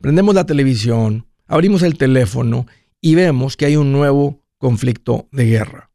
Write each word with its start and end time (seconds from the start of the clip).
prendemos 0.00 0.34
la 0.34 0.44
televisión, 0.44 1.29
abrimos 1.50 1.82
el 1.82 1.98
teléfono 1.98 2.66
y 3.00 3.16
vemos 3.16 3.56
que 3.56 3.66
hay 3.66 3.76
un 3.76 3.92
nuevo 3.92 4.40
conflicto 4.56 5.28
de 5.32 5.46
guerra. 5.46 5.90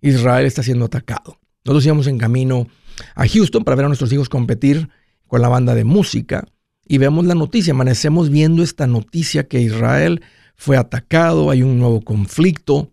Israel 0.00 0.46
está 0.46 0.62
siendo 0.62 0.86
atacado. 0.86 1.38
Nosotros 1.64 1.84
íbamos 1.84 2.06
en 2.06 2.18
camino 2.18 2.68
a 3.14 3.26
Houston 3.26 3.64
para 3.64 3.74
ver 3.76 3.84
a 3.84 3.88
nuestros 3.88 4.12
hijos 4.12 4.28
competir 4.28 4.88
con 5.26 5.42
la 5.42 5.48
banda 5.48 5.74
de 5.74 5.84
música 5.84 6.46
y 6.86 6.98
vemos 6.98 7.26
la 7.26 7.34
noticia, 7.34 7.72
amanecemos 7.72 8.30
viendo 8.30 8.62
esta 8.62 8.86
noticia 8.86 9.48
que 9.48 9.60
Israel 9.60 10.22
fue 10.54 10.76
atacado, 10.76 11.50
hay 11.50 11.62
un 11.62 11.78
nuevo 11.78 12.02
conflicto. 12.02 12.92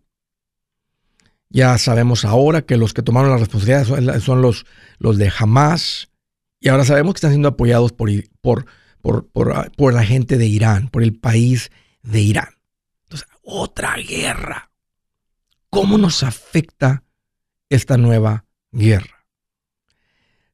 Ya 1.49 1.77
sabemos 1.77 2.25
ahora 2.25 2.63
que 2.63 2.77
los 2.77 2.94
que 2.94 3.03
tomaron 3.03 3.31
la 3.31 3.38
responsabilidad 3.38 4.19
son 4.19 4.41
los, 4.41 4.66
los 4.97 5.17
de 5.17 5.31
Hamas 5.38 6.09
y 6.59 6.69
ahora 6.69 6.85
sabemos 6.85 7.13
que 7.13 7.17
están 7.17 7.31
siendo 7.31 7.49
apoyados 7.49 7.91
por, 7.91 8.09
por, 8.41 8.66
por, 9.01 9.51
ah, 9.53 9.71
por 9.75 9.94
la 9.94 10.03
gente 10.03 10.38
de 10.38 10.47
Irán, 10.47 10.89
por 10.89 11.03
el 11.03 11.16
país 11.16 11.71
de 12.02 12.22
Irán. 12.22 12.55
Entonces, 13.03 13.28
otra 13.42 13.95
guerra. 13.97 14.72
¿Cómo 15.69 15.97
nos 15.97 16.23
afecta 16.23 17.03
esta 17.69 17.97
nueva 17.97 18.45
guerra? 18.72 19.25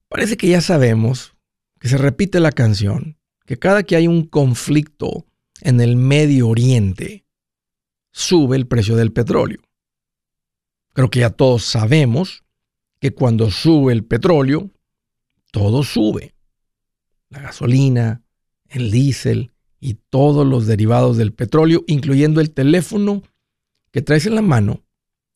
Parece 0.08 0.38
que 0.38 0.48
ya 0.48 0.62
sabemos 0.62 1.36
que 1.80 1.88
se 1.88 1.98
repite 1.98 2.40
la 2.40 2.52
canción, 2.52 3.18
que 3.46 3.58
cada 3.58 3.84
que 3.84 3.96
hay 3.96 4.08
un 4.08 4.26
conflicto 4.26 5.26
en 5.62 5.82
el 5.82 5.96
Medio 5.96 6.50
Oriente, 6.50 7.26
sube 8.12 8.56
el 8.56 8.68
precio 8.68 8.96
del 8.96 9.12
petróleo. 9.12 9.62
Creo 10.94 11.10
que 11.10 11.20
ya 11.20 11.30
todos 11.30 11.66
sabemos 11.66 12.44
que 13.00 13.14
cuando 13.14 13.52
sube 13.52 13.92
el 13.92 14.06
petróleo, 14.06 14.72
todo 15.52 15.84
sube. 15.84 16.36
La 17.30 17.42
gasolina, 17.42 18.24
el 18.70 18.92
diésel 18.92 19.52
y 19.86 20.00
todos 20.10 20.48
los 20.48 20.66
derivados 20.66 21.16
del 21.16 21.32
petróleo, 21.32 21.84
incluyendo 21.86 22.42
el 22.42 22.50
teléfono 22.50 23.22
que 23.92 24.02
traes 24.02 24.26
en 24.26 24.34
la 24.34 24.42
mano, 24.42 24.84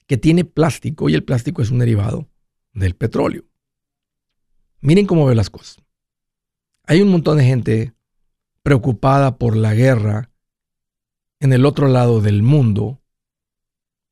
que 0.08 0.18
tiene 0.18 0.44
plástico 0.44 1.08
y 1.08 1.14
el 1.14 1.24
plástico 1.24 1.62
es 1.62 1.70
un 1.70 1.78
derivado 1.78 2.28
del 2.74 2.96
petróleo. 2.96 3.44
Miren 4.82 5.06
cómo 5.06 5.28
ve 5.28 5.36
las 5.36 5.52
cosas. 5.52 5.78
Hay 6.88 7.00
un 7.04 7.10
montón 7.10 7.38
de 7.38 7.44
gente 7.44 7.94
preocupada 8.64 9.38
por 9.38 9.56
la 9.56 9.76
guerra 9.76 10.32
en 11.40 11.54
el 11.54 11.64
otro 11.64 11.88
lado 11.88 12.20
del 12.20 12.42
mundo 12.42 13.04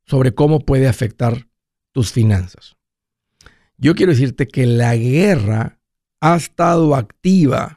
sobre 0.06 0.36
cómo 0.36 0.60
puede 0.60 0.88
afectar 0.88 1.48
tus 1.94 2.12
finanzas. 2.12 2.78
Yo 3.76 3.96
quiero 3.96 4.12
decirte 4.12 4.48
que 4.48 4.68
la 4.68 4.96
guerra 4.96 5.80
ha 6.22 6.36
estado 6.36 6.94
activa, 6.94 7.77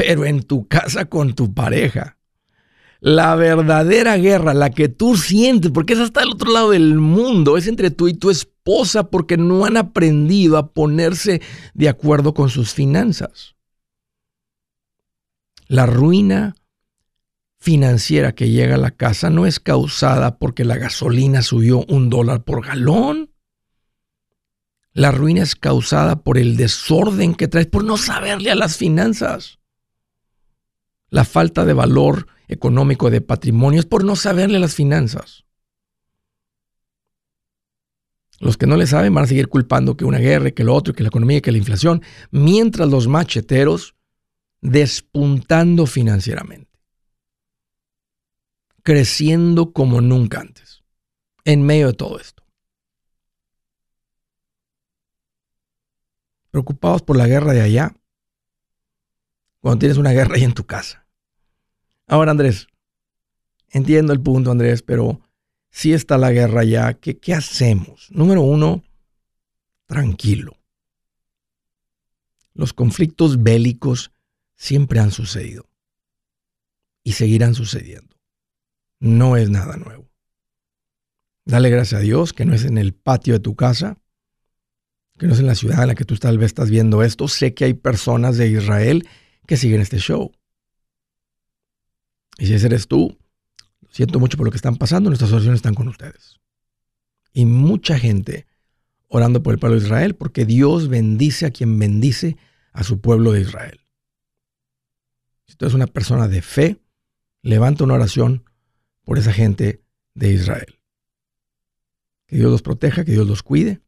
pero 0.00 0.24
en 0.24 0.42
tu 0.42 0.66
casa 0.66 1.04
con 1.04 1.34
tu 1.34 1.52
pareja. 1.52 2.16
La 3.00 3.34
verdadera 3.34 4.16
guerra, 4.16 4.54
la 4.54 4.70
que 4.70 4.88
tú 4.88 5.14
sientes, 5.14 5.70
porque 5.70 5.92
es 5.92 5.98
hasta 5.98 6.22
el 6.22 6.30
otro 6.30 6.50
lado 6.50 6.70
del 6.70 6.94
mundo, 6.94 7.58
es 7.58 7.66
entre 7.66 7.90
tú 7.90 8.08
y 8.08 8.14
tu 8.14 8.30
esposa 8.30 9.10
porque 9.10 9.36
no 9.36 9.66
han 9.66 9.76
aprendido 9.76 10.56
a 10.56 10.72
ponerse 10.72 11.42
de 11.74 11.90
acuerdo 11.90 12.32
con 12.32 12.48
sus 12.48 12.72
finanzas. 12.72 13.56
La 15.68 15.84
ruina 15.84 16.54
financiera 17.58 18.34
que 18.34 18.48
llega 18.48 18.76
a 18.76 18.78
la 18.78 18.92
casa 18.92 19.28
no 19.28 19.44
es 19.44 19.60
causada 19.60 20.38
porque 20.38 20.64
la 20.64 20.78
gasolina 20.78 21.42
subió 21.42 21.84
un 21.88 22.08
dólar 22.08 22.42
por 22.44 22.64
galón. 22.64 23.34
La 24.94 25.10
ruina 25.10 25.42
es 25.42 25.56
causada 25.56 26.22
por 26.22 26.38
el 26.38 26.56
desorden 26.56 27.34
que 27.34 27.48
traes, 27.48 27.66
por 27.66 27.84
no 27.84 27.98
saberle 27.98 28.50
a 28.50 28.54
las 28.54 28.78
finanzas. 28.78 29.59
La 31.10 31.24
falta 31.24 31.64
de 31.64 31.72
valor 31.72 32.26
económico 32.48 33.10
de 33.10 33.20
patrimonio 33.20 33.80
es 33.80 33.86
por 33.86 34.04
no 34.04 34.16
saberle 34.16 34.58
las 34.58 34.74
finanzas. 34.74 35.44
Los 38.38 38.56
que 38.56 38.66
no 38.66 38.76
le 38.76 38.86
saben 38.86 39.12
van 39.12 39.24
a 39.24 39.26
seguir 39.26 39.48
culpando 39.48 39.96
que 39.96 40.04
una 40.04 40.18
guerra, 40.18 40.52
que 40.52 40.64
lo 40.64 40.74
otro, 40.74 40.94
que 40.94 41.02
la 41.02 41.08
economía, 41.08 41.42
que 41.42 41.52
la 41.52 41.58
inflación, 41.58 42.02
mientras 42.30 42.88
los 42.88 43.06
macheteros 43.06 43.94
despuntando 44.62 45.86
financieramente, 45.86 46.78
creciendo 48.82 49.72
como 49.72 50.00
nunca 50.00 50.40
antes, 50.40 50.82
en 51.44 51.62
medio 51.62 51.88
de 51.88 51.94
todo 51.94 52.18
esto. 52.18 52.42
Preocupados 56.50 57.02
por 57.02 57.16
la 57.16 57.26
guerra 57.26 57.52
de 57.52 57.60
allá, 57.60 57.94
cuando 59.60 59.78
tienes 59.78 59.98
una 59.98 60.12
guerra 60.12 60.36
ahí 60.36 60.44
en 60.44 60.54
tu 60.54 60.64
casa. 60.64 61.06
Ahora, 62.06 62.32
Andrés, 62.32 62.66
entiendo 63.68 64.12
el 64.12 64.20
punto, 64.20 64.50
Andrés, 64.50 64.82
pero 64.82 65.20
si 65.70 65.92
está 65.92 66.18
la 66.18 66.32
guerra 66.32 66.64
ya, 66.64 66.94
¿qué, 66.94 67.18
¿qué 67.18 67.34
hacemos? 67.34 68.08
Número 68.10 68.42
uno, 68.42 68.82
tranquilo. 69.86 70.56
Los 72.54 72.72
conflictos 72.72 73.42
bélicos 73.42 74.12
siempre 74.56 75.00
han 75.00 75.10
sucedido 75.10 75.68
y 77.02 77.12
seguirán 77.12 77.54
sucediendo. 77.54 78.16
No 78.98 79.36
es 79.36 79.48
nada 79.50 79.76
nuevo. 79.76 80.10
Dale 81.44 81.70
gracias 81.70 82.00
a 82.00 82.02
Dios 82.02 82.32
que 82.32 82.44
no 82.44 82.54
es 82.54 82.64
en 82.64 82.76
el 82.76 82.92
patio 82.92 83.34
de 83.34 83.40
tu 83.40 83.56
casa, 83.56 83.98
que 85.18 85.26
no 85.26 85.34
es 85.34 85.40
en 85.40 85.46
la 85.46 85.54
ciudad 85.54 85.82
en 85.82 85.88
la 85.88 85.94
que 85.94 86.04
tú 86.04 86.16
tal 86.16 86.38
vez 86.38 86.46
estás 86.46 86.70
viendo 86.70 87.02
esto. 87.02 87.28
Sé 87.28 87.54
que 87.54 87.64
hay 87.64 87.74
personas 87.74 88.36
de 88.36 88.48
Israel 88.48 89.08
que 89.50 89.56
siguen 89.56 89.80
este 89.80 89.98
show. 89.98 90.30
Y 92.38 92.46
si 92.46 92.54
ese 92.54 92.66
eres 92.66 92.86
tú, 92.86 93.18
siento 93.90 94.20
mucho 94.20 94.36
por 94.36 94.46
lo 94.46 94.52
que 94.52 94.56
están 94.56 94.76
pasando, 94.76 95.10
nuestras 95.10 95.32
oraciones 95.32 95.58
están 95.58 95.74
con 95.74 95.88
ustedes. 95.88 96.38
Y 97.32 97.46
mucha 97.46 97.98
gente 97.98 98.46
orando 99.08 99.42
por 99.42 99.52
el 99.52 99.58
pueblo 99.58 99.76
de 99.76 99.84
Israel, 99.84 100.14
porque 100.14 100.46
Dios 100.46 100.86
bendice 100.86 101.46
a 101.46 101.50
quien 101.50 101.76
bendice 101.80 102.36
a 102.72 102.84
su 102.84 103.00
pueblo 103.00 103.32
de 103.32 103.40
Israel. 103.40 103.80
Si 105.48 105.56
tú 105.56 105.64
eres 105.64 105.74
una 105.74 105.88
persona 105.88 106.28
de 106.28 106.42
fe, 106.42 106.80
levanta 107.42 107.82
una 107.82 107.94
oración 107.94 108.44
por 109.02 109.18
esa 109.18 109.32
gente 109.32 109.82
de 110.14 110.32
Israel. 110.32 110.78
Que 112.28 112.36
Dios 112.36 112.52
los 112.52 112.62
proteja, 112.62 113.04
que 113.04 113.10
Dios 113.10 113.26
los 113.26 113.42
cuide. 113.42 113.80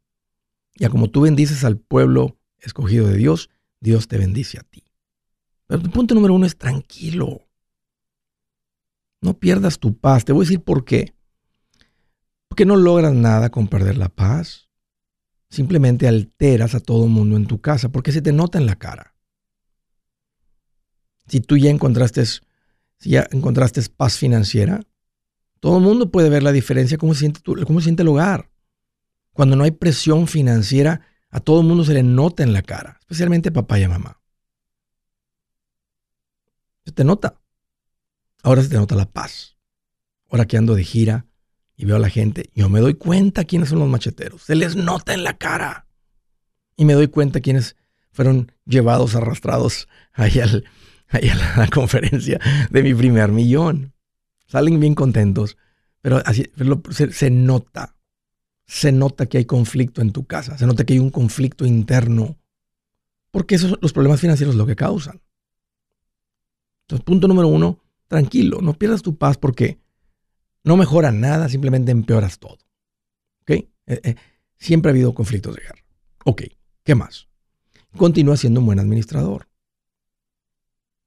Y 0.74 0.86
a 0.86 0.90
como 0.90 1.08
tú 1.08 1.20
bendices 1.20 1.62
al 1.62 1.78
pueblo 1.78 2.36
escogido 2.58 3.06
de 3.06 3.16
Dios, 3.16 3.48
Dios 3.78 4.08
te 4.08 4.18
bendice 4.18 4.58
a 4.58 4.64
ti. 4.64 4.81
Pero 5.66 5.82
tu 5.82 5.90
punto 5.90 6.14
número 6.14 6.34
uno 6.34 6.46
es 6.46 6.56
tranquilo. 6.56 7.48
No 9.20 9.38
pierdas 9.38 9.78
tu 9.78 9.96
paz. 9.96 10.24
Te 10.24 10.32
voy 10.32 10.44
a 10.44 10.46
decir 10.48 10.62
por 10.62 10.84
qué. 10.84 11.14
Porque 12.48 12.66
no 12.66 12.76
logras 12.76 13.14
nada 13.14 13.50
con 13.50 13.68
perder 13.68 13.96
la 13.96 14.08
paz. 14.08 14.68
Simplemente 15.48 16.08
alteras 16.08 16.74
a 16.74 16.80
todo 16.80 17.04
el 17.04 17.10
mundo 17.10 17.36
en 17.36 17.46
tu 17.46 17.60
casa 17.60 17.90
porque 17.90 18.12
se 18.12 18.22
te 18.22 18.32
nota 18.32 18.58
en 18.58 18.66
la 18.66 18.76
cara. 18.76 19.14
Si 21.28 21.40
tú 21.40 21.56
ya 21.56 21.70
encontraste, 21.70 22.24
si 22.24 23.10
ya 23.10 23.26
encontraste 23.30 23.82
paz 23.96 24.16
financiera, 24.18 24.80
todo 25.60 25.78
el 25.78 25.84
mundo 25.84 26.10
puede 26.10 26.28
ver 26.28 26.42
la 26.42 26.52
diferencia, 26.52 26.98
cómo 26.98 27.14
se 27.14 27.20
siente, 27.20 27.40
cómo 27.42 27.80
se 27.80 27.84
siente 27.84 28.02
el 28.02 28.08
hogar. 28.08 28.50
Cuando 29.32 29.56
no 29.56 29.64
hay 29.64 29.70
presión 29.70 30.26
financiera, 30.26 31.02
a 31.30 31.40
todo 31.40 31.60
el 31.60 31.66
mundo 31.66 31.84
se 31.84 31.94
le 31.94 32.02
nota 32.02 32.42
en 32.42 32.52
la 32.52 32.62
cara, 32.62 32.98
especialmente 33.00 33.52
papá 33.52 33.78
y 33.78 33.84
a 33.84 33.88
mamá. 33.88 34.21
Se 36.84 36.92
te 36.92 37.04
nota. 37.04 37.40
Ahora 38.42 38.62
se 38.62 38.68
te 38.68 38.76
nota 38.76 38.94
la 38.94 39.10
paz. 39.10 39.56
Ahora 40.30 40.46
que 40.46 40.56
ando 40.56 40.74
de 40.74 40.84
gira 40.84 41.26
y 41.76 41.84
veo 41.84 41.96
a 41.96 42.00
la 42.00 42.08
gente, 42.08 42.50
yo 42.54 42.68
me 42.68 42.80
doy 42.80 42.94
cuenta 42.94 43.44
quiénes 43.44 43.68
son 43.68 43.78
los 43.78 43.88
macheteros. 43.88 44.42
Se 44.42 44.54
les 44.54 44.76
nota 44.76 45.14
en 45.14 45.24
la 45.24 45.36
cara. 45.36 45.86
Y 46.76 46.84
me 46.84 46.94
doy 46.94 47.08
cuenta 47.08 47.40
quiénes 47.40 47.76
fueron 48.10 48.52
llevados, 48.64 49.14
arrastrados 49.14 49.88
ahí, 50.12 50.40
a 50.40 50.46
la 51.56 51.68
conferencia 51.72 52.40
de 52.70 52.82
mi 52.82 52.94
primer 52.94 53.30
millón. 53.30 53.94
Salen 54.46 54.80
bien 54.80 54.94
contentos, 54.94 55.56
pero 56.00 56.22
así 56.24 56.50
se 57.10 57.30
nota 57.30 57.96
se 58.72 58.90
nota 58.90 59.26
que 59.26 59.36
hay 59.36 59.44
conflicto 59.44 60.00
en 60.00 60.12
tu 60.12 60.24
casa, 60.24 60.56
se 60.56 60.66
nota 60.66 60.84
que 60.84 60.94
hay 60.94 60.98
un 60.98 61.10
conflicto 61.10 61.66
interno, 61.66 62.38
porque 63.30 63.56
esos 63.56 63.78
los 63.82 63.92
problemas 63.92 64.18
financieros 64.18 64.54
lo 64.54 64.64
que 64.64 64.76
causan. 64.76 65.20
Entonces, 66.92 67.04
punto 67.04 67.28
número 67.28 67.48
uno, 67.48 67.80
tranquilo, 68.06 68.60
no 68.60 68.74
pierdas 68.74 69.02
tu 69.02 69.16
paz 69.16 69.38
porque 69.38 69.78
no 70.64 70.76
mejora 70.76 71.10
nada, 71.10 71.48
simplemente 71.48 71.90
empeoras 71.90 72.38
todo. 72.38 72.58
¿Ok? 73.42 73.50
Eh, 73.50 73.68
eh, 73.86 74.14
siempre 74.58 74.90
ha 74.90 74.92
habido 74.92 75.14
conflictos 75.14 75.56
de 75.56 75.62
guerra. 75.62 75.84
Ok, 76.24 76.42
¿qué 76.84 76.94
más? 76.94 77.28
Continúa 77.96 78.36
siendo 78.36 78.60
un 78.60 78.66
buen 78.66 78.78
administrador. 78.78 79.48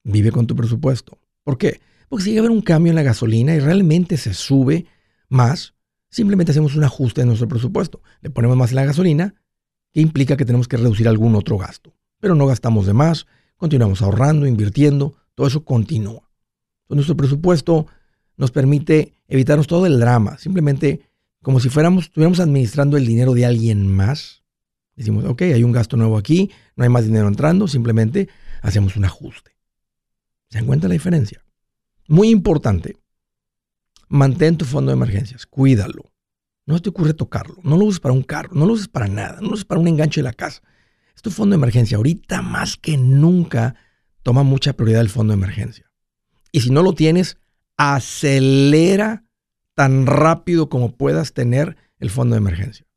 Vive 0.04 0.32
con 0.32 0.48
tu 0.48 0.56
presupuesto. 0.56 1.20
¿Por 1.44 1.58
qué? 1.58 1.80
Porque 2.10 2.24
si 2.24 2.30
llega 2.32 2.42
a 2.42 2.46
haber 2.46 2.58
un 2.58 2.62
cambio 2.62 2.92
en 2.92 2.96
la 2.96 3.04
gasolina 3.04 3.56
y 3.56 3.60
realmente 3.60 4.18
se 4.18 4.34
sube 4.34 4.86
más, 5.30 5.76
Simplemente 6.16 6.52
hacemos 6.52 6.78
un 6.78 6.84
ajuste 6.86 7.20
en 7.20 7.28
nuestro 7.28 7.50
presupuesto. 7.50 8.02
Le 8.22 8.30
ponemos 8.30 8.56
más 8.56 8.72
la 8.72 8.86
gasolina, 8.86 9.36
que 9.92 10.00
implica 10.00 10.38
que 10.38 10.46
tenemos 10.46 10.70
que 10.70 10.78
reducir 10.78 11.10
algún 11.10 11.36
otro 11.36 11.58
gasto. 11.58 11.94
Pero 12.22 12.36
no 12.36 12.48
gastamos 12.48 12.86
de 12.86 12.94
más, 12.94 13.28
continuamos 13.58 14.02
ahorrando, 14.02 14.48
invirtiendo, 14.48 15.18
todo 15.36 15.48
eso 15.48 15.64
continúa. 15.64 16.30
Nuestro 16.90 17.16
presupuesto 17.16 17.88
nos 18.38 18.52
permite 18.52 19.14
evitarnos 19.28 19.68
todo 19.68 19.86
el 19.86 20.00
drama, 20.00 20.38
simplemente 20.38 21.02
como 21.42 21.60
si 21.60 21.70
fuéramos, 21.70 22.06
estuviéramos 22.06 22.40
administrando 22.40 22.98
el 22.98 23.06
dinero 23.06 23.34
de 23.34 23.46
alguien 23.46 23.88
más. 23.88 24.44
Decimos, 24.96 25.26
ok, 25.26 25.44
hay 25.44 25.64
un 25.64 25.72
gasto 25.72 25.96
nuevo 25.96 26.18
aquí, 26.18 26.50
no 26.76 26.84
hay 26.84 26.90
más 26.90 27.06
dinero 27.06 27.28
entrando, 27.28 27.68
simplemente 27.68 28.30
hacemos 28.62 28.96
un 28.96 29.06
ajuste. 29.06 29.52
¿Se 30.50 30.58
dan 30.58 30.66
cuenta 30.66 30.88
la 30.88 30.94
diferencia? 30.94 31.44
Muy 32.08 32.30
importante, 32.30 32.98
Mantén 34.08 34.58
tu 34.58 34.66
fondo 34.66 34.92
de 34.92 34.98
emergencias, 34.98 35.46
cuídalo. 35.46 36.12
No 36.66 36.82
te 36.82 36.90
ocurre 36.90 37.14
tocarlo, 37.14 37.58
no 37.64 37.78
lo 37.78 37.86
uses 37.86 38.00
para 38.00 38.14
un 38.14 38.24
carro, 38.24 38.52
no 38.54 38.66
lo 38.66 38.74
uses 38.74 38.88
para 38.88 39.08
nada, 39.08 39.40
no 39.42 39.48
lo 39.50 39.54
uses 39.54 39.66
para 39.66 39.82
un 39.82 39.88
enganche 39.88 40.22
de 40.22 40.26
la 40.26 40.34
casa. 40.34 40.62
Es 41.16 41.22
tu 41.22 41.32
fondo 41.32 41.54
de 41.54 41.58
emergencia. 41.58 41.98
Ahorita 41.98 42.42
más 42.42 42.78
que 42.78 42.98
nunca 42.98 43.76
toma 44.26 44.42
mucha 44.42 44.74
prioridad 44.74 45.02
el 45.02 45.10
fondo 45.10 45.34
de 45.34 45.38
emergencia. 45.38 45.86
Y 46.52 46.62
si 46.62 46.72
no 46.72 46.82
lo 46.82 46.94
tienes, 46.94 47.38
acelera 47.78 49.24
tan 49.76 50.08
rápido 50.08 50.68
como 50.68 50.98
puedas 50.98 51.34
tener 51.34 51.78
el 52.00 52.10
fondo 52.10 52.34
de 52.34 52.40
emergencia. 52.40 52.88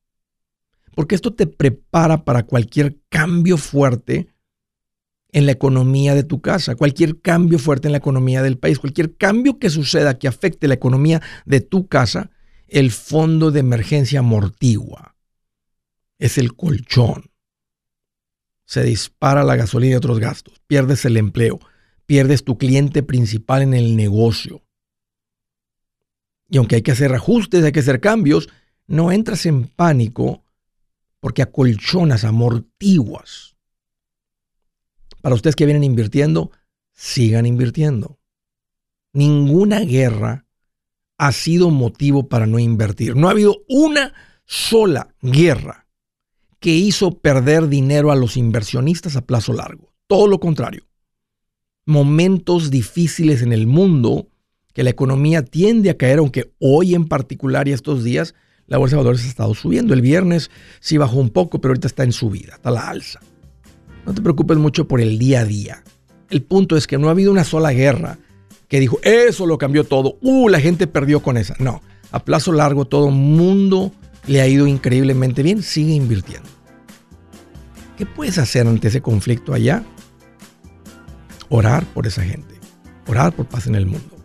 Porque 0.95 1.15
esto 1.15 1.35
te 1.35 1.47
prepara 1.47 2.25
para 2.25 2.45
cualquier 2.45 2.97
cambio 3.11 3.59
fuerte 3.59 4.33
en 5.31 5.45
la 5.45 5.53
economía 5.53 6.15
de 6.15 6.25
tu 6.25 6.41
casa, 6.41 6.77
cualquier 6.77 7.21
cambio 7.21 7.59
fuerte 7.59 7.89
en 7.89 7.93
la 7.93 7.99
economía 7.99 8.43
del 8.43 8.57
país, 8.57 8.79
cualquier 8.79 9.15
cambio 9.19 9.59
que 9.59 9.69
suceda 9.69 10.19
que 10.19 10.29
afecte 10.29 10.67
la 10.67 10.75
economía 10.75 11.21
de 11.45 11.61
tu 11.61 11.89
casa, 11.89 12.31
el 12.69 12.91
fondo 12.91 13.51
de 13.51 13.61
emergencia 13.61 14.21
amortigua. 14.21 15.15
Es 16.19 16.39
el 16.39 16.57
colchón. 16.57 17.28
Se 18.69 18.83
dispara 18.83 19.45
la 19.45 19.57
gasolina 19.57 19.95
y 19.95 19.97
otros 19.97 20.21
gastos, 20.21 20.61
pierdes 20.67 21.07
el 21.07 21.17
empleo, 21.17 21.59
pierdes 22.05 22.45
tu 22.45 22.59
cliente 22.59 23.03
principal 23.03 23.63
en 23.63 23.73
el 23.73 23.97
negocio. 23.97 24.63
Y 26.51 26.59
aunque 26.59 26.77
hay 26.77 26.83
que 26.83 26.93
hacer 26.93 27.15
ajustes, 27.15 27.65
hay 27.65 27.73
que 27.73 27.81
hacer 27.81 27.99
cambios, 27.99 28.51
no 28.87 29.11
entras 29.11 29.47
en 29.47 29.69
pánico 29.69 30.45
porque 31.19 31.41
acolchonas, 31.41 32.25
amortiguas 32.25 33.57
para 35.23 35.35
ustedes 35.35 35.57
que 35.57 35.65
vienen 35.65 35.85
invirtiendo, 35.85 36.51
sigan 36.93 37.47
invirtiendo. 37.47 38.19
Ninguna 39.15 39.81
guerra 39.81 40.45
ha 41.17 41.33
sido 41.33 41.71
motivo 41.71 42.29
para 42.29 42.47
no 42.47 42.59
invertir. 42.59 43.17
No 43.17 43.29
ha 43.29 43.33
habido 43.33 43.65
una 43.67 44.13
sola 44.45 45.15
guerra 45.23 45.88
que 46.61 46.71
hizo 46.71 47.19
perder 47.19 47.69
dinero 47.69 48.11
a 48.11 48.17
los 48.17 48.37
inversionistas 48.37 49.17
a 49.17 49.27
plazo 49.27 49.53
largo. 49.53 49.93
Todo 50.07 50.27
lo 50.27 50.41
contrario. 50.41 50.85
Momentos 51.87 52.71
difíciles 52.71 53.43
en 53.43 53.53
el 53.53 53.67
mundo 53.67 54.29
que 54.75 54.83
la 54.83 54.91
economía 54.91 55.45
tiende 55.45 55.91
a 55.91 55.97
caer, 55.97 56.19
aunque 56.19 56.53
hoy 56.59 56.95
en 56.95 57.07
particular 57.07 57.69
y 57.69 57.73
estos 57.73 58.05
días 58.05 58.35
la 58.67 58.79
bolsa 58.79 58.97
de 58.97 59.03
valores 59.03 59.25
ha 59.25 59.29
estado 59.29 59.55
subiendo. 59.55 59.95
El 59.95 60.03
viernes 60.03 60.51
sí 60.81 60.99
bajó 60.99 61.17
un 61.19 61.31
poco, 61.31 61.61
pero 61.61 61.73
ahorita 61.73 61.89
está 61.89 62.05
en 62.05 62.13
subida, 62.13 62.55
está 62.55 62.71
la 62.71 62.89
alza. 62.89 63.21
No 64.05 64.15
te 64.15 64.23
preocupes 64.23 64.59
mucho 64.59 64.87
por 64.87 65.01
el 65.01 65.19
día 65.19 65.41
a 65.41 65.45
día. 65.45 65.83
El 66.31 66.43
punto 66.43 66.77
es 66.77 66.87
que 66.87 66.99
no 66.99 67.09
ha 67.09 67.13
habido 67.13 67.33
una 67.33 67.45
sola 67.45 67.73
guerra 67.73 68.19
que 68.69 68.81
dijo, 68.81 68.99
eso 69.03 69.47
lo 69.47 69.57
cambió 69.57 69.85
todo. 69.85 70.19
Uh, 70.21 70.49
la 70.49 70.61
gente 70.61 70.87
perdió 70.87 71.21
con 71.23 71.39
esa. 71.39 71.55
No, 71.59 71.83
a 72.11 72.25
plazo 72.25 72.53
largo 72.53 72.85
todo 72.85 73.11
mundo 73.11 73.93
le 74.29 74.41
ha 74.41 74.47
ido 74.47 74.67
increíblemente 74.67 75.43
bien, 75.43 75.63
sigue 75.63 75.93
invirtiendo. 75.93 76.49
¿Qué 77.97 78.07
puedes 78.07 78.39
hacer 78.39 78.67
ante 78.67 78.89
ese 78.89 79.01
conflicto 79.01 79.55
allá? 79.55 79.83
Orar 81.49 81.85
por 81.87 82.07
esa 82.07 82.23
gente, 82.23 82.55
orar 83.09 83.35
por 83.35 83.47
paz 83.47 83.67
en 83.67 83.75
el 83.75 83.87
mundo, 83.87 84.17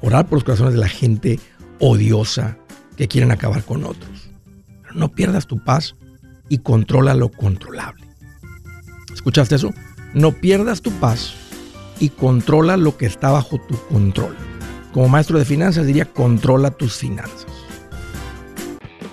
orar 0.00 0.26
por 0.26 0.36
los 0.36 0.44
corazones 0.44 0.72
de 0.72 0.80
la 0.80 0.88
gente 0.88 1.38
odiosa 1.80 2.56
que 2.96 3.08
quieren 3.08 3.32
acabar 3.32 3.64
con 3.64 3.84
otros. 3.84 4.30
Pero 4.82 4.94
no 4.94 5.10
pierdas 5.10 5.46
tu 5.46 5.62
paz 5.62 5.96
y 6.48 6.58
controla 6.58 7.14
lo 7.14 7.30
controlable. 7.30 8.06
¿Escuchaste 9.12 9.56
eso? 9.56 9.74
No 10.14 10.32
pierdas 10.32 10.80
tu 10.80 10.90
paz 10.92 11.34
y 11.98 12.08
controla 12.08 12.76
lo 12.76 12.96
que 12.96 13.06
está 13.06 13.30
bajo 13.30 13.60
tu 13.60 13.76
control. 13.88 14.36
Como 14.92 15.08
maestro 15.08 15.38
de 15.38 15.44
finanzas 15.44 15.86
diría, 15.86 16.06
controla 16.06 16.70
tus 16.70 16.94
finanzas. 16.94 17.59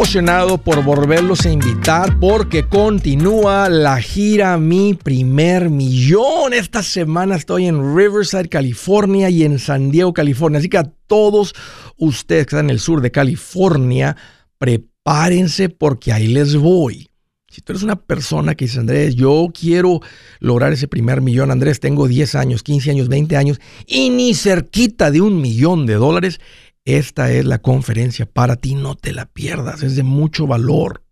Emocionado 0.00 0.56
por 0.56 0.82
volverlos 0.82 1.44
a 1.44 1.50
invitar 1.50 2.18
porque 2.18 2.66
continúa 2.66 3.68
la 3.68 4.00
gira 4.00 4.56
Mi 4.56 4.94
Primer 4.94 5.68
Millón. 5.68 6.54
Esta 6.54 6.82
semana 6.82 7.36
estoy 7.36 7.66
en 7.66 7.94
Riverside, 7.94 8.48
California 8.48 9.28
y 9.28 9.44
en 9.44 9.58
San 9.58 9.90
Diego, 9.90 10.14
California. 10.14 10.58
Así 10.58 10.70
que 10.70 10.78
a 10.78 10.90
todos 11.06 11.54
ustedes 11.98 12.46
que 12.46 12.56
están 12.56 12.64
en 12.64 12.70
el 12.70 12.80
sur 12.80 13.02
de 13.02 13.10
California, 13.10 14.16
prepárense 14.56 15.68
porque 15.68 16.14
ahí 16.14 16.28
les 16.28 16.56
voy. 16.56 17.10
Si 17.50 17.60
tú 17.60 17.72
eres 17.72 17.82
una 17.82 17.96
persona 17.96 18.54
que 18.54 18.64
dice, 18.64 18.80
Andrés, 18.80 19.16
yo 19.16 19.48
quiero 19.52 20.00
lograr 20.38 20.72
ese 20.72 20.88
primer 20.88 21.20
millón, 21.20 21.50
Andrés, 21.50 21.78
tengo 21.78 22.08
10 22.08 22.36
años, 22.36 22.62
15 22.62 22.92
años, 22.92 23.08
20 23.08 23.36
años 23.36 23.60
y 23.86 24.08
ni 24.08 24.32
cerquita 24.32 25.10
de 25.10 25.20
un 25.20 25.42
millón 25.42 25.84
de 25.84 25.94
dólares, 25.94 26.40
esta 26.84 27.30
es 27.32 27.44
la 27.44 27.58
conferencia 27.58 28.26
para 28.26 28.56
ti, 28.56 28.74
no 28.74 28.94
te 28.94 29.12
la 29.12 29.26
pierdas, 29.26 29.82
es 29.82 29.96
de 29.96 30.02
mucho 30.02 30.46
valor. 30.46 31.04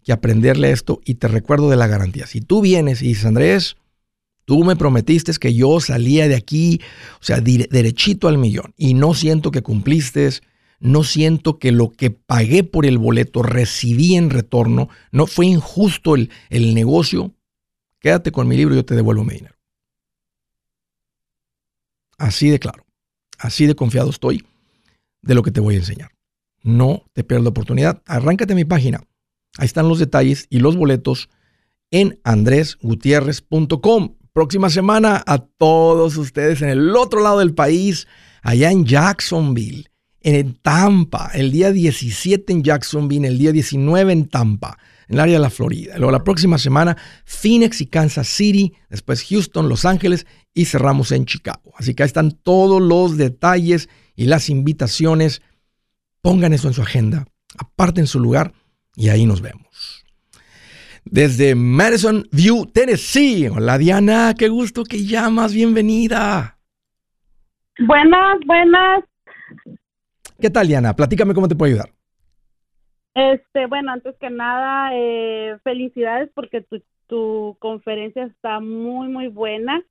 que 0.06 0.14
aprenderle 0.14 0.72
esto. 0.72 1.02
Y 1.04 1.16
te 1.16 1.28
recuerdo 1.28 1.70
de 1.70 1.76
la 1.76 1.88
garantía. 1.88 2.26
Si 2.26 2.40
tú 2.40 2.62
vienes 2.62 3.02
y 3.02 3.10
dices, 3.10 3.26
Andrés, 3.26 3.76
tú 4.46 4.64
me 4.64 4.78
prometiste 4.78 5.34
que 5.34 5.54
yo 5.54 5.82
salía 5.82 6.30
de 6.30 6.36
aquí, 6.36 6.80
o 7.20 7.24
sea, 7.26 7.42
derechito 7.42 8.30
al 8.30 8.38
millón, 8.38 8.74
y 8.78 8.94
no 8.94 9.14
siento 9.14 9.52
que 9.52 9.62
cumpliste 9.62 10.30
no 10.80 11.04
siento 11.04 11.58
que 11.58 11.72
lo 11.72 11.92
que 11.92 12.12
pagué 12.12 12.64
por 12.64 12.86
el 12.86 12.98
boleto 12.98 13.42
recibí 13.42 14.16
en 14.16 14.30
retorno, 14.30 14.90
no 15.12 15.28
fue 15.28 15.48
injusto 15.48 16.16
el, 16.16 16.30
el 16.50 16.74
negocio, 16.74 17.34
quédate 18.00 18.32
con 18.32 18.48
mi 18.48 18.56
libro 18.56 18.76
y 18.76 18.78
yo 18.78 18.86
te 18.86 18.96
devuelvo 18.96 19.24
mi 19.24 19.36
dinero. 19.36 19.56
Así 22.18 22.50
de 22.50 22.60
claro, 22.60 22.86
así 23.38 23.66
de 23.66 23.76
confiado 23.76 24.10
estoy 24.10 24.44
de 25.22 25.36
lo 25.36 25.44
que 25.44 25.52
te 25.52 25.60
voy 25.60 25.76
a 25.76 25.80
enseñar. 25.80 26.12
No 26.64 27.06
te 27.14 27.24
pierdas 27.24 27.44
la 27.44 27.50
oportunidad. 27.52 28.02
Arráncate 28.06 28.56
mi 28.56 28.66
página. 28.66 29.02
Ahí 29.58 29.66
están 29.66 29.88
los 29.88 30.00
detalles 30.00 30.48
y 30.50 30.60
los 30.60 30.76
boletos 30.76 31.30
en 31.92 32.20
andresgutierrez.com. 32.24 34.16
Próxima 34.34 34.70
semana 34.70 35.24
a 35.26 35.40
todos 35.40 36.18
ustedes 36.18 36.62
en 36.62 36.70
el 36.70 36.96
otro 36.96 37.22
lado 37.22 37.40
del 37.40 37.56
país, 37.56 38.08
allá 38.42 38.72
en 38.72 38.86
Jacksonville 38.86 39.90
en 40.28 40.56
Tampa, 40.56 41.32
el 41.34 41.54
día 41.54 41.72
17 41.72 42.52
en 42.52 42.62
Jacksonville, 42.62 43.26
el 43.26 43.38
día 43.38 43.54
19 43.54 44.12
en 44.12 44.28
Tampa, 44.28 44.78
en 45.08 45.16
el 45.16 45.22
área 45.22 45.36
de 45.36 45.40
la 45.40 45.50
Florida. 45.50 45.98
Luego 45.98 46.12
la 46.12 46.26
próxima 46.26 46.58
semana, 46.58 46.98
Phoenix 47.24 47.80
y 47.80 47.86
Kansas 47.86 48.28
City, 48.28 48.74
después 48.90 49.24
Houston, 49.24 49.70
Los 49.70 49.86
Ángeles 49.86 50.28
y 50.54 50.66
cerramos 50.66 51.14
en 51.14 51.26
Chicago. 51.26 51.72
Así 51.78 51.96
que 51.96 52.04
ahí 52.04 52.08
están 52.08 52.32
todos 52.32 52.82
los 52.82 53.16
detalles 53.16 53.88
y 54.18 54.26
las 54.26 54.50
invitaciones. 54.50 55.42
Pongan 56.22 56.52
eso 56.52 56.68
en 56.68 56.74
su 56.74 56.82
agenda, 56.82 57.26
aparten 57.58 58.06
su 58.06 58.20
lugar 58.20 58.52
y 58.98 59.08
ahí 59.08 59.26
nos 59.26 59.40
vemos. 59.40 60.04
Desde 61.06 61.56
Madison 61.56 62.28
View, 62.34 62.66
Tennessee. 62.66 63.48
Hola 63.48 63.78
Diana, 63.78 64.36
qué 64.38 64.50
gusto 64.50 64.84
que 64.84 65.06
llamas, 65.06 65.54
bienvenida. 65.54 66.58
Buenas, 67.80 68.40
buenas. 68.46 69.06
¿Qué 70.40 70.50
tal, 70.50 70.68
Diana? 70.68 70.96
Platícame 70.96 71.34
cómo 71.34 71.48
te 71.48 71.56
puedo 71.56 71.72
ayudar. 71.72 71.90
Este, 73.14 73.66
bueno, 73.66 73.92
antes 73.92 74.16
que 74.20 74.30
nada, 74.30 74.92
eh, 74.94 75.58
felicidades 75.64 76.30
porque 76.36 76.62
tu, 76.62 76.84
tu, 77.08 77.58
conferencia 77.60 78.26
está 78.26 78.60
muy, 78.60 79.08
muy 79.08 79.28
buena. 79.28 79.84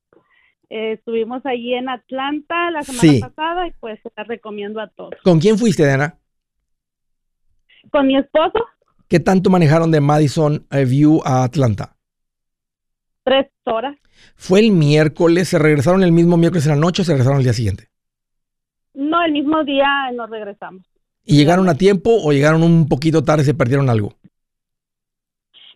Eh, 0.70 0.92
estuvimos 0.92 1.44
allí 1.44 1.74
en 1.74 1.88
Atlanta 1.88 2.70
la 2.70 2.82
semana 2.82 3.28
pasada 3.28 3.66
y 3.66 3.72
pues 3.80 4.00
te 4.02 4.10
la 4.16 4.24
recomiendo 4.24 4.80
a 4.80 4.88
todos. 4.88 5.14
¿Con 5.24 5.40
quién 5.40 5.58
fuiste, 5.58 5.84
Diana? 5.84 6.18
Con 7.90 8.06
mi 8.06 8.16
esposo. 8.16 8.64
¿Qué 9.08 9.20
tanto 9.20 9.50
manejaron 9.50 9.90
de 9.90 10.00
Madison 10.00 10.66
View 10.70 11.20
a 11.24 11.44
Atlanta? 11.44 11.96
tres 13.26 13.48
horas. 13.64 13.96
¿Fue 14.36 14.60
el 14.60 14.70
miércoles? 14.70 15.48
¿Se 15.48 15.58
regresaron 15.58 16.02
el 16.04 16.12
mismo 16.12 16.36
miércoles 16.36 16.64
en 16.66 16.70
la 16.70 16.76
noche 16.76 17.02
o 17.02 17.04
se 17.04 17.12
regresaron 17.12 17.38
el 17.38 17.44
día 17.44 17.52
siguiente? 17.52 17.88
No, 18.96 19.22
el 19.22 19.32
mismo 19.32 19.62
día 19.62 20.10
nos 20.14 20.30
regresamos. 20.30 20.82
¿Y 21.24 21.36
llegaron 21.36 21.68
a 21.68 21.74
tiempo 21.74 22.10
o 22.10 22.32
llegaron 22.32 22.62
un 22.62 22.88
poquito 22.88 23.22
tarde 23.22 23.42
y 23.42 23.46
se 23.46 23.54
perdieron 23.54 23.90
algo? 23.90 24.14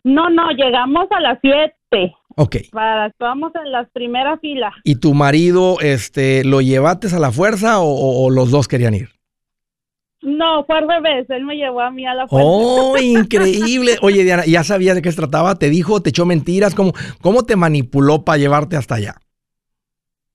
No, 0.03 0.31
no, 0.31 0.51
llegamos 0.53 1.07
a 1.11 1.21
las 1.21 1.39
siete. 1.43 2.17
Ok. 2.37 2.57
Para, 2.73 3.09
estábamos 3.09 3.53
en 3.63 3.71
las 3.71 3.91
primeras 3.91 4.41
filas. 4.41 4.73
¿Y 4.85 4.97
tu 4.97 5.13
marido, 5.13 5.77
este, 5.83 6.45
lo 6.45 6.63
llevaste 6.63 7.15
a 7.15 7.19
la 7.19 7.31
fuerza 7.31 7.81
o, 7.81 8.25
o 8.25 8.31
los 8.31 8.51
dos 8.51 8.69
querían 8.69 8.95
ir? 8.95 9.11
No, 10.23 10.65
fue 10.65 10.79
al 10.79 10.89
revés. 10.89 11.29
Él 11.29 11.45
me 11.45 11.57
llevó 11.57 11.83
a 11.83 11.91
mí 11.91 12.07
a 12.07 12.15
la 12.15 12.27
fuerza. 12.27 12.49
¡Oh, 12.49 12.97
increíble! 13.03 13.99
Oye, 14.01 14.25
Diana, 14.25 14.47
¿ya 14.47 14.65
sabías 14.65 14.95
de 14.95 15.03
qué 15.03 15.11
se 15.11 15.19
trataba? 15.19 15.57
¿Te 15.57 15.69
dijo, 15.69 16.01
te 16.01 16.09
echó 16.09 16.25
mentiras? 16.25 16.75
¿Cómo, 16.75 16.95
cómo 17.21 17.45
te 17.45 17.57
manipuló 17.57 18.25
para 18.25 18.39
llevarte 18.39 18.77
hasta 18.77 18.95
allá? 18.95 19.17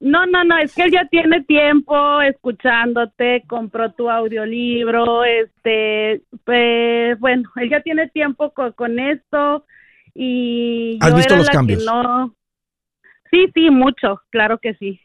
No, 0.06 0.28
no, 0.28 0.44
no, 0.44 0.56
es 0.60 0.76
que 0.76 0.84
él 0.84 0.92
ya 0.92 1.08
tiene 1.08 1.44
tiempo 1.46 2.22
escuchándote, 2.22 3.44
compró 3.48 3.92
tu 3.94 4.08
audiolibro, 4.08 5.24
este, 5.24 6.22
pues, 6.44 7.20
bueno, 7.20 7.50
él 7.56 7.72
ya 7.72 7.82
tiene 7.82 8.08
tiempo 8.10 8.54
con, 8.54 9.00
esto 9.00 9.66
y... 10.14 11.00
¿Has 11.02 11.16
visto 11.16 11.36
los 11.36 11.50
cambios? 11.50 11.84
No... 11.86 12.36
Sí, 13.32 13.48
sí, 13.56 13.72
mucho, 13.72 14.22
claro 14.30 14.60
que 14.60 14.76
sí. 14.76 15.00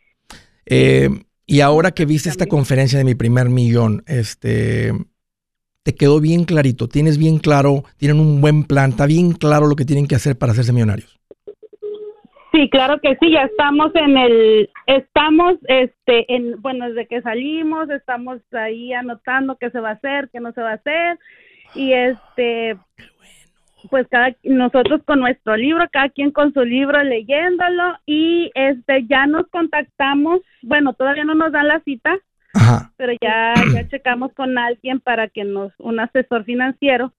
Eh, 0.67 1.09
y 1.47 1.61
ahora 1.63 1.93
que 1.93 2.05
viste 2.05 2.29
esta 2.29 2.45
conferencia 2.45 2.99
de 2.99 3.07
mi 3.07 3.15
primer 3.15 3.49
millón, 3.49 4.05
este, 4.07 4.93
te 5.83 5.95
quedó 5.95 6.21
bien 6.21 6.45
clarito, 6.45 6.89
tienes 6.89 7.17
bien 7.17 7.39
claro, 7.39 7.85
tienen 7.97 8.21
un 8.21 8.43
buen 8.43 8.65
plan, 8.65 8.91
está 8.91 9.07
bien 9.07 9.33
claro 9.33 9.67
lo 9.67 9.77
que 9.77 9.87
tienen 9.87 10.07
que 10.07 10.17
hacer 10.17 10.37
para 10.37 10.53
hacerse 10.53 10.75
millonarios. 10.75 11.20
Sí, 12.53 12.69
claro 12.69 13.01
que 13.01 13.17
sí, 13.21 13.31
ya 13.31 13.43
estamos 13.43 13.95
en 13.95 14.17
el, 14.17 14.71
estamos, 14.87 15.55
este, 15.69 16.35
en, 16.35 16.61
bueno, 16.61 16.89
desde 16.89 17.07
que 17.07 17.23
salimos, 17.23 17.89
estamos 17.91 18.41
ahí 18.53 18.93
anotando 18.93 19.57
qué 19.57 19.71
se 19.71 19.79
va 19.79 19.91
a 19.91 19.93
hacer, 19.93 20.29
qué 20.33 20.41
no 20.41 20.53
se 20.53 20.61
va 20.61 20.71
a 20.73 20.75
hacer, 20.75 21.19
y 21.77 21.93
este, 21.93 22.77
pues 23.89 24.09
cada, 24.09 24.35
nosotros 24.43 25.01
con 25.05 25.21
nuestro 25.21 25.57
libro, 25.57 25.87
cada 25.93 26.09
quien 26.09 26.33
con 26.33 26.53
su 26.53 26.65
libro 26.65 27.01
leyéndolo, 27.05 27.97
y 28.05 28.51
este, 28.55 29.07
ya 29.07 29.27
nos 29.27 29.47
contactamos, 29.49 30.41
bueno, 30.63 30.93
todavía 30.95 31.25
no 31.25 31.37
nos 31.37 31.53
dan 31.53 31.69
la 31.69 31.79
cita, 31.81 32.19
pero 32.97 33.13
ya, 33.23 33.55
ya 33.73 33.89
checamos 33.89 34.33
con 34.35 34.59
alguien 34.59 34.99
para 34.99 35.29
que 35.29 35.45
nos, 35.45 35.73
un 35.79 36.01
asesor 36.01 36.45
financiero, 36.45 37.13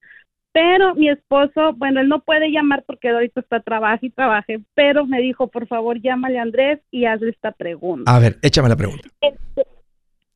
pero 0.51 0.95
mi 0.95 1.09
esposo, 1.09 1.73
bueno, 1.77 2.01
él 2.01 2.09
no 2.09 2.21
puede 2.21 2.51
llamar 2.51 2.83
porque 2.85 3.09
ahorita 3.09 3.39
está 3.39 3.61
trabaje 3.61 4.07
y 4.07 4.09
trabaje, 4.09 4.59
pero 4.73 5.05
me 5.05 5.21
dijo, 5.21 5.47
por 5.47 5.67
favor, 5.67 6.01
llámale 6.01 6.39
a 6.39 6.43
Andrés 6.43 6.79
y 6.91 7.05
hazle 7.05 7.29
esta 7.29 7.51
pregunta. 7.51 8.13
A 8.13 8.19
ver, 8.19 8.37
échame 8.41 8.69
la 8.69 8.75
pregunta. 8.75 9.07
Este, 9.21 9.65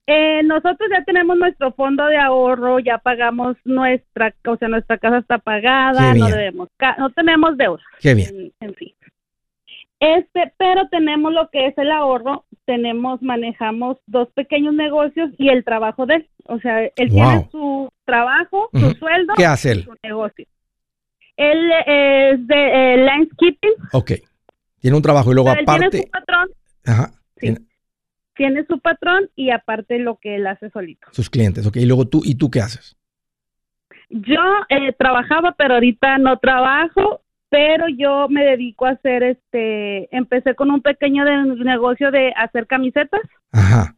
eh, 0.07 0.43
nosotros 0.43 0.88
ya 0.91 1.03
tenemos 1.03 1.36
nuestro 1.38 1.72
fondo 1.74 2.05
de 2.05 2.17
ahorro, 2.17 2.79
ya 2.79 3.00
pagamos 3.00 3.57
nuestra, 3.65 4.34
o 4.45 4.55
sea, 4.55 4.67
nuestra 4.67 4.98
casa 5.00 5.17
está 5.17 5.39
pagada, 5.39 6.13
no 6.13 6.27
debemos, 6.27 6.69
no 7.00 7.10
tenemos 7.10 7.57
deuda. 7.57 7.81
Qué 8.00 8.13
bien. 8.13 8.53
En, 8.60 8.74
fin. 8.75 8.93
Este, 9.99 10.53
pero 10.57 10.87
tenemos 10.89 11.33
lo 11.33 11.49
que 11.49 11.67
es 11.67 11.77
el 11.77 11.91
ahorro, 11.91 12.45
tenemos, 12.65 13.21
manejamos 13.21 13.97
dos 14.07 14.29
pequeños 14.33 14.73
negocios 14.73 15.31
y 15.37 15.49
el 15.49 15.63
trabajo 15.63 16.05
de 16.05 16.15
él. 16.15 16.29
O 16.45 16.59
sea, 16.59 16.83
él 16.83 17.09
tiene 17.09 17.47
su 17.51 17.89
trabajo, 18.03 18.69
su 18.73 18.91
sueldo. 18.91 19.33
¿Qué 19.35 19.45
hace 19.45 19.71
él? 19.71 19.83
Su 19.83 19.95
negocio. 20.03 20.45
Él 21.37 21.71
es 21.85 22.47
de 22.47 22.93
eh, 22.93 22.97
landscaping. 22.97 23.73
Ok. 23.93 24.11
Tiene 24.79 24.97
un 24.97 25.03
trabajo 25.03 25.31
y 25.31 25.35
luego 25.35 25.49
aparte. 25.49 25.89
Tiene 25.89 26.05
su 26.05 26.11
patrón. 26.11 26.49
Ajá. 26.85 27.11
Tiene... 28.35 28.65
su 28.67 28.79
patrón 28.79 29.29
y 29.35 29.49
aparte 29.49 29.97
lo 29.99 30.17
que 30.17 30.35
él 30.35 30.47
hace 30.47 30.69
solito. 30.69 31.07
Sus 31.11 31.29
clientes, 31.29 31.65
ok. 31.65 31.77
Y 31.77 31.85
luego 31.85 32.07
tú, 32.07 32.21
¿y 32.23 32.35
tú 32.35 32.51
qué 32.51 32.61
haces? 32.61 32.95
Yo 34.09 34.41
eh, 34.69 34.93
trabajaba, 34.93 35.53
pero 35.57 35.75
ahorita 35.75 36.17
no 36.19 36.37
trabajo 36.37 37.21
pero 37.55 37.88
yo 37.88 38.27
me 38.27 38.43
dedico 38.43 38.85
a 38.85 38.89
hacer 38.89 39.24
este, 39.24 40.13
empecé 40.13 40.55
con 40.55 40.71
un 40.71 40.81
pequeño 40.81 41.24
negocio 41.24 42.12
de 42.12 42.33
hacer 42.35 42.67
camisetas. 42.67 43.21
Ajá. 43.53 43.96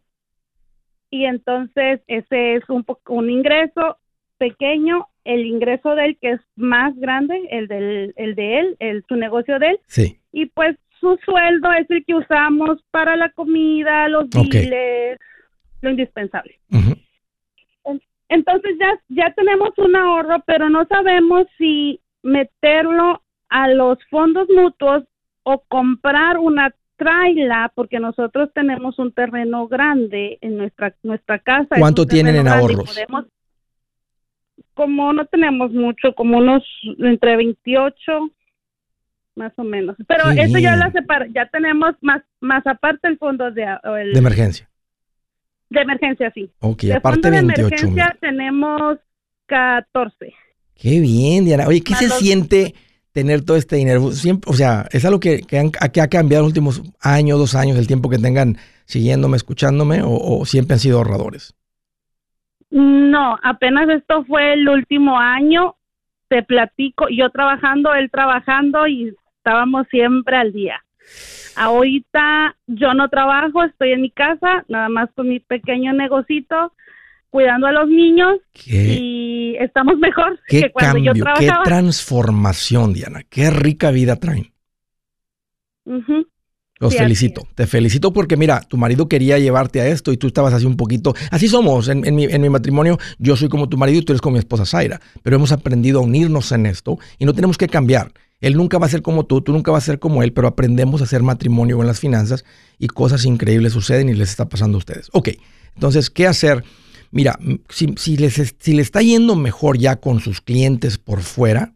Y 1.10 1.26
entonces 1.26 2.02
ese 2.06 2.54
es 2.54 2.70
un, 2.70 2.86
un 3.08 3.30
ingreso 3.32 3.98
pequeño, 4.38 5.08
el 5.24 5.43
ingreso 5.48 5.96
de 5.96 6.06
él 6.06 6.17
que 6.22 6.34
es 6.34 6.41
más 6.56 6.96
grande, 6.98 7.48
el, 7.50 7.67
del, 7.67 8.13
el 8.15 8.36
de 8.36 8.60
él, 8.60 8.76
el, 8.78 9.04
su 9.08 9.15
negocio 9.15 9.58
de 9.58 9.70
él. 9.70 9.80
Sí. 9.88 10.20
Y 10.32 10.46
pues 10.46 10.78
su 11.00 11.17
sueldo 11.26 11.72
es 11.74 11.89
el 11.89 12.06
que 12.06 12.13
usamos 12.13 12.78
para 12.91 13.15
la 13.15 13.32
comida, 13.32 14.08
los 14.08 14.30
biles, 14.30 15.17
lo 15.82 15.89
indispensable. 15.89 16.60
Entonces 18.30 18.76
ya, 18.80 19.00
ya 19.08 19.34
tenemos 19.34 19.72
un 19.78 19.96
ahorro, 19.96 20.43
pero 20.46 20.70
no 20.70 20.86
sabemos 20.86 21.48
si 21.58 22.00
meterlo 22.22 23.24
a 23.50 23.68
los 23.70 23.98
fondos 24.10 24.48
mutuos 24.50 25.04
o 25.44 25.64
comprar 25.68 26.38
una 26.38 26.74
traila 26.98 27.72
porque 27.76 28.00
nosotros 28.00 28.50
tenemos 28.54 29.00
un 29.00 29.12
terreno 29.12 29.68
grande 29.68 30.38
en 30.42 30.58
nuestra 30.58 30.96
nuestra 31.04 31.40
casa. 31.40 31.76
¿Cuánto 31.78 32.06
tienen 32.06 32.36
en 32.36 32.48
ahorros? 32.48 32.98
como 34.74 35.12
no 35.12 35.26
tenemos 35.26 35.72
mucho, 35.72 36.14
como 36.14 36.38
unos 36.38 36.64
entre 37.00 37.36
28 37.36 37.98
más 39.36 39.52
o 39.58 39.64
menos. 39.64 39.96
Pero 40.08 40.30
eso 40.30 40.60
ya 40.60 40.76
la 40.76 40.92
separa, 40.92 41.28
ya 41.34 41.48
tenemos 41.48 41.96
más 42.02 42.22
más 42.40 42.66
aparte 42.66 43.08
el 43.08 43.18
fondo 43.18 43.52
de 43.52 43.66
de 43.66 44.18
emergencia. 44.18 44.70
De 45.70 45.82
emergencia, 45.82 46.32
sí. 46.34 46.50
Ok, 46.60 46.86
aparte 46.96 47.30
de 47.30 47.42
28 47.42 47.68
emergencia 47.68 48.18
tenemos 48.22 49.00
14. 49.48 50.34
Qué 50.76 51.00
bien, 51.00 51.46
Diana. 51.46 51.68
Oye, 51.68 51.82
¿qué 51.82 51.96
se 51.96 52.10
siente 52.10 52.76
tener 53.17 53.43
todo 53.43 53.58
este 53.58 53.77
dinero? 53.77 54.12
Siempre, 54.12 54.47
o 54.47 54.53
sea, 54.53 54.86
es 54.91 55.03
algo 55.03 55.19
que, 55.19 55.41
que, 55.41 55.58
ha 55.58 56.08
cambiado 56.08 56.43
en 56.43 56.49
los 56.49 56.51
últimos 56.51 56.84
años, 57.01 57.39
dos 57.39 57.56
años, 57.56 57.75
el 57.75 57.88
tiempo 57.88 58.12
que 58.12 58.19
tengan 58.19 58.58
siguiéndome, 58.86 59.38
escuchándome, 59.38 60.01
o, 60.03 60.45
siempre 60.45 60.75
han 60.75 60.80
sido 60.80 60.99
ahorradores? 60.99 61.56
No, 62.69 63.36
apenas 63.41 63.89
esto 63.89 64.23
fue 64.25 64.53
el 64.53 64.69
último 64.69 65.17
año. 65.17 65.73
Te 66.27 66.43
platico, 66.43 67.08
yo 67.10 67.32
trabajando, 67.32 67.91
él 67.95 68.12
trabajando 68.12 68.86
y 68.86 69.15
estábamos 69.38 69.88
siempre 69.89 70.38
al 70.38 70.53
día. 70.53 70.84
Ahorita 71.56 72.56
yo 72.67 72.93
no 72.93 73.10
trabajo, 73.10 73.63
estoy 73.63 73.93
en 73.93 74.01
mi 74.01 74.12
casa, 74.12 74.63
nada 74.67 74.89
más 74.89 75.10
con 75.15 75.27
mi 75.27 75.39
pequeño 75.39 75.91
negocito 75.93 76.71
cuidando 77.30 77.68
a 77.68 77.72
los 77.72 77.88
niños 77.88 78.36
y 78.66 79.56
estamos 79.60 79.98
mejor 79.98 80.40
que 80.48 80.72
cuando 80.72 81.00
yo 81.00 81.13
trabajaba. 81.13 81.63
Qué 81.63 81.70
transformación, 81.70 82.94
Diana. 82.94 83.24
Qué 83.30 83.50
rica 83.50 83.92
vida 83.92 84.16
traen. 84.16 84.52
Los 86.80 86.96
felicito. 86.96 87.48
Te 87.56 87.66
felicito 87.66 88.13
porque, 88.13 88.38
mira, 88.38 88.62
tu 88.62 88.78
marido 88.78 89.08
quería 89.08 89.40
llevarte 89.40 89.82
a 89.82 89.88
esto 89.88 90.12
y 90.12 90.18
tú 90.18 90.28
estabas 90.28 90.54
así 90.54 90.66
un 90.66 90.78
poquito. 90.78 91.16
Así 91.32 91.48
somos. 91.48 91.88
En, 91.88 92.02
mi, 92.16 92.26
en, 92.26 92.42
mi, 92.42 92.50
matrimonio, 92.50 93.00
yo 93.18 93.36
soy 93.36 93.50
como 93.50 93.68
tu 93.68 93.78
marido 93.78 94.00
y 94.00 94.02
tú 94.04 94.13
eres 94.13 94.22
como 94.22 94.34
mi 94.34 94.40
esposa 94.40 94.66
Zaira. 94.66 95.00
Pero 95.24 95.38
hemos 95.38 95.52
aprendido 95.52 96.00
a 96.00 96.04
unirnos 96.04 96.52
en 96.52 96.68
esto 96.68 97.00
y 97.18 97.26
no 97.26 97.34
tenemos 97.34 97.58
que 97.58 97.68
cambiar. 97.68 98.12
Él 98.40 98.56
nunca 98.56 98.78
va 98.78 98.86
a 98.86 98.90
ser 98.90 99.02
como 99.02 99.26
tú, 99.26 99.42
tú 99.42 99.52
nunca 99.52 99.72
vas 99.72 99.84
a 99.84 99.88
ser 99.88 100.00
como 100.00 100.22
él, 100.22 100.32
pero 100.32 100.48
aprendemos 100.48 101.02
a 101.02 101.06
hacer 101.06 101.24
matrimonio 101.24 101.82
en 101.82 101.88
las 101.88 102.00
finanzas 102.00 102.46
y 102.78 102.88
cosas 102.88 103.26
increíbles 103.26 103.74
suceden 103.74 104.10
y 104.10 104.13
les 104.13 104.30
está 104.30 104.48
pasando 104.48 104.78
a 104.78 104.80
ustedes. 104.80 105.10
Ok, 105.13 105.30
entonces, 105.74 106.12
¿qué 106.12 106.28
hacer? 106.28 106.63
Mira, 107.12 107.38
si, 107.70 107.93
si, 107.98 108.17
les, 108.17 108.56
si 108.60 108.74
le 108.74 108.82
está 108.82 109.02
yendo 109.02 109.36
mejor 109.36 109.78
ya 109.78 109.98
con 109.98 110.20
sus 110.20 110.41
clientes 110.41 110.98
por 110.98 111.22
fuera, 111.22 111.76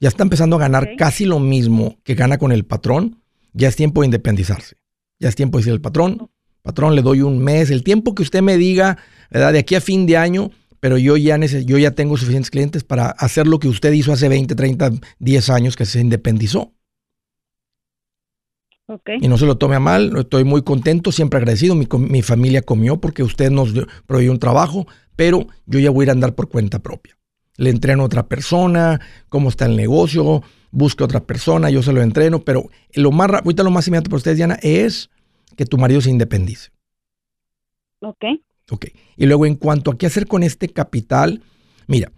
ya 0.00 0.08
está 0.08 0.22
empezando 0.22 0.56
a 0.56 0.60
ganar 0.60 0.96
casi 0.96 1.24
lo 1.24 1.40
mismo 1.40 1.98
que 2.04 2.14
gana 2.14 2.38
con 2.38 2.52
el 2.52 2.64
patrón, 2.64 3.22
ya 3.52 3.68
es 3.68 3.76
tiempo 3.76 4.02
de 4.02 4.06
independizarse. 4.06 4.76
Ya 5.18 5.28
es 5.28 5.36
tiempo 5.36 5.56
de 5.56 5.62
decir 5.62 5.72
al 5.72 5.80
patrón, 5.80 6.30
patrón, 6.62 6.94
le 6.94 7.02
doy 7.02 7.22
un 7.22 7.38
mes, 7.38 7.70
el 7.70 7.82
tiempo 7.82 8.14
que 8.14 8.22
usted 8.22 8.42
me 8.42 8.58
diga, 8.58 8.98
¿verdad? 9.30 9.52
de 9.52 9.60
aquí 9.60 9.74
a 9.74 9.80
fin 9.80 10.04
de 10.04 10.16
año, 10.16 10.50
pero 10.80 10.98
yo 10.98 11.16
ya, 11.16 11.38
yo 11.38 11.78
ya 11.78 11.92
tengo 11.92 12.16
suficientes 12.16 12.50
clientes 12.50 12.84
para 12.84 13.06
hacer 13.06 13.46
lo 13.46 13.58
que 13.58 13.68
usted 13.68 13.92
hizo 13.92 14.12
hace 14.12 14.28
20, 14.28 14.54
30, 14.54 14.90
10 15.18 15.50
años 15.50 15.76
que 15.76 15.86
se 15.86 16.00
independizó. 16.00 16.72
Y 19.20 19.26
no 19.28 19.36
se 19.36 19.46
lo 19.46 19.58
tome 19.58 19.74
a 19.74 19.80
mal, 19.80 20.16
estoy 20.16 20.44
muy 20.44 20.62
contento, 20.62 21.10
siempre 21.10 21.38
agradecido. 21.38 21.74
Mi, 21.74 22.22
familia 22.22 22.62
comió 22.62 23.00
porque 23.00 23.24
usted 23.24 23.50
nos 23.50 23.72
proveyó 24.06 24.30
un 24.30 24.38
trabajo, 24.38 24.86
pero 25.16 25.46
yo 25.66 25.80
ya 25.80 25.90
voy 25.90 26.02
a 26.02 26.04
ir 26.04 26.10
a 26.10 26.12
andar 26.12 26.34
por 26.34 26.48
cuenta 26.48 26.78
propia. 26.78 27.18
Le 27.56 27.70
entreno 27.70 28.02
a 28.02 28.06
otra 28.06 28.28
persona, 28.28 29.00
cómo 29.28 29.48
está 29.48 29.66
el 29.66 29.76
negocio, 29.76 30.42
busque 30.70 31.02
otra 31.02 31.24
persona, 31.24 31.70
yo 31.70 31.82
se 31.82 31.92
lo 31.92 32.02
entreno, 32.02 32.44
pero 32.44 32.68
lo 32.94 33.10
más, 33.10 33.30
ahorita 33.30 33.62
lo 33.62 33.70
más 33.70 33.88
inmediato 33.88 34.10
para 34.10 34.18
ustedes, 34.18 34.36
Diana, 34.36 34.58
es 34.62 35.10
que 35.56 35.64
tu 35.64 35.78
marido 35.78 36.00
se 36.00 36.10
independice. 36.10 36.70
Ok. 38.00 38.24
Ok. 38.70 38.86
Y 39.16 39.26
luego, 39.26 39.46
en 39.46 39.56
cuanto 39.56 39.90
a 39.90 39.98
qué 39.98 40.06
hacer 40.06 40.26
con 40.26 40.42
este 40.42 40.68
capital, 40.68 41.42
mira, 41.88 42.12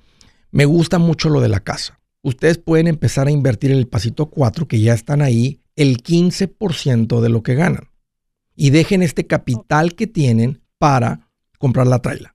me 0.50 0.64
gusta 0.64 0.98
mucho 0.98 1.28
lo 1.28 1.40
de 1.40 1.48
la 1.48 1.60
casa. 1.60 1.98
ustedes 2.20 2.58
pueden 2.58 2.88
empezar 2.88 3.26
a 3.26 3.30
invertir 3.30 3.70
en 3.70 3.78
el 3.78 3.86
pasito 3.86 4.26
4, 4.26 4.66
que 4.66 4.80
ya 4.80 4.92
están 4.92 5.22
ahí, 5.22 5.60
el 5.78 6.02
15% 6.02 7.20
de 7.20 7.28
lo 7.28 7.44
que 7.44 7.54
ganan. 7.54 7.88
Y 8.56 8.70
dejen 8.70 9.02
este 9.02 9.28
capital 9.28 9.94
que 9.94 10.08
tienen 10.08 10.60
para 10.78 11.30
comprar 11.58 11.86
la 11.86 12.00
traila. 12.00 12.34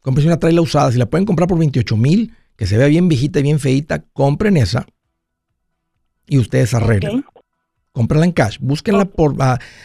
Compren 0.00 0.26
una 0.28 0.38
traila 0.38 0.62
usada. 0.62 0.90
Si 0.90 0.98
la 0.98 1.04
pueden 1.04 1.26
comprar 1.26 1.48
por 1.48 1.58
28 1.58 1.96
mil, 1.98 2.34
que 2.56 2.66
se 2.66 2.78
vea 2.78 2.86
bien 2.86 3.08
viejita 3.08 3.40
y 3.40 3.42
bien 3.42 3.60
feita, 3.60 4.04
compren 4.14 4.56
esa 4.56 4.86
y 6.26 6.38
ustedes 6.38 6.72
arreglen. 6.72 7.26
Cómprenla 7.92 8.24
en 8.24 8.32
cash. 8.32 8.56
Búsquenla 8.60 9.04
por 9.04 9.36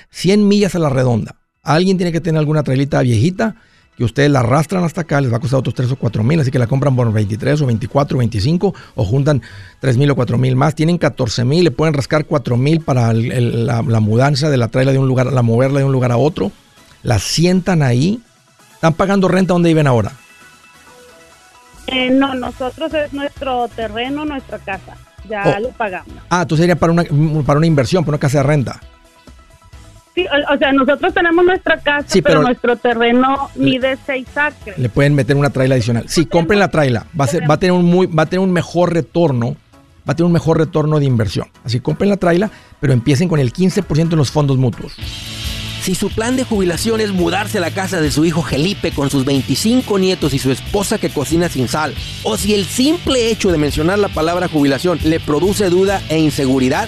100 0.10 0.48
millas 0.48 0.74
a 0.76 0.80
la 0.80 0.90
redonda. 0.90 1.42
Alguien 1.62 1.98
tiene 1.98 2.14
que 2.14 2.22
tener 2.22 2.40
alguna 2.40 2.64
trailita 2.64 3.02
viejita 3.02 3.58
que 3.98 4.04
ustedes 4.04 4.32
la 4.32 4.40
arrastran 4.40 4.84
hasta 4.84 5.02
acá, 5.02 5.22
les 5.22 5.32
va 5.32 5.38
a 5.38 5.40
costar 5.40 5.60
otros 5.60 5.76
3 5.76 5.92
o 5.92 5.96
4 5.96 6.24
mil, 6.24 6.40
así 6.40 6.50
que 6.50 6.60
la 6.60 6.68
compran 6.68 6.96
por 6.96 7.12
23 7.12 7.62
o 7.62 7.66
24 7.66 8.16
o 8.16 8.20
25 8.20 8.74
o 8.96 9.06
juntan 9.06 9.42
3 9.80 9.98
mil 9.98 10.10
o 10.12 10.16
4 10.16 10.38
mil 10.38 10.56
más. 10.56 10.76
Tienen 10.76 10.98
14 10.98 11.46
mil, 11.46 11.64
le 11.64 11.72
pueden 11.72 11.94
rascar 11.94 12.26
4 12.26 12.58
mil 12.58 12.82
para 12.82 13.14
la, 13.14 13.82
mudanza 14.00 14.50
de 14.50 14.58
la 14.58 14.70
traila 14.70 14.92
de 14.92 14.98
un 14.98 15.08
lugar, 15.08 15.32
la 15.32 15.42
moverla 15.42 15.80
de 15.80 15.86
un 15.86 15.92
lugar 15.92 16.12
a 16.12 16.18
otro. 16.18 16.52
La 17.04 17.20
sientan 17.20 17.84
ahí. 17.84 18.22
¿Están 18.74 18.94
pagando 18.94 19.28
renta 19.28 19.54
donde 19.54 19.70
viven 19.70 19.88
ahora? 19.88 20.12
Eh, 21.88 22.10
no, 22.10 22.34
nosotros 22.34 22.94
es 22.94 23.12
nuestro 23.14 23.68
terreno, 23.68 24.26
nuestra 24.26 24.58
casa. 24.60 24.98
Ya 25.30 25.56
oh. 25.58 25.60
lo 25.60 25.70
pagamos. 25.70 26.16
Ah, 26.30 26.44
entonces 26.44 26.64
sería 26.64 26.76
para 26.76 26.94
una, 26.94 27.04
para 27.46 27.58
una 27.58 27.68
inversión, 27.68 28.04
para 28.04 28.16
una 28.16 28.20
casa 28.20 28.40
de 28.40 28.44
renta. 28.44 28.80
Sí, 30.14 30.26
o, 30.28 30.58
sea, 30.58 30.74
nosotros 30.74 31.14
tenemos 31.14 31.46
nuestra 31.46 31.78
casa, 31.78 32.20
pero, 32.22 32.42
nuestro 32.42 32.76
terreno 32.76 33.50
mide 33.56 33.98
6 34.06 34.28
acres. 34.36 34.78
Le 34.78 34.90
pueden 34.90 35.16
meter 35.16 35.38
una 35.38 35.52
traila 35.52 35.76
adicional. 35.76 36.06
Sí, 36.10 36.26
compren 36.26 36.60
la 36.60 36.70
traila. 36.70 37.06
Va 37.18 37.26
a, 37.26 37.28
ser, 37.28 37.50
va 37.50 37.54
a 37.54 37.60
tener 37.60 37.72
un 37.72 37.86
muy, 37.86 38.08
va 38.08 38.24
a 38.24 38.26
tener 38.26 38.42
un 38.42 38.52
mejor 38.52 38.94
retorno. 38.94 39.56
Va 40.08 40.14
a 40.14 40.16
tener 40.16 40.26
un 40.26 40.34
mejor 40.34 40.58
retorno 40.58 41.00
de 41.00 41.06
inversión. 41.06 41.48
Así 41.64 41.80
compren 41.80 42.10
la 42.10 42.18
traila, 42.18 42.50
pero 42.80 42.92
empiecen 42.92 43.30
con 43.30 43.40
el 43.40 43.54
15% 43.54 44.12
en 44.12 44.18
los 44.18 44.32
fondos 44.32 44.58
mutuos. 44.58 44.94
Si 45.82 45.96
su 45.96 46.10
plan 46.10 46.36
de 46.36 46.44
jubilación 46.44 47.02
es 47.02 47.12
mudarse 47.12 47.58
a 47.58 47.62
la 47.62 47.72
casa 47.72 48.02
de 48.02 48.12
su 48.12 48.24
hijo 48.24 48.44
Felipe 48.44 48.92
con 48.92 49.10
sus 49.10 49.26
25 49.26 49.98
nietos 49.98 50.34
y 50.34 50.40
su 50.40 50.52
esposa 50.52 51.00
que 51.00 51.10
cocina 51.10 51.50
sin 51.50 51.68
sal, 51.68 51.96
o 52.24 52.38
si 52.38 52.54
el 52.54 52.66
simple 52.66 53.32
hecho 53.32 53.52
de 53.52 53.58
mencionar 53.58 53.98
la 53.98 54.10
palabra 54.10 54.48
jubilación 54.48 55.00
le 55.04 55.20
produce 55.20 55.70
duda 55.70 56.02
e 56.10 56.20
inseguridad, 56.20 56.88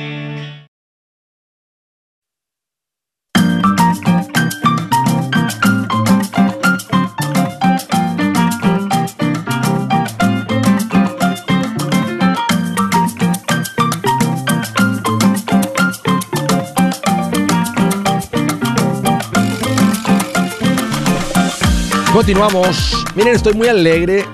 Continuamos. 22.13 23.05
Miren, 23.15 23.35
estoy 23.35 23.53
muy 23.53 23.69
alegre 23.69 24.25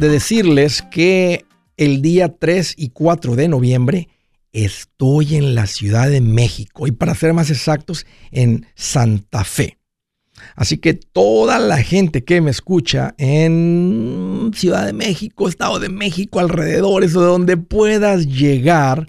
de 0.00 0.08
decirles 0.08 0.82
que 0.82 1.44
el 1.76 2.02
día 2.02 2.36
3 2.36 2.74
y 2.76 2.88
4 2.88 3.36
de 3.36 3.46
noviembre 3.46 4.08
estoy 4.52 5.36
en 5.36 5.54
la 5.54 5.68
Ciudad 5.68 6.10
de 6.10 6.20
México 6.20 6.88
y 6.88 6.92
para 6.92 7.14
ser 7.14 7.34
más 7.34 7.50
exactos, 7.50 8.04
en 8.32 8.66
Santa 8.74 9.44
Fe. 9.44 9.78
Así 10.56 10.78
que 10.78 10.94
toda 10.94 11.60
la 11.60 11.78
gente 11.78 12.24
que 12.24 12.40
me 12.40 12.50
escucha 12.50 13.14
en 13.16 14.50
Ciudad 14.56 14.84
de 14.84 14.92
México, 14.92 15.48
Estado 15.48 15.78
de 15.78 15.90
México, 15.90 16.40
alrededores 16.40 17.14
o 17.14 17.20
de 17.20 17.26
donde 17.28 17.56
puedas 17.56 18.26
llegar, 18.26 19.08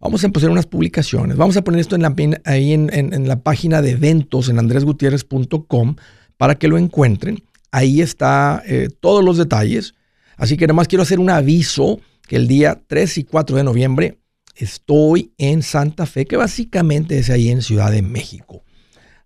vamos 0.00 0.22
a 0.22 0.26
empezar 0.26 0.48
unas 0.48 0.66
publicaciones. 0.66 1.36
Vamos 1.36 1.58
a 1.58 1.64
poner 1.64 1.82
esto 1.82 1.96
en 1.96 2.02
la, 2.02 2.14
ahí 2.46 2.72
en, 2.72 2.88
en 2.94 3.28
la 3.28 3.42
página 3.42 3.82
de 3.82 3.90
eventos 3.90 4.48
en 4.48 4.58
andresgutierrez.com 4.58 5.96
para 6.40 6.54
que 6.54 6.68
lo 6.68 6.78
encuentren. 6.78 7.44
Ahí 7.70 8.00
está 8.00 8.62
eh, 8.66 8.88
todos 8.98 9.22
los 9.22 9.36
detalles. 9.36 9.92
Así 10.38 10.56
que 10.56 10.66
nada 10.66 10.72
más 10.72 10.88
quiero 10.88 11.02
hacer 11.02 11.20
un 11.20 11.28
aviso 11.28 12.00
que 12.26 12.36
el 12.36 12.48
día 12.48 12.80
3 12.86 13.18
y 13.18 13.24
4 13.24 13.58
de 13.58 13.62
noviembre 13.62 14.20
estoy 14.56 15.34
en 15.36 15.62
Santa 15.62 16.06
Fe, 16.06 16.24
que 16.24 16.38
básicamente 16.38 17.18
es 17.18 17.28
ahí 17.28 17.50
en 17.50 17.60
Ciudad 17.60 17.90
de 17.92 18.00
México. 18.00 18.64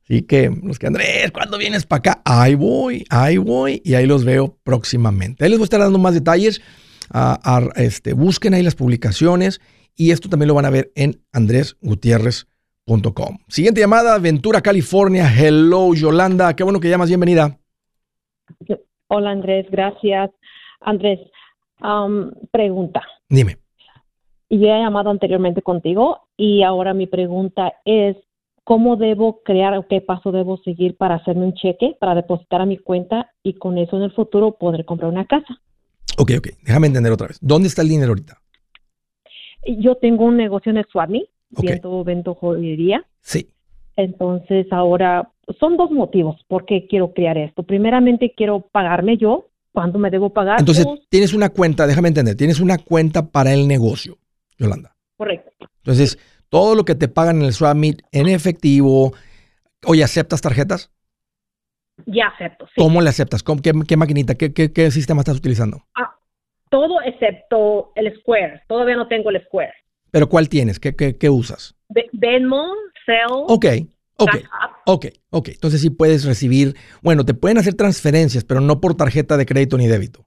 Así 0.03 0.22
que 0.22 0.50
los 0.64 0.81
que 0.81 0.88
Andrés, 0.88 1.31
¿cuándo 1.31 1.57
vienes 1.57 1.87
para 1.87 1.98
acá? 2.00 2.22
Ahí 2.24 2.57
voy, 2.57 3.05
ahí 3.11 3.37
voy 3.37 3.81
y 3.85 3.94
ahí 3.94 4.07
los 4.07 4.24
veo 4.24 4.59
próximamente. 4.64 5.44
Ahí 5.44 5.50
les 5.50 5.61
voy 5.61 5.66
a 5.66 5.66
estar 5.66 5.79
dando 5.79 6.00
más 6.00 6.14
detalles. 6.14 6.62
este, 7.77 8.12
busquen 8.12 8.55
ahí 8.55 8.64
las 8.64 8.74
publicaciones 8.74 9.61
y 9.94 10.11
esto 10.11 10.29
también 10.29 10.48
lo 10.48 10.55
van 10.55 10.64
a 10.64 10.70
ver 10.70 10.90
en 10.96 11.22
andresgutierrez.com 12.87 13.38
Siguiente 13.49 13.81
llamada, 13.81 14.18
Ventura, 14.18 14.61
California. 14.61 15.27
Hello, 15.37 15.94
Yolanda. 15.94 16.55
Qué 16.55 16.64
bueno 16.64 16.81
que 16.81 16.88
llamas. 16.88 17.09
Bienvenida. 17.09 17.59
Hola, 19.09 19.31
Andrés. 19.31 19.66
Gracias. 19.70 20.31
Andrés, 20.81 21.20
um, 21.81 22.31
pregunta. 22.51 23.03
Dime. 23.29 23.59
Yo 24.51 24.66
he 24.66 24.81
llamado 24.81 25.11
anteriormente 25.11 25.62
contigo 25.62 26.29
y 26.37 26.62
ahora 26.62 26.94
mi 26.94 27.07
pregunta 27.07 27.73
es, 27.85 28.16
¿cómo 28.62 28.97
debo 28.97 29.42
crear 29.42 29.77
o 29.77 29.88
qué 29.88 30.01
paso 30.01 30.31
debo 30.31 30.59
seguir 30.59 30.97
para 30.97 31.16
hacerme 31.16 31.47
un 31.47 31.55
cheque, 31.55 31.97
para 31.99 32.14
depositar 32.14 32.61
a 32.61 32.66
mi 32.66 32.77
cuenta 32.77 33.31
y 33.42 33.55
con 33.55 33.79
eso 33.79 33.97
en 33.97 34.03
el 34.03 34.12
futuro 34.12 34.53
poder 34.53 34.85
comprar 34.85 35.11
una 35.11 35.25
casa? 35.25 35.61
Ok, 36.18 36.33
ok. 36.38 36.49
Déjame 36.62 36.87
entender 36.87 37.12
otra 37.12 37.29
vez. 37.29 37.38
¿Dónde 37.40 37.68
está 37.68 37.83
el 37.83 37.88
dinero 37.88 38.11
ahorita? 38.11 38.38
Yo 39.66 39.97
tengo 39.97 40.27
un 40.27 40.37
negocio 40.37 40.70
en 40.70 40.79
Vendo, 41.51 42.05
vendo 42.05 42.35
joyería. 42.35 43.05
Sí. 43.21 43.49
Entonces 43.97 44.67
ahora 44.71 45.31
son 45.61 45.77
dos 45.77 45.91
motivos 45.91 46.37
por 46.49 46.65
qué 46.65 46.87
quiero 46.89 47.13
crear 47.13 47.39
esto. 47.39 47.63
Primeramente 47.63 48.33
quiero 48.37 48.61
pagarme 48.61 49.17
yo. 49.17 49.49
¿Cuándo 49.73 49.99
me 49.99 50.11
debo 50.11 50.31
pagar? 50.31 50.61
Entonces 50.61 50.87
tienes 51.09 51.35
una 51.35 51.49
cuenta, 51.49 51.87
déjame 51.89 52.07
entender, 52.07 52.37
tienes 52.37 52.61
una 52.61 52.79
cuenta 52.79 53.27
para 53.27 53.53
el 53.53 53.67
negocio, 53.67 54.19
Yolanda. 54.57 54.95
Correcto. 55.17 55.51
Entonces, 55.79 56.17
todo 56.49 56.77
lo 56.77 56.85
que 56.85 56.95
te 56.95 57.09
pagan 57.09 57.43
en 57.43 57.47
el 57.47 57.75
Meet 57.75 58.03
en 58.13 58.29
efectivo, 58.29 59.13
oye, 59.85 60.05
¿aceptas 60.05 60.41
tarjetas? 60.41 60.93
Ya 62.07 62.29
acepto. 62.29 62.67
Sí. 62.67 62.75
¿Cómo 62.77 63.01
le 63.01 63.09
aceptas? 63.09 63.43
qué, 63.43 63.73
qué, 63.87 63.97
maquinita? 63.97 64.35
¿Qué, 64.37 64.53
qué, 64.53 64.91
sistema 64.91 65.21
estás 65.23 65.39
utilizando? 65.39 65.83
Ah, 65.97 66.17
todo 66.71 67.01
excepto 67.03 67.93
el 67.97 68.17
Square. 68.21 68.63
Todavía 68.69 68.97
no 68.97 69.09
tengo 69.09 69.31
el 69.31 69.45
Square. 69.45 69.75
¿Pero 70.14 70.29
cuál 70.29 70.48
tienes? 70.48 70.79
¿Qué, 70.79 70.94
qué, 70.94 71.29
usas? 71.29 71.74
Venmo, 72.12 72.72
Cell. 73.05 73.46
Ok, 73.48 73.66
ok, 74.16 74.31
ok, 74.87 75.07
ok. 75.31 75.48
Entonces 75.48 75.81
sí 75.81 75.90
puedes 75.90 76.24
recibir, 76.24 76.77
bueno, 77.03 77.24
te 77.24 77.35
pueden 77.35 77.59
hacer 77.59 77.74
transferencias, 77.74 78.44
pero 78.44 78.61
no 78.61 78.81
por 78.81 78.94
tarjeta 78.94 79.37
de 79.37 79.44
crédito 79.44 79.77
ni 79.77 79.88
débito. 79.88 80.24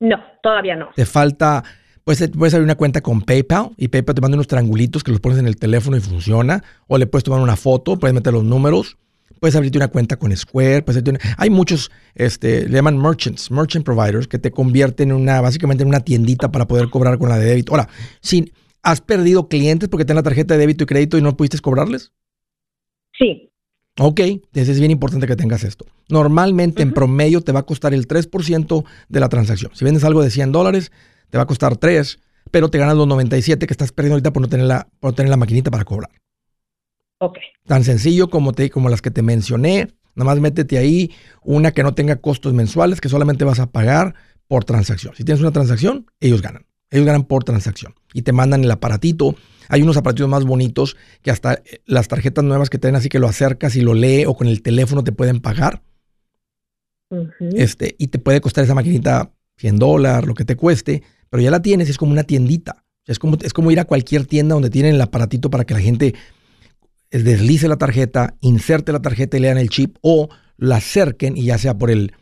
No, 0.00 0.16
todavía 0.42 0.74
no. 0.74 0.88
Te 0.96 1.06
falta, 1.06 1.62
puedes, 2.02 2.28
puedes 2.32 2.52
abrir 2.52 2.64
una 2.64 2.74
cuenta 2.74 3.00
con 3.00 3.22
PayPal 3.22 3.70
y 3.76 3.86
PayPal 3.86 4.16
te 4.16 4.20
manda 4.20 4.34
unos 4.34 4.48
triangulitos 4.48 5.04
que 5.04 5.12
los 5.12 5.20
pones 5.20 5.38
en 5.38 5.46
el 5.46 5.54
teléfono 5.54 5.96
y 5.96 6.00
funciona. 6.00 6.64
O 6.88 6.98
le 6.98 7.06
puedes 7.06 7.22
tomar 7.22 7.40
una 7.40 7.54
foto, 7.54 7.96
puedes 7.96 8.12
meter 8.12 8.32
los 8.32 8.42
números. 8.42 8.98
Puedes 9.38 9.54
abrirte 9.54 9.78
una 9.78 9.88
cuenta 9.88 10.16
con 10.16 10.36
Square. 10.36 10.82
Puedes 10.82 11.04
Hay 11.38 11.50
muchos, 11.50 11.92
este, 12.16 12.68
le 12.68 12.74
llaman 12.74 12.98
merchants, 12.98 13.52
merchant 13.52 13.84
providers, 13.84 14.26
que 14.26 14.40
te 14.40 14.50
convierten 14.50 15.10
en 15.10 15.16
una, 15.16 15.40
básicamente 15.40 15.84
en 15.84 15.90
una 15.90 16.00
tiendita 16.00 16.50
para 16.50 16.66
poder 16.66 16.90
cobrar 16.90 17.18
con 17.18 17.28
la 17.28 17.38
de 17.38 17.44
débito. 17.44 17.72
Ahora, 17.72 17.88
sin 18.20 18.50
¿Has 18.84 19.00
perdido 19.00 19.48
clientes 19.48 19.88
porque 19.88 20.04
tienen 20.04 20.16
la 20.16 20.22
tarjeta 20.22 20.54
de 20.54 20.60
débito 20.60 20.84
y 20.84 20.86
crédito 20.86 21.16
y 21.16 21.22
no 21.22 21.36
pudiste 21.36 21.58
cobrarles? 21.58 22.12
Sí. 23.18 23.50
Ok, 23.98 24.20
entonces 24.20 24.68
es 24.68 24.78
bien 24.78 24.90
importante 24.90 25.26
que 25.26 25.36
tengas 25.36 25.64
esto. 25.64 25.86
Normalmente 26.10 26.82
en 26.82 26.92
promedio 26.92 27.40
te 27.40 27.52
va 27.52 27.60
a 27.60 27.66
costar 27.66 27.94
el 27.94 28.06
3% 28.06 28.84
de 29.08 29.20
la 29.20 29.28
transacción. 29.30 29.70
Si 29.74 29.84
vendes 29.84 30.04
algo 30.04 30.22
de 30.22 30.30
100 30.30 30.52
dólares, 30.52 30.92
te 31.30 31.38
va 31.38 31.44
a 31.44 31.46
costar 31.46 31.76
3, 31.78 32.18
pero 32.50 32.68
te 32.68 32.78
ganas 32.78 32.96
los 32.96 33.06
97 33.06 33.66
que 33.66 33.72
estás 33.72 33.90
perdiendo 33.92 34.16
ahorita 34.16 34.32
por 34.32 34.42
no 34.42 34.48
tener 34.48 34.66
la, 34.66 34.86
por 35.00 35.12
no 35.12 35.14
tener 35.14 35.30
la 35.30 35.38
maquinita 35.38 35.70
para 35.70 35.84
cobrar. 35.84 36.10
Ok. 37.20 37.38
Tan 37.66 37.84
sencillo 37.84 38.28
como, 38.28 38.52
te, 38.52 38.68
como 38.68 38.90
las 38.90 39.00
que 39.00 39.10
te 39.10 39.22
mencioné. 39.22 39.94
Nada 40.14 40.30
más 40.30 40.40
métete 40.40 40.76
ahí 40.76 41.10
una 41.42 41.72
que 41.72 41.82
no 41.82 41.94
tenga 41.94 42.16
costos 42.16 42.52
mensuales, 42.52 43.00
que 43.00 43.08
solamente 43.08 43.44
vas 43.44 43.60
a 43.60 43.70
pagar 43.70 44.14
por 44.46 44.64
transacción. 44.64 45.14
Si 45.16 45.24
tienes 45.24 45.40
una 45.40 45.52
transacción, 45.52 46.06
ellos 46.20 46.42
ganan. 46.42 46.66
Ellos 46.94 47.06
ganan 47.06 47.24
por 47.24 47.42
transacción. 47.42 47.92
Y 48.12 48.22
te 48.22 48.30
mandan 48.30 48.62
el 48.62 48.70
aparatito. 48.70 49.34
Hay 49.68 49.82
unos 49.82 49.96
aparatitos 49.96 50.28
más 50.28 50.44
bonitos 50.44 50.96
que 51.22 51.32
hasta 51.32 51.54
eh, 51.54 51.82
las 51.86 52.06
tarjetas 52.06 52.44
nuevas 52.44 52.70
que 52.70 52.78
tienen 52.78 52.94
así 52.94 53.08
que 53.08 53.18
lo 53.18 53.26
acercas 53.26 53.74
y 53.74 53.80
lo 53.80 53.94
lee 53.94 54.26
o 54.26 54.34
con 54.34 54.46
el 54.46 54.62
teléfono 54.62 55.02
te 55.02 55.10
pueden 55.10 55.40
pagar. 55.40 55.82
Este, 57.56 57.96
y 57.98 58.06
te 58.08 58.20
puede 58.20 58.40
costar 58.40 58.62
esa 58.62 58.76
maquinita 58.76 59.32
100 59.56 59.78
dólares, 59.78 60.28
lo 60.28 60.34
que 60.34 60.44
te 60.44 60.54
cueste, 60.54 61.02
pero 61.30 61.42
ya 61.42 61.50
la 61.50 61.62
tienes, 61.62 61.88
es 61.88 61.98
como 61.98 62.12
una 62.12 62.22
tiendita. 62.22 62.84
Es 63.06 63.18
como, 63.18 63.38
es 63.42 63.52
como 63.52 63.72
ir 63.72 63.80
a 63.80 63.86
cualquier 63.86 64.26
tienda 64.26 64.54
donde 64.54 64.70
tienen 64.70 64.94
el 64.94 65.00
aparatito 65.00 65.50
para 65.50 65.64
que 65.64 65.74
la 65.74 65.80
gente 65.80 66.14
eh, 67.10 67.18
deslice 67.18 67.66
la 67.66 67.76
tarjeta, 67.76 68.36
inserte 68.40 68.92
la 68.92 69.02
tarjeta 69.02 69.36
y 69.36 69.40
lean 69.40 69.58
el 69.58 69.68
chip 69.68 69.96
o 70.00 70.28
la 70.58 70.76
acerquen 70.76 71.36
y 71.36 71.46
ya 71.46 71.58
sea 71.58 71.76
por 71.76 71.90
el, 71.90 72.12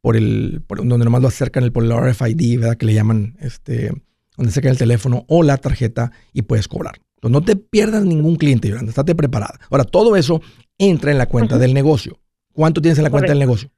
por 0.00 0.16
el, 0.16 0.62
por 0.66 0.78
donde 0.78 1.04
nomás 1.04 1.20
lo 1.20 1.28
acercan 1.28 1.64
el, 1.64 1.72
por 1.72 1.84
el 1.84 1.92
RFID, 1.94 2.60
¿verdad? 2.60 2.78
Que 2.78 2.86
le 2.86 2.94
llaman, 2.94 3.36
este, 3.40 3.92
donde 4.36 4.50
acercan 4.50 4.72
el 4.72 4.78
teléfono 4.78 5.24
o 5.28 5.42
la 5.42 5.56
tarjeta 5.58 6.12
y 6.32 6.42
puedes 6.42 6.68
cobrar. 6.68 6.94
Entonces 7.16 7.32
no 7.32 7.42
te 7.42 7.56
pierdas 7.56 8.04
ningún 8.04 8.36
cliente, 8.36 8.68
Yolanda, 8.68 8.90
estate 8.90 9.14
preparada. 9.14 9.58
Ahora, 9.70 9.84
todo 9.84 10.16
eso 10.16 10.40
entra 10.78 11.12
en 11.12 11.18
la 11.18 11.26
cuenta 11.26 11.58
del 11.58 11.72
negocio. 11.74 12.18
¿Cuánto 12.52 12.80
tienes 12.82 12.98
en 12.98 13.04
la 13.04 13.10
cuenta 13.10 13.30
del 13.30 13.38
negocio? 13.38 13.70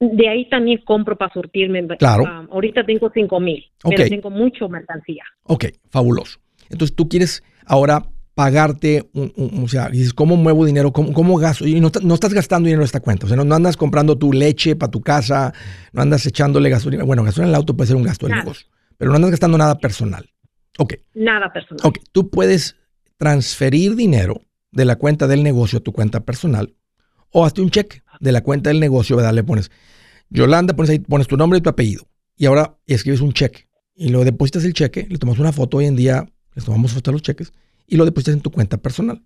De 0.00 0.28
ahí 0.28 0.48
también 0.50 0.80
compro 0.84 1.16
para 1.16 1.32
surtirme. 1.32 1.86
Claro. 1.98 2.24
Ah, 2.26 2.46
ahorita 2.50 2.84
tengo 2.84 3.10
cinco 3.14 3.40
mil, 3.40 3.64
Ok. 3.84 3.94
pero 3.96 4.08
tengo 4.08 4.30
mucho 4.30 4.68
mercancía. 4.68 5.22
Ok, 5.44 5.66
fabuloso. 5.88 6.40
Entonces 6.68 6.94
tú 6.96 7.08
quieres 7.08 7.42
ahora 7.64 8.04
pagarte, 8.34 9.08
un, 9.14 9.32
un- 9.36 9.62
o 9.64 9.68
sea, 9.68 9.88
dices, 9.88 10.12
¿cómo 10.12 10.36
muevo 10.36 10.66
dinero? 10.66 10.92
¿Cómo, 10.92 11.12
cómo 11.12 11.36
gasto? 11.38 11.66
Y 11.66 11.80
no, 11.80 11.90
no 12.02 12.14
estás 12.14 12.34
gastando 12.34 12.66
dinero 12.66 12.82
en 12.82 12.86
esta 12.86 13.00
cuenta. 13.00 13.26
O 13.26 13.28
sea, 13.28 13.36
no, 13.36 13.44
no 13.44 13.54
andas 13.54 13.76
comprando 13.76 14.18
tu 14.18 14.32
leche 14.32 14.74
para 14.74 14.90
tu 14.90 15.00
casa, 15.00 15.54
no 15.92 16.02
andas 16.02 16.26
echándole 16.26 16.68
gasolina. 16.68 17.04
Bueno, 17.04 17.22
gasolina 17.22 17.46
en 17.46 17.50
el 17.50 17.54
auto 17.54 17.76
puede 17.76 17.86
ser 17.86 17.96
un 17.96 18.02
gasto 18.02 18.26
del 18.26 18.32
Nada. 18.32 18.42
negocio, 18.44 18.66
pero 18.98 19.10
no 19.10 19.16
andas 19.16 19.30
gastando 19.32 19.58
nada 19.58 19.78
personal. 19.78 20.30
Ok, 20.78 20.94
Nada 21.14 21.52
personal. 21.52 21.80
ok. 21.86 21.98
Tú 22.12 22.30
puedes 22.30 22.76
transferir 23.16 23.94
dinero 23.94 24.40
de 24.72 24.84
la 24.84 24.96
cuenta 24.96 25.26
del 25.28 25.42
negocio 25.42 25.78
a 25.78 25.82
tu 25.82 25.92
cuenta 25.92 26.24
personal 26.24 26.74
o 27.30 27.44
hazte 27.44 27.60
un 27.62 27.70
cheque 27.70 28.02
de 28.20 28.32
la 28.32 28.42
cuenta 28.42 28.70
del 28.70 28.80
negocio, 28.80 29.16
¿verdad? 29.16 29.32
Le 29.34 29.44
pones 29.44 29.70
Yolanda, 30.30 30.74
pones 30.74 30.90
ahí, 30.90 30.98
pones 30.98 31.28
tu 31.28 31.36
nombre 31.36 31.58
y 31.58 31.62
tu 31.62 31.70
apellido. 31.70 32.06
Y 32.36 32.46
ahora 32.46 32.76
escribes 32.86 33.20
un 33.20 33.32
cheque 33.32 33.68
y 33.94 34.08
lo 34.08 34.24
depositas 34.24 34.64
el 34.64 34.72
cheque, 34.74 35.06
le 35.08 35.18
tomas 35.18 35.38
una 35.38 35.52
foto 35.52 35.76
hoy 35.76 35.86
en 35.86 35.94
día, 35.94 36.26
les 36.54 36.64
tomamos 36.64 36.92
foto 36.92 37.10
a 37.10 37.12
los 37.12 37.22
cheques 37.22 37.52
y 37.86 37.96
lo 37.96 38.04
depositas 38.04 38.34
en 38.34 38.40
tu 38.40 38.50
cuenta 38.50 38.76
personal. 38.78 39.22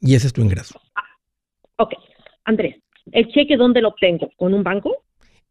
Y 0.00 0.14
ese 0.14 0.26
es 0.26 0.32
tu 0.34 0.42
ingreso. 0.42 0.78
Ok. 1.76 1.92
Andrés, 2.44 2.76
¿el 3.12 3.26
cheque 3.28 3.56
dónde 3.56 3.80
lo 3.80 3.88
obtengo? 3.88 4.30
¿Con 4.36 4.52
un 4.52 4.62
banco? 4.62 5.03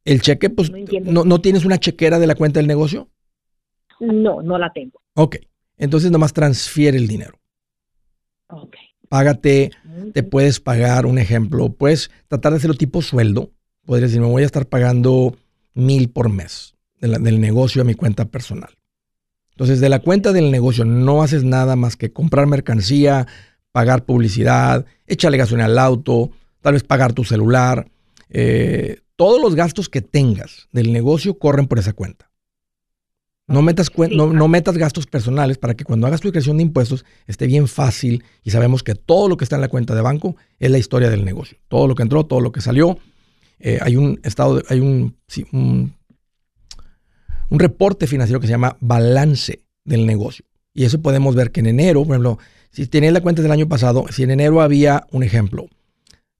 El 0.05 0.21
cheque, 0.21 0.49
pues, 0.49 0.69
No. 0.71 1.11
¿no, 1.11 1.23
no 1.25 1.41
tienes 1.41 1.65
una 1.65 1.77
chequera 1.79 2.19
de 2.19 2.27
la 2.27 2.35
cuenta 2.35 2.59
del 2.59 2.67
negocio? 2.67 3.09
No, 3.99 4.41
no 4.41 4.57
la 4.57 4.71
tengo. 4.73 4.99
Ok. 5.15 5.37
Entonces 5.77 6.11
nomás 6.11 6.33
transfiere 6.33 6.97
el 6.97 7.07
dinero. 7.07 7.39
Ok. 8.47 8.75
Págate 9.09 9.71
te 10.13 10.23
puedes 10.23 10.59
pagar, 10.59 11.05
un 11.05 11.17
ejemplo, 11.19 11.69
puedes 11.73 12.09
tratar 12.27 12.51
de 12.51 12.57
hacerlo 12.57 12.75
tipo 12.75 13.01
sueldo. 13.01 13.51
Podrías 13.85 14.09
decir, 14.11 14.21
me 14.21 14.27
voy 14.29 14.43
a 14.43 14.45
estar 14.45 14.65
pagando 14.67 15.35
mil 15.73 16.09
por 16.09 16.29
mes 16.29 16.75
de 16.99 17.07
la- 17.09 17.19
del 17.19 17.39
negocio 17.39 17.81
a 17.81 17.85
mi 17.85 17.93
cuenta 17.95 18.25
personal. 18.25 18.71
Entonces, 19.51 19.79
de 19.81 19.89
la 19.89 19.99
cuenta 19.99 20.31
del 20.33 20.49
negocio 20.51 20.83
no 20.83 21.21
haces 21.21 21.43
nada 21.43 21.75
más 21.75 21.95
que 21.95 22.11
comprar 22.11 22.47
mercancía, 22.47 23.27
pagar 23.71 24.03
publicidad, 24.05 24.85
echarle 25.05 25.37
gasolina 25.37 25.65
al 25.65 25.77
auto, 25.77 26.31
tal 26.61 26.73
vez 26.73 26.83
pagar 26.83 27.13
tu 27.13 27.23
celular. 27.23 27.87
eh, 28.35 28.97
todos 29.15 29.41
los 29.41 29.55
gastos 29.55 29.89
que 29.89 30.01
tengas 30.01 30.67
del 30.71 30.91
negocio 30.91 31.37
corren 31.37 31.67
por 31.67 31.79
esa 31.79 31.93
cuenta. 31.93 32.29
No 33.45 33.61
metas, 33.61 33.91
cuen- 33.91 34.15
no, 34.15 34.47
metas 34.47 34.77
gastos 34.77 35.05
personales 35.05 35.57
para 35.57 35.75
que 35.75 35.83
cuando 35.83 36.07
hagas 36.07 36.21
tu 36.21 36.29
declaración 36.29 36.57
de 36.57 36.63
impuestos 36.63 37.03
esté 37.27 37.45
bien 37.45 37.67
fácil 37.67 38.23
y 38.41 38.51
sabemos 38.51 38.83
que 38.83 38.95
todo 38.95 39.27
lo 39.27 39.35
que 39.35 39.43
está 39.43 39.55
en 39.57 39.61
la 39.61 39.67
cuenta 39.67 39.93
de 39.93 40.01
banco 40.01 40.37
es 40.59 40.71
la 40.71 40.77
historia 40.77 41.09
del 41.09 41.25
negocio. 41.25 41.57
Todo 41.67 41.87
lo 41.87 41.95
que 41.95 42.03
entró, 42.03 42.25
todo 42.25 42.39
lo 42.39 42.51
que 42.53 42.61
salió. 42.61 42.97
Eh, 43.59 43.79
hay 43.81 43.97
un 43.97 44.19
estado, 44.23 44.55
de- 44.57 44.63
hay 44.69 44.79
un, 44.79 45.17
sí, 45.27 45.45
un, 45.51 45.93
un 47.49 47.59
reporte 47.59 48.07
financiero 48.07 48.39
que 48.39 48.47
se 48.47 48.51
llama 48.53 48.77
balance 48.79 49.61
del 49.83 50.05
negocio. 50.05 50.45
Y 50.73 50.85
eso 50.85 51.01
podemos 51.01 51.35
ver 51.35 51.51
que 51.51 51.59
en 51.59 51.67
enero, 51.67 52.03
por 52.03 52.13
ejemplo, 52.15 52.39
si 52.71 52.87
tenías 52.87 53.13
la 53.13 53.21
cuenta 53.21 53.41
del 53.41 53.51
año 53.51 53.67
pasado, 53.67 54.05
si 54.09 54.23
en 54.23 54.31
enero 54.31 54.61
había, 54.61 55.05
un 55.11 55.21
ejemplo, 55.23 55.67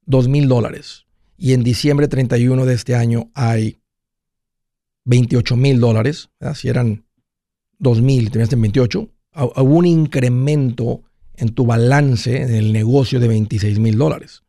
dos 0.06 0.28
mil 0.28 0.48
dólares 0.48 1.06
y 1.44 1.52
en 1.52 1.62
diciembre 1.62 2.08
31 2.08 2.66
de 2.66 2.74
este 2.74 2.96
año 2.96 3.30
hay 3.34 3.82
28 5.04 5.58
mil 5.58 5.78
dólares, 5.82 6.30
si 6.56 6.70
eran 6.70 7.04
2 7.80 8.02
mil, 8.02 8.32
tenías 8.32 8.54
en 8.54 8.62
28, 8.62 9.10
hu- 9.34 9.54
hubo 9.62 9.76
un 9.76 9.86
incremento 9.86 11.02
en 11.36 11.50
tu 11.50 11.66
balance 11.66 12.46
del 12.46 12.72
negocio 12.72 13.20
de 13.20 13.28
26 13.28 13.78
mil 13.80 13.98
dólares, 13.98 14.44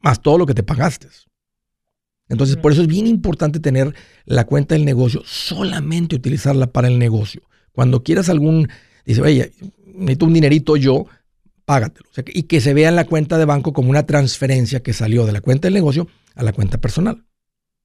más 0.00 0.22
todo 0.22 0.38
lo 0.38 0.46
que 0.46 0.54
te 0.54 0.62
pagaste. 0.62 1.08
Entonces, 2.30 2.56
por 2.56 2.72
eso 2.72 2.80
es 2.80 2.88
bien 2.88 3.06
importante 3.06 3.60
tener 3.60 3.94
la 4.24 4.44
cuenta 4.46 4.74
del 4.74 4.86
negocio, 4.86 5.20
solamente 5.26 6.16
utilizarla 6.16 6.68
para 6.72 6.88
el 6.88 6.98
negocio. 6.98 7.42
Cuando 7.72 8.02
quieras 8.02 8.30
algún, 8.30 8.70
dice, 9.04 9.20
oye, 9.20 9.52
necesito 9.84 10.24
un 10.24 10.32
dinerito 10.32 10.76
yo, 10.78 11.04
págatelo. 11.68 12.08
O 12.10 12.14
sea, 12.14 12.24
que- 12.24 12.32
y 12.34 12.44
que 12.44 12.62
se 12.62 12.72
vea 12.72 12.88
en 12.88 12.96
la 12.96 13.04
cuenta 13.04 13.36
de 13.36 13.44
banco 13.44 13.74
como 13.74 13.90
una 13.90 14.06
transferencia 14.06 14.80
que 14.82 14.94
salió 14.94 15.26
de 15.26 15.32
la 15.32 15.42
cuenta 15.42 15.66
del 15.66 15.74
negocio 15.74 16.08
a 16.34 16.42
la 16.42 16.52
cuenta 16.54 16.78
personal. 16.78 17.24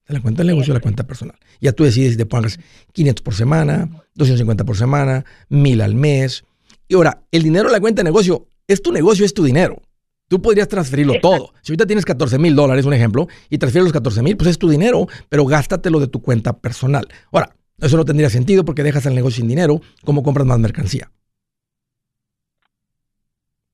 De 0.08 0.14
la 0.14 0.22
cuenta 0.22 0.38
del 0.38 0.46
negocio 0.48 0.72
a 0.72 0.76
la 0.76 0.80
cuenta 0.80 1.06
personal. 1.06 1.36
Ya 1.60 1.72
tú 1.72 1.84
decides 1.84 2.12
si 2.12 2.16
te 2.16 2.24
pongas 2.24 2.58
500 2.92 3.22
por 3.22 3.34
semana, 3.34 3.90
250 4.14 4.64
por 4.64 4.76
semana, 4.78 5.24
1000 5.50 5.82
al 5.82 5.94
mes. 5.94 6.44
Y 6.88 6.94
ahora, 6.94 7.24
el 7.30 7.42
dinero 7.42 7.68
de 7.68 7.72
la 7.72 7.80
cuenta 7.80 8.00
de 8.00 8.04
negocio 8.04 8.48
es 8.66 8.80
tu 8.80 8.90
negocio, 8.90 9.26
es 9.26 9.34
tu 9.34 9.44
dinero. 9.44 9.82
Tú 10.28 10.40
podrías 10.40 10.68
transferirlo 10.68 11.14
Exacto. 11.16 11.36
todo. 11.36 11.54
Si 11.60 11.72
ahorita 11.72 11.84
tienes 11.86 12.06
14 12.06 12.38
mil 12.38 12.54
dólares, 12.56 12.86
un 12.86 12.94
ejemplo, 12.94 13.28
y 13.50 13.58
transfieres 13.58 13.84
los 13.84 13.92
14 13.92 14.22
mil, 14.22 14.36
pues 14.38 14.48
es 14.48 14.58
tu 14.58 14.70
dinero, 14.70 15.06
pero 15.28 15.44
gástatelo 15.44 16.00
de 16.00 16.08
tu 16.08 16.22
cuenta 16.22 16.54
personal. 16.58 17.06
Ahora, 17.30 17.54
eso 17.78 17.98
no 17.98 18.04
tendría 18.06 18.30
sentido 18.30 18.64
porque 18.64 18.82
dejas 18.82 19.04
el 19.04 19.14
negocio 19.14 19.36
sin 19.42 19.48
dinero, 19.48 19.82
¿cómo 20.04 20.22
compras 20.22 20.46
más 20.46 20.58
mercancía? 20.58 21.10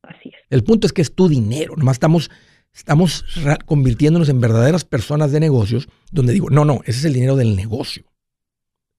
Así 0.02 0.30
es. 0.30 0.39
El 0.50 0.64
punto 0.64 0.86
es 0.86 0.92
que 0.92 1.02
es 1.02 1.14
tu 1.14 1.28
dinero. 1.28 1.74
Nomás 1.76 1.94
estamos, 1.94 2.30
estamos 2.74 3.24
convirtiéndonos 3.66 4.28
en 4.28 4.40
verdaderas 4.40 4.84
personas 4.84 5.32
de 5.32 5.40
negocios 5.40 5.88
donde 6.10 6.32
digo, 6.32 6.50
no, 6.50 6.64
no, 6.64 6.80
ese 6.84 6.98
es 6.98 7.04
el 7.04 7.14
dinero 7.14 7.36
del 7.36 7.56
negocio. 7.56 8.04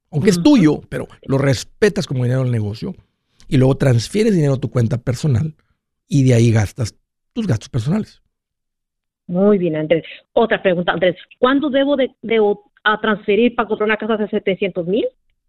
Aunque 0.10 0.30
es 0.30 0.42
tuyo, 0.42 0.82
pero 0.90 1.08
lo 1.26 1.38
respetas 1.38 2.08
como 2.08 2.24
dinero 2.24 2.44
del 2.44 2.52
negocio 2.52 2.96
y 3.48 3.58
luego 3.58 3.76
transfieres 3.76 4.34
dinero 4.34 4.56
a 4.56 4.60
tu 4.60 4.70
cuenta 4.70 4.98
personal 4.98 5.56
y 6.08 6.24
de 6.24 6.34
ahí 6.34 6.52
gastas 6.52 6.96
tus 7.34 7.48
gastos 7.48 7.70
personales. 7.70 8.22
Muy 9.28 9.58
bien, 9.58 9.78
Andrés. 9.78 10.04
Otra 10.34 10.62
pregunta, 10.62 10.92
Andrés. 10.92 11.16
¿Cuándo 11.40 11.70
debo 11.70 11.96
de, 11.96 12.12
a 12.84 13.00
transferir 13.00 13.56
para 13.56 13.68
comprar 13.68 13.88
una 13.88 13.98
casa 13.98 14.18
de 14.18 14.28
700 14.28 14.88
mil? 14.88 15.06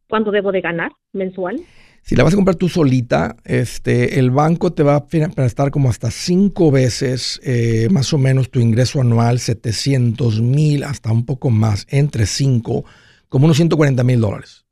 ¿Cuándo 0.09 0.31
debo 0.31 0.53
de 0.53 0.61
ganar 0.61 0.93
mensual? 1.13 1.57
Si 2.03 2.17
la 2.17 2.25
vas 2.25 2.33
a 2.33 2.37
comprar 2.37 2.57
tú 2.57 2.69
solita, 2.69 3.37
este, 3.45 4.19
el 4.19 4.31
banco 4.33 4.73
te 4.73 4.83
va 4.83 4.97
a 4.97 5.07
prestar 5.07 5.71
como 5.71 5.89
hasta 5.89 6.11
cinco 6.11 6.73
veces 6.73 7.41
eh, 7.45 7.89
más 7.91 8.13
o 8.13 8.19
menos 8.19 8.51
tu 8.51 8.59
ingreso 8.59 9.01
anual, 9.01 9.39
700 9.39 10.41
mil, 10.41 10.83
hasta 10.83 11.13
un 11.13 11.25
poco 11.25 11.51
más, 11.51 11.87
entre 11.91 12.27
cinco, 12.27 12.85
como 13.29 13.45
unos 13.45 13.57
140 13.57 14.03
mil 14.03 14.21
dólares. 14.21 14.67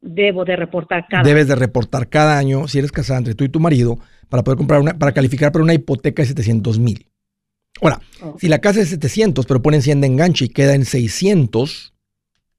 Debo 0.00 0.44
de 0.44 0.56
reportar 0.56 1.06
cada 1.08 1.22
Debes 1.22 1.46
de 1.46 1.54
reportar 1.54 2.08
cada 2.08 2.36
año, 2.36 2.66
si 2.66 2.80
eres 2.80 2.90
casada 2.90 3.18
entre 3.18 3.36
tú 3.36 3.44
y 3.44 3.48
tu 3.48 3.60
marido, 3.60 4.00
para 4.28 4.42
poder 4.42 4.58
comprar 4.58 4.80
una, 4.80 4.98
para 4.98 5.12
calificar 5.12 5.52
para 5.52 5.62
una 5.62 5.74
hipoteca 5.74 6.22
de 6.22 6.28
700 6.28 6.80
mil. 6.80 7.06
Ahora, 7.80 8.00
si 8.38 8.48
la 8.48 8.58
casa 8.58 8.80
es 8.80 8.88
700, 8.88 9.46
pero 9.46 9.62
ponen 9.62 9.80
100 9.80 10.00
de 10.00 10.06
enganche 10.08 10.44
y 10.46 10.48
queda 10.48 10.74
en 10.74 10.84
600, 10.84 11.94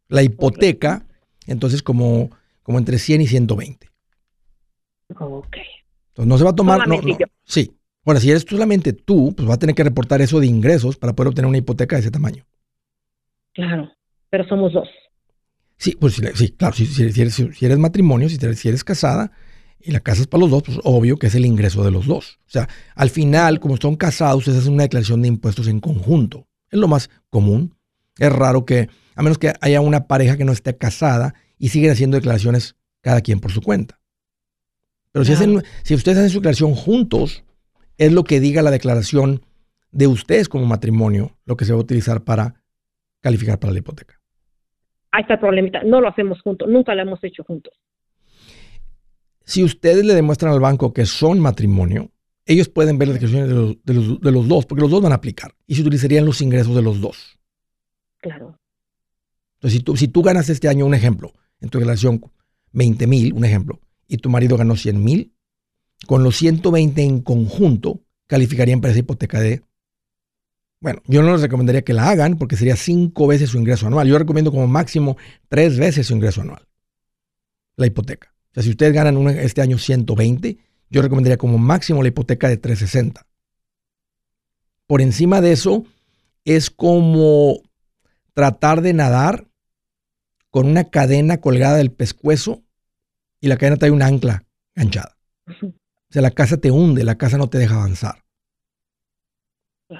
la 0.08 0.24
hipoteca, 0.24 1.06
entonces 1.48 1.84
como, 1.84 2.30
como 2.64 2.78
entre 2.80 2.98
100 2.98 3.22
y 3.22 3.28
120. 3.28 3.88
Ok. 5.20 5.58
Entonces 6.10 6.28
no 6.28 6.38
se 6.38 6.44
va 6.44 6.50
a 6.52 6.56
tomar. 6.56 6.88
No. 6.88 7.00
Sí. 7.44 7.72
Ahora, 8.06 8.20
si 8.20 8.30
eres 8.30 8.46
solamente 8.48 8.94
tú, 8.94 9.34
pues 9.36 9.48
va 9.50 9.54
a 9.54 9.60
tener 9.60 9.76
que 9.76 9.84
reportar 9.84 10.22
eso 10.22 10.40
de 10.40 10.48
ingresos 10.48 10.98
para 10.98 11.14
poder 11.14 11.30
obtener 11.30 11.48
una 11.48 11.58
hipoteca 11.58 11.96
de 11.96 12.02
ese 12.02 12.12
tamaño. 12.12 12.46
Claro. 13.54 13.90
Pero 14.30 14.46
somos 14.48 14.74
dos. 14.74 14.90
Sí, 15.78 15.96
pues 16.00 16.22
sí, 16.36 16.50
claro. 16.50 16.74
Si, 16.76 16.86
si- 16.86 17.04
eres, 17.22 17.34
si 17.36 17.66
eres 17.66 17.78
matrimonio, 17.78 18.28
si 18.30 18.36
eres, 18.44 18.60
si 18.60 18.68
eres 18.70 18.84
casada 18.84 19.32
y 19.80 19.92
la 19.92 20.00
casa 20.00 20.22
es 20.22 20.28
para 20.28 20.42
los 20.42 20.50
dos, 20.52 20.64
pues 20.64 20.80
obvio 20.84 21.18
que 21.18 21.28
es 21.28 21.36
el 21.36 21.46
ingreso 21.46 21.84
de 21.84 21.92
los 21.92 22.06
dos. 22.08 22.40
O 22.48 22.50
sea, 22.50 22.68
al 22.96 23.10
final, 23.10 23.60
como 23.60 23.78
son 23.78 23.96
casados, 23.96 24.40
ustedes 24.40 24.60
hacen 24.60 24.74
una 24.74 24.84
declaración 24.84 25.22
de 25.22 25.28
impuestos 25.30 25.68
en 25.68 25.80
conjunto. 25.80 26.48
Es 26.72 26.80
lo 26.80 26.88
más 26.88 27.10
común. 27.30 27.76
Es 28.18 28.32
raro 28.32 28.66
que, 28.66 28.90
a 29.16 29.24
menos 29.24 29.38
que 29.38 29.54
haya 29.62 29.82
una 29.82 30.08
pareja 30.08 30.38
que 30.38 30.46
no 30.46 30.52
esté 30.52 30.78
casada 30.78 31.36
y 31.58 31.70
siguen 31.70 31.92
haciendo 31.92 32.18
declaraciones 32.18 32.76
cada 33.02 33.22
quien 33.22 33.40
por 33.40 33.52
su 33.52 33.62
cuenta. 33.62 34.00
Pero 35.12 35.26
si, 35.26 35.34
hacen, 35.34 35.62
si 35.84 35.94
ustedes 35.94 36.18
hacen 36.18 36.30
su 36.30 36.40
declaración 36.40 36.74
juntos, 36.74 37.44
es 37.98 38.12
lo 38.12 38.24
que 38.24 38.40
diga 38.40 38.62
la 38.62 38.72
declaración 38.72 39.46
de 39.92 40.08
ustedes 40.08 40.50
como 40.50 40.66
matrimonio, 40.66 41.38
lo 41.46 41.56
que 41.56 41.66
se 41.66 41.74
va 41.74 41.78
a 41.78 41.82
utilizar 41.82 42.24
para 42.24 42.56
calificar 43.22 43.60
para 43.60 43.74
la 43.74 43.80
hipoteca. 43.80 44.20
Ahí 45.12 45.22
está 45.22 45.36
el 45.36 45.40
problemita. 45.40 45.84
No 45.84 46.02
lo 46.02 46.10
hacemos 46.10 46.42
juntos. 46.42 46.68
Nunca 46.68 46.96
lo 46.96 47.04
hemos 47.04 47.24
hecho 47.24 47.44
juntos. 47.44 47.74
Si 49.46 49.64
ustedes 49.64 50.04
le 50.04 50.16
demuestran 50.16 50.52
al 50.52 50.60
banco 50.60 50.94
que 50.94 51.06
son 51.06 51.40
matrimonio, 51.40 52.10
ellos 52.46 52.68
pueden 52.68 52.98
ver 52.98 53.10
las 53.10 53.16
declaraciones 53.16 53.50
de 53.50 53.56
los, 53.56 53.84
de, 53.84 53.94
los, 53.94 54.22
de 54.22 54.32
los, 54.32 54.48
dos, 54.48 54.66
porque 54.66 54.82
los 54.82 54.90
dos 54.90 55.02
van 55.02 55.12
a 55.12 55.16
aplicar 55.16 55.54
y 55.68 55.76
se 55.76 55.82
utilizarían 55.82 56.26
los 56.26 56.42
ingresos 56.42 56.76
de 56.76 56.82
los 56.82 57.00
dos. 57.00 57.40
Claro. 58.18 58.58
Entonces, 59.56 59.80
si 59.80 59.84
tú, 59.84 59.96
si 59.96 60.08
tú 60.08 60.24
ganas 60.24 60.50
este 60.50 60.68
año, 60.68 60.86
un 60.86 60.94
ejemplo, 60.94 61.34
en 61.64 61.70
tu 61.70 61.80
declaración 61.80 62.22
20 62.74 63.08
mil, 63.08 63.34
un 63.34 63.46
ejemplo, 63.46 63.80
y 64.08 64.18
tu 64.18 64.30
marido 64.30 64.58
ganó 64.58 64.76
100 64.76 65.04
mil, 65.04 65.34
con 66.06 66.24
los 66.24 66.36
120 66.38 67.02
en 67.02 67.22
conjunto 67.22 68.02
calificarían 68.28 68.82
para 68.82 68.92
esa 68.92 69.00
hipoteca 69.00 69.40
de... 69.40 69.64
Bueno, 70.82 71.02
yo 71.08 71.24
no 71.24 71.32
les 71.32 71.42
recomendaría 71.42 71.84
que 71.84 71.94
la 71.94 72.10
hagan 72.10 72.38
porque 72.38 72.58
sería 72.58 72.76
cinco 72.76 73.26
veces 73.28 73.52
su 73.52 73.58
ingreso 73.58 73.88
anual. 73.88 74.06
Yo 74.06 74.20
recomiendo 74.20 74.52
como 74.52 74.68
máximo 74.68 75.16
tres 75.48 75.80
veces 75.80 76.08
su 76.08 76.14
ingreso 76.14 76.42
anual, 76.42 76.68
la 77.78 77.88
hipoteca. 77.88 78.34
O 78.52 78.54
sea, 78.56 78.64
si 78.64 78.70
ustedes 78.72 78.92
ganan 78.92 79.30
este 79.30 79.62
año 79.62 79.78
120, 79.78 80.58
yo 80.90 81.02
recomendaría 81.02 81.38
como 81.38 81.58
máximo 81.58 82.02
la 82.02 82.10
hipoteca 82.10 82.50
de 82.50 82.58
360. 82.58 83.26
Por 84.86 85.02
encima 85.02 85.40
de 85.40 85.54
eso, 85.54 85.86
es 86.44 86.70
como 86.70 87.62
tratar 88.34 88.82
de 88.82 88.94
nadar 88.94 89.48
con 90.54 90.68
una 90.68 90.84
cadena 90.84 91.42
colgada 91.42 91.78
del 91.78 91.92
pescuezo 91.92 92.62
y 93.42 93.48
la 93.48 93.58
cadena 93.58 93.78
trae 93.78 93.90
un 93.90 94.04
ancla 94.04 94.46
ganchada. 94.76 95.18
O 95.48 96.12
sea, 96.12 96.22
la 96.22 96.30
casa 96.30 96.58
te 96.58 96.70
hunde, 96.70 97.04
la 97.04 97.18
casa 97.18 97.40
no 97.40 97.50
te 97.50 97.58
deja 97.58 97.74
avanzar. 97.74 98.24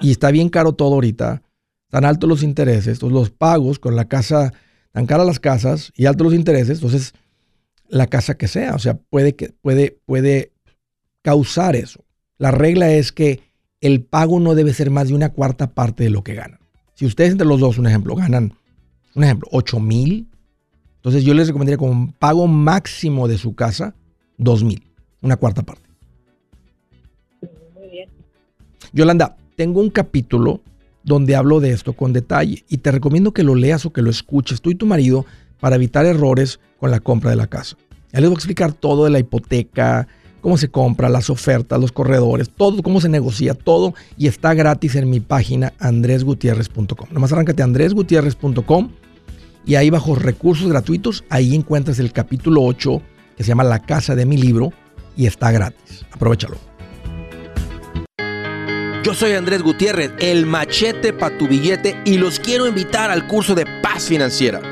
Y 0.00 0.12
está 0.12 0.30
bien 0.30 0.50
caro 0.50 0.72
todo 0.74 0.94
ahorita, 0.94 1.42
tan 1.90 2.04
altos 2.04 2.28
los 2.28 2.44
intereses, 2.44 2.98
entonces 2.98 3.14
los 3.14 3.30
pagos 3.30 3.80
con 3.80 3.96
la 3.96 4.04
casa, 4.04 4.52
tan 4.92 5.06
caras 5.06 5.26
las 5.26 5.40
casas 5.40 5.92
y 5.96 6.06
altos 6.06 6.26
los 6.26 6.34
intereses, 6.34 6.78
entonces 6.78 7.14
la 7.88 8.06
casa 8.06 8.36
que 8.36 8.46
sea, 8.46 8.76
o 8.76 8.78
sea, 8.78 8.94
puede, 8.94 9.34
que, 9.34 9.48
puede, 9.60 9.98
puede 10.06 10.52
causar 11.22 11.74
eso. 11.74 12.04
La 12.38 12.52
regla 12.52 12.92
es 12.92 13.10
que 13.10 13.40
el 13.80 14.04
pago 14.04 14.38
no 14.38 14.54
debe 14.54 14.72
ser 14.72 14.90
más 14.90 15.08
de 15.08 15.14
una 15.14 15.30
cuarta 15.30 15.74
parte 15.74 16.04
de 16.04 16.10
lo 16.10 16.22
que 16.22 16.34
ganan. 16.34 16.60
Si 16.94 17.06
ustedes 17.06 17.32
entre 17.32 17.48
los 17.48 17.58
dos, 17.58 17.76
un 17.76 17.88
ejemplo, 17.88 18.14
ganan, 18.14 18.54
un 19.16 19.24
ejemplo, 19.24 19.48
8 19.50 19.80
mil, 19.80 20.28
entonces 21.04 21.22
yo 21.22 21.34
les 21.34 21.48
recomendaría 21.48 21.76
como 21.76 22.14
pago 22.18 22.46
máximo 22.46 23.28
de 23.28 23.36
su 23.36 23.54
casa, 23.54 23.94
2 24.38 24.64
mil, 24.64 24.82
una 25.20 25.36
cuarta 25.36 25.62
parte. 25.62 25.86
Muy 27.74 27.90
bien. 27.90 28.08
Yolanda, 28.94 29.36
tengo 29.54 29.82
un 29.82 29.90
capítulo 29.90 30.62
donde 31.02 31.36
hablo 31.36 31.60
de 31.60 31.72
esto 31.72 31.92
con 31.92 32.14
detalle 32.14 32.64
y 32.70 32.78
te 32.78 32.90
recomiendo 32.90 33.34
que 33.34 33.42
lo 33.42 33.54
leas 33.54 33.84
o 33.84 33.92
que 33.92 34.00
lo 34.00 34.08
escuches 34.08 34.62
tú 34.62 34.70
y 34.70 34.76
tu 34.76 34.86
marido 34.86 35.26
para 35.60 35.76
evitar 35.76 36.06
errores 36.06 36.58
con 36.80 36.90
la 36.90 37.00
compra 37.00 37.28
de 37.28 37.36
la 37.36 37.48
casa. 37.48 37.76
Ya 38.10 38.20
les 38.20 38.30
voy 38.30 38.36
a 38.36 38.38
explicar 38.38 38.72
todo 38.72 39.04
de 39.04 39.10
la 39.10 39.18
hipoteca, 39.18 40.08
cómo 40.40 40.56
se 40.56 40.70
compra, 40.70 41.10
las 41.10 41.28
ofertas, 41.28 41.78
los 41.78 41.92
corredores, 41.92 42.48
todo, 42.48 42.82
cómo 42.82 43.02
se 43.02 43.10
negocia, 43.10 43.52
todo 43.52 43.92
y 44.16 44.26
está 44.26 44.54
gratis 44.54 44.94
en 44.94 45.10
mi 45.10 45.20
página 45.20 45.74
andresgutierrez.com. 45.80 47.08
Nomás 47.10 47.30
arráncate 47.30 47.60
a 47.60 47.66
andresgutierrez.com 47.66 49.03
y 49.66 49.76
ahí 49.76 49.90
bajo 49.90 50.14
recursos 50.14 50.68
gratuitos, 50.68 51.24
ahí 51.30 51.54
encuentras 51.54 51.98
el 51.98 52.12
capítulo 52.12 52.62
8 52.62 53.02
que 53.36 53.42
se 53.42 53.48
llama 53.48 53.64
La 53.64 53.80
casa 53.80 54.14
de 54.14 54.26
mi 54.26 54.36
libro 54.36 54.72
y 55.16 55.26
está 55.26 55.50
gratis. 55.50 56.04
Aprovechalo. 56.12 56.56
Yo 59.02 59.12
soy 59.12 59.32
Andrés 59.32 59.62
Gutiérrez, 59.62 60.12
el 60.18 60.46
machete 60.46 61.12
para 61.12 61.36
tu 61.36 61.46
billete 61.46 62.00
y 62.06 62.16
los 62.16 62.40
quiero 62.40 62.66
invitar 62.66 63.10
al 63.10 63.26
curso 63.26 63.54
de 63.54 63.66
paz 63.82 64.04
financiera. 64.04 64.62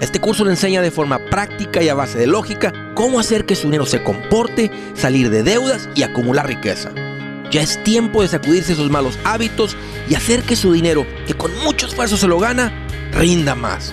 Este 0.00 0.18
curso 0.18 0.44
le 0.44 0.50
enseña 0.50 0.80
de 0.80 0.90
forma 0.90 1.18
práctica 1.30 1.82
y 1.82 1.88
a 1.88 1.94
base 1.94 2.18
de 2.18 2.26
lógica 2.26 2.72
cómo 2.94 3.20
hacer 3.20 3.44
que 3.44 3.54
su 3.54 3.66
dinero 3.66 3.86
se 3.86 4.02
comporte, 4.02 4.70
salir 4.94 5.30
de 5.30 5.42
deudas 5.42 5.88
y 5.94 6.02
acumular 6.02 6.46
riqueza. 6.46 6.90
Ya 7.50 7.60
es 7.60 7.82
tiempo 7.84 8.22
de 8.22 8.28
sacudirse 8.28 8.72
esos 8.72 8.90
malos 8.90 9.18
hábitos 9.24 9.76
y 10.08 10.14
hacer 10.14 10.42
que 10.42 10.56
su 10.56 10.72
dinero, 10.72 11.06
que 11.26 11.34
con 11.34 11.54
mucho 11.62 11.86
esfuerzo 11.86 12.16
se 12.16 12.26
lo 12.26 12.38
gana, 12.38 12.72
rinda 13.12 13.54
más. 13.54 13.92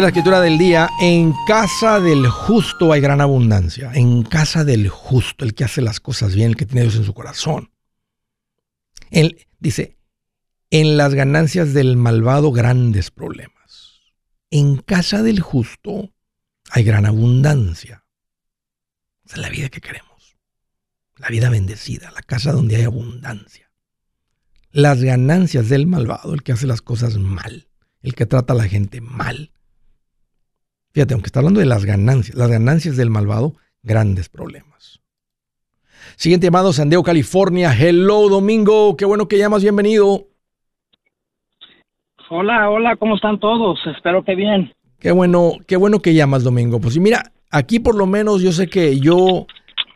La 0.00 0.08
escritura 0.08 0.40
del 0.40 0.58
día, 0.58 0.88
en 1.00 1.34
casa 1.48 1.98
del 1.98 2.28
justo 2.28 2.92
hay 2.92 3.00
gran 3.00 3.20
abundancia. 3.20 3.90
En 3.94 4.22
casa 4.22 4.64
del 4.64 4.88
justo, 4.88 5.44
el 5.44 5.54
que 5.54 5.64
hace 5.64 5.82
las 5.82 5.98
cosas 5.98 6.36
bien, 6.36 6.50
el 6.50 6.56
que 6.56 6.66
tiene 6.66 6.82
Dios 6.82 6.94
en 6.94 7.04
su 7.04 7.12
corazón. 7.14 7.72
Él 9.10 9.44
dice, 9.58 9.98
en 10.70 10.96
las 10.96 11.14
ganancias 11.14 11.74
del 11.74 11.96
malvado 11.96 12.52
grandes 12.52 13.10
problemas. 13.10 13.98
En 14.50 14.76
casa 14.76 15.24
del 15.24 15.40
justo 15.40 16.14
hay 16.70 16.84
gran 16.84 17.04
abundancia. 17.04 18.04
Esa 19.24 19.34
es 19.34 19.42
la 19.42 19.50
vida 19.50 19.68
que 19.68 19.80
queremos. 19.80 20.38
La 21.16 21.28
vida 21.28 21.50
bendecida, 21.50 22.12
la 22.12 22.22
casa 22.22 22.52
donde 22.52 22.76
hay 22.76 22.84
abundancia. 22.84 23.72
Las 24.70 25.02
ganancias 25.02 25.68
del 25.68 25.88
malvado, 25.88 26.34
el 26.34 26.44
que 26.44 26.52
hace 26.52 26.68
las 26.68 26.82
cosas 26.82 27.18
mal, 27.18 27.68
el 28.00 28.14
que 28.14 28.26
trata 28.26 28.52
a 28.52 28.56
la 28.56 28.68
gente 28.68 29.00
mal, 29.00 29.52
Fíjate, 30.98 31.14
aunque 31.14 31.28
está 31.28 31.38
hablando 31.38 31.60
de 31.60 31.66
las 31.66 31.84
ganancias, 31.84 32.36
las 32.36 32.50
ganancias 32.50 32.96
del 32.96 33.08
malvado, 33.08 33.54
grandes 33.84 34.28
problemas. 34.28 35.00
Siguiente 36.16 36.48
llamado, 36.48 36.72
San 36.72 36.90
Diego, 36.90 37.04
California. 37.04 37.72
Hello, 37.72 38.28
Domingo. 38.28 38.96
Qué 38.96 39.04
bueno 39.04 39.28
que 39.28 39.38
llamas. 39.38 39.62
Bienvenido. 39.62 40.26
Hola, 42.30 42.68
hola, 42.68 42.96
¿cómo 42.96 43.14
están 43.14 43.38
todos? 43.38 43.78
Espero 43.96 44.24
que 44.24 44.34
bien. 44.34 44.72
Qué 44.98 45.12
bueno, 45.12 45.52
qué 45.68 45.76
bueno 45.76 46.00
que 46.00 46.14
llamas, 46.14 46.42
Domingo. 46.42 46.80
Pues 46.80 46.98
mira, 46.98 47.30
aquí 47.48 47.78
por 47.78 47.94
lo 47.94 48.06
menos 48.06 48.42
yo 48.42 48.50
sé 48.50 48.66
que 48.66 48.98
yo, 48.98 49.46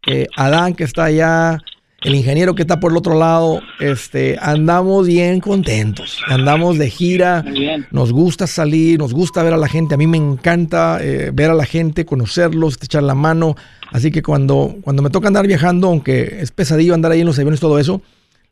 eh, 0.06 0.28
Adán, 0.36 0.76
que 0.76 0.84
está 0.84 1.06
allá, 1.06 1.58
el 2.04 2.14
ingeniero 2.14 2.54
que 2.54 2.62
está 2.62 2.80
por 2.80 2.92
el 2.92 2.98
otro 2.98 3.18
lado, 3.18 3.60
este, 3.78 4.36
andamos 4.40 5.06
bien 5.06 5.40
contentos, 5.40 6.20
andamos 6.26 6.78
de 6.78 6.90
gira, 6.90 7.44
nos 7.90 8.12
gusta 8.12 8.46
salir, 8.46 8.98
nos 8.98 9.12
gusta 9.12 9.42
ver 9.42 9.52
a 9.52 9.56
la 9.56 9.68
gente, 9.68 9.94
a 9.94 9.98
mí 9.98 10.06
me 10.06 10.16
encanta 10.16 10.98
eh, 11.00 11.30
ver 11.32 11.50
a 11.50 11.54
la 11.54 11.64
gente, 11.64 12.04
conocerlos, 12.04 12.78
echar 12.82 13.02
la 13.04 13.14
mano, 13.14 13.56
así 13.92 14.10
que 14.10 14.22
cuando, 14.22 14.76
cuando 14.82 15.02
me 15.02 15.10
toca 15.10 15.28
andar 15.28 15.46
viajando, 15.46 15.88
aunque 15.88 16.38
es 16.40 16.50
pesadillo 16.50 16.94
andar 16.94 17.12
ahí 17.12 17.20
en 17.20 17.26
los 17.26 17.38
aviones, 17.38 17.60
todo 17.60 17.78
eso, 17.78 18.02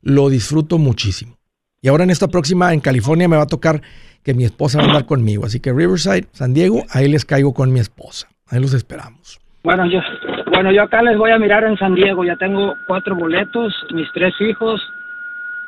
lo 0.03 0.29
disfruto 0.29 0.79
muchísimo. 0.79 1.37
Y 1.83 1.89
ahora 1.89 2.05
en 2.05 2.11
esta 2.11 2.29
próxima, 2.29 2.73
en 2.73 2.81
California, 2.81 3.29
me 3.29 3.37
va 3.37 3.45
a 3.45 3.47
tocar 3.47 3.83
que 4.23 4.35
mi 4.35 4.45
esposa 4.45 4.79
va 4.79 4.85
a 4.85 4.87
andar 4.89 5.07
conmigo, 5.07 5.47
así 5.47 5.61
que 5.61 5.73
Riverside, 5.73 6.27
San 6.33 6.55
Diego, 6.55 6.85
ahí 6.91 7.09
les 7.09 7.25
caigo 7.25 7.55
con 7.55 7.73
mi 7.73 7.81
esposa, 7.81 8.29
ahí 8.49 8.61
los 8.61 8.75
esperamos. 8.75 9.41
Bueno, 9.63 9.85
yo, 9.91 10.01
bueno, 10.51 10.73
yo 10.73 10.83
acá 10.83 11.03
les 11.03 11.17
voy 11.17 11.31
a 11.31 11.39
mirar 11.39 11.65
en 11.65 11.77
San 11.77 11.95
Diego. 11.95 12.25
Ya 12.25 12.37
tengo 12.37 12.77
cuatro 12.87 13.15
boletos, 13.17 13.73
mis 13.93 14.09
tres 14.13 14.35
hijos 14.41 14.81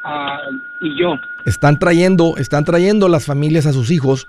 uh, 0.04 0.84
y 0.84 0.98
yo. 0.98 1.14
Están 1.44 1.78
trayendo, 1.78 2.34
están 2.36 2.64
trayendo 2.64 3.08
las 3.08 3.24
familias 3.26 3.66
a 3.66 3.72
sus 3.72 3.90
hijos 3.90 4.28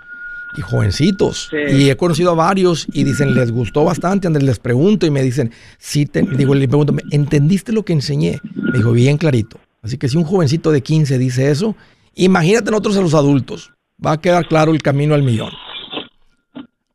y 0.55 0.61
jovencitos. 0.61 1.49
Sí. 1.49 1.57
Y 1.75 1.89
he 1.89 1.97
conocido 1.97 2.31
a 2.31 2.35
varios 2.35 2.87
y 2.91 3.03
dicen, 3.03 3.35
les 3.35 3.51
gustó 3.51 3.83
bastante. 3.83 4.27
Andrés, 4.27 4.45
les 4.45 4.59
pregunto 4.59 5.05
y 5.05 5.11
me 5.11 5.21
dicen, 5.21 5.51
sí, 5.77 6.05
te, 6.05 6.21
digo, 6.21 6.55
le 6.55 6.67
pregunto, 6.67 6.93
¿entendiste 7.11 7.71
lo 7.71 7.83
que 7.83 7.93
enseñé? 7.93 8.39
Me 8.55 8.77
dijo, 8.77 8.91
bien 8.91 9.17
clarito. 9.17 9.59
Así 9.81 9.97
que 9.97 10.07
si 10.07 10.17
un 10.17 10.23
jovencito 10.23 10.71
de 10.71 10.81
15 10.81 11.17
dice 11.17 11.49
eso, 11.51 11.75
imagínate 12.15 12.71
nosotros 12.71 12.97
a 12.97 13.01
los 13.01 13.13
adultos. 13.13 13.71
Va 14.03 14.13
a 14.13 14.21
quedar 14.21 14.47
claro 14.47 14.71
el 14.71 14.81
camino 14.81 15.13
al 15.13 15.23
millón. 15.23 15.51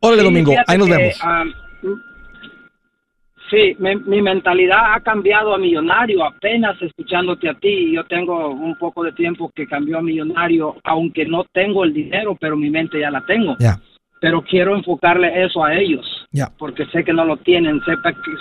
Órale, 0.00 0.22
Sí, 0.22 0.26
Domingo, 0.26 0.54
ahí 0.66 0.78
nos 0.78 0.86
que, 0.86 0.96
vemos. 0.96 1.14
ah, 1.22 1.44
sí, 3.50 3.76
mi, 3.78 3.96
mi 3.96 4.22
mentalidad 4.22 4.94
ha 4.94 5.00
cambiado 5.00 5.54
a 5.54 5.58
millonario 5.58 6.24
apenas 6.24 6.80
escuchándote 6.80 7.48
a 7.48 7.54
ti. 7.54 7.92
Yo 7.92 8.04
tengo 8.04 8.48
un 8.50 8.76
poco 8.76 9.02
de 9.04 9.12
tiempo 9.12 9.50
que 9.54 9.66
cambió 9.66 9.98
a 9.98 10.02
millonario, 10.02 10.76
aunque 10.84 11.24
no 11.26 11.44
tengo 11.52 11.84
el 11.84 11.92
dinero, 11.92 12.36
pero 12.40 12.56
mi 12.56 12.70
mente 12.70 13.00
ya 13.00 13.10
la 13.10 13.20
tengo. 13.22 13.56
Ya, 13.58 13.78
Pero 14.20 14.42
quiero 14.42 14.74
enfocarle 14.74 15.44
eso 15.44 15.62
a 15.64 15.74
ellos, 15.74 16.04
ya. 16.32 16.48
porque 16.58 16.84
sé 16.86 17.04
que 17.04 17.12
no 17.12 17.24
lo 17.24 17.36
tienen, 17.36 17.80
que- 17.80 17.94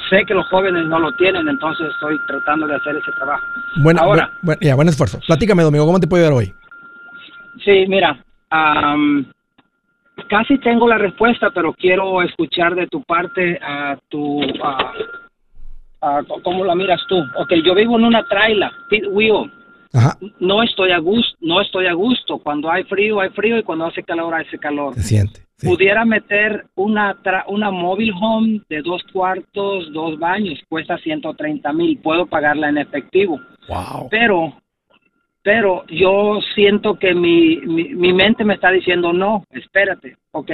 sé 0.09 0.25
que 0.25 0.33
los 0.33 0.47
jóvenes 0.49 0.85
no 0.87 0.99
lo 0.99 1.15
tienen, 1.17 1.47
entonces 1.47 1.87
estoy 1.93 2.15
tratando 2.27 2.65
de 2.67 2.75
hacer 2.75 2.95
ese 2.95 3.11
trabajo. 3.17 3.43
Bueno, 3.83 4.01
Ahora, 4.01 4.31
bueno, 4.41 4.59
ya, 4.61 4.73
buen 4.75 4.87
esfuerzo. 4.89 5.19
Platícame, 5.27 5.61
Domingo, 5.63 5.85
¿cómo 5.85 5.99
te 5.99 6.07
puedo 6.07 6.23
ayudar 6.25 6.37
hoy? 6.39 6.51
Sí, 7.63 7.85
mira, 7.87 8.17
am, 8.49 9.25
casi 10.29 10.57
tengo 10.59 10.87
la 10.87 10.97
respuesta, 10.97 11.49
pero 11.51 11.73
quiero 11.73 12.21
escuchar 12.21 12.75
de 12.75 12.87
tu 12.87 13.01
parte 13.03 13.59
a 13.61 13.97
tu, 14.09 14.41
a- 14.63 14.93
a 16.01 16.21
cómo 16.43 16.63
la 16.65 16.75
miras 16.75 17.01
tú. 17.07 17.17
Ok, 17.37 17.53
yo 17.63 17.73
vivo 17.75 17.97
en 17.97 18.05
una 18.05 18.23
traila, 18.27 18.71
pit 18.89 19.05
wheel. 19.11 19.51
Ajá, 19.93 20.17
No 20.39 20.61
estoy 20.63 20.91
a 20.91 20.97
gusto, 20.99 21.37
no 21.41 21.61
estoy 21.61 21.87
a 21.87 21.93
gusto. 21.93 22.37
Cuando 22.39 22.69
hay 22.69 22.83
frío, 22.83 23.19
hay 23.21 23.29
frío 23.29 23.57
y 23.57 23.63
cuando 23.63 23.85
hace 23.85 24.03
calor, 24.03 24.33
hace 24.35 24.57
calor. 24.59 24.93
se 24.95 25.01
siente. 25.03 25.41
sí. 25.57 25.65
Pudiera 25.67 26.05
meter 26.05 26.65
una 26.75 27.15
tra- 27.23 27.45
una 27.47 27.71
mobile 27.71 28.11
home 28.21 28.61
de 28.69 28.81
dos 28.83 29.01
cuartos, 29.13 29.91
dos 29.93 30.19
baños, 30.19 30.59
cuesta 30.69 30.97
130 30.99 31.71
mil. 31.73 31.97
Puedo 31.99 32.25
pagarla 32.27 32.69
en 32.69 32.77
efectivo 32.77 33.39
Wow. 33.69 34.07
pero 34.11 34.53
pero 35.47 35.85
yo 35.87 36.41
siento 36.55 36.99
que 36.99 37.15
mi, 37.15 37.55
mi, 37.59 37.85
mi 37.95 38.11
mente 38.11 38.43
me 38.43 38.55
está 38.55 38.69
diciendo 38.69 39.13
no, 39.13 39.45
espérate, 39.51 40.17
ok, 40.31 40.51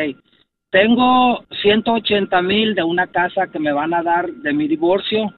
tengo 0.70 1.44
180 1.64 2.40
mil 2.44 2.76
de 2.76 2.84
una 2.84 3.08
casa 3.08 3.48
que 3.48 3.58
me 3.58 3.72
van 3.74 3.96
a 3.96 4.04
dar 4.04 4.28
de 4.32 4.54
mi 4.54 4.68
divorcio, 4.68 5.34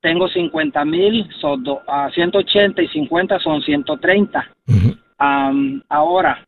tengo 0.00 0.28
50 0.28 0.84
mil, 0.84 1.28
son 1.40 1.64
do- 1.64 1.80
ah, 1.88 2.08
180 2.14 2.82
y 2.82 2.86
50 2.86 3.40
son 3.40 3.60
130. 3.62 4.48
Ujú. 4.68 4.96
Am, 5.18 5.82
ahora, 5.88 6.46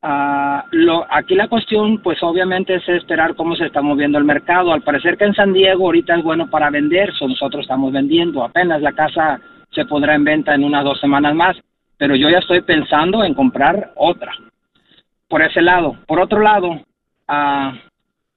ah, 0.00 0.64
lo, 0.70 1.04
aquí 1.10 1.34
la 1.34 1.48
cuestión, 1.48 2.00
pues 2.04 2.22
obviamente 2.22 2.76
es 2.76 2.88
esperar 2.88 3.34
cómo 3.34 3.56
se 3.56 3.66
está 3.66 3.82
moviendo 3.82 4.16
el 4.16 4.24
mercado. 4.24 4.72
Al 4.72 4.82
parecer 4.82 5.16
que 5.18 5.24
en 5.24 5.34
San 5.34 5.52
Diego 5.52 5.86
ahorita 5.86 6.14
es 6.14 6.22
bueno 6.22 6.48
para 6.48 6.70
vender, 6.70 7.12
so 7.14 7.26
nosotros 7.26 7.62
estamos 7.62 7.92
vendiendo. 7.92 8.44
Apenas 8.44 8.80
la 8.80 8.92
casa 8.92 9.40
se 9.72 9.84
pondrá 9.86 10.14
en 10.14 10.22
venta 10.22 10.54
en 10.54 10.62
unas 10.62 10.84
dos 10.84 11.00
semanas 11.00 11.34
más, 11.34 11.56
pero 12.00 12.16
yo 12.16 12.30
ya 12.30 12.38
estoy 12.38 12.62
pensando 12.62 13.22
en 13.22 13.34
comprar 13.34 13.92
otra. 13.94 14.32
Por 15.28 15.42
ese 15.42 15.60
lado. 15.60 15.98
Por 16.06 16.18
otro 16.18 16.40
lado, 16.40 16.80
ah, 17.28 17.74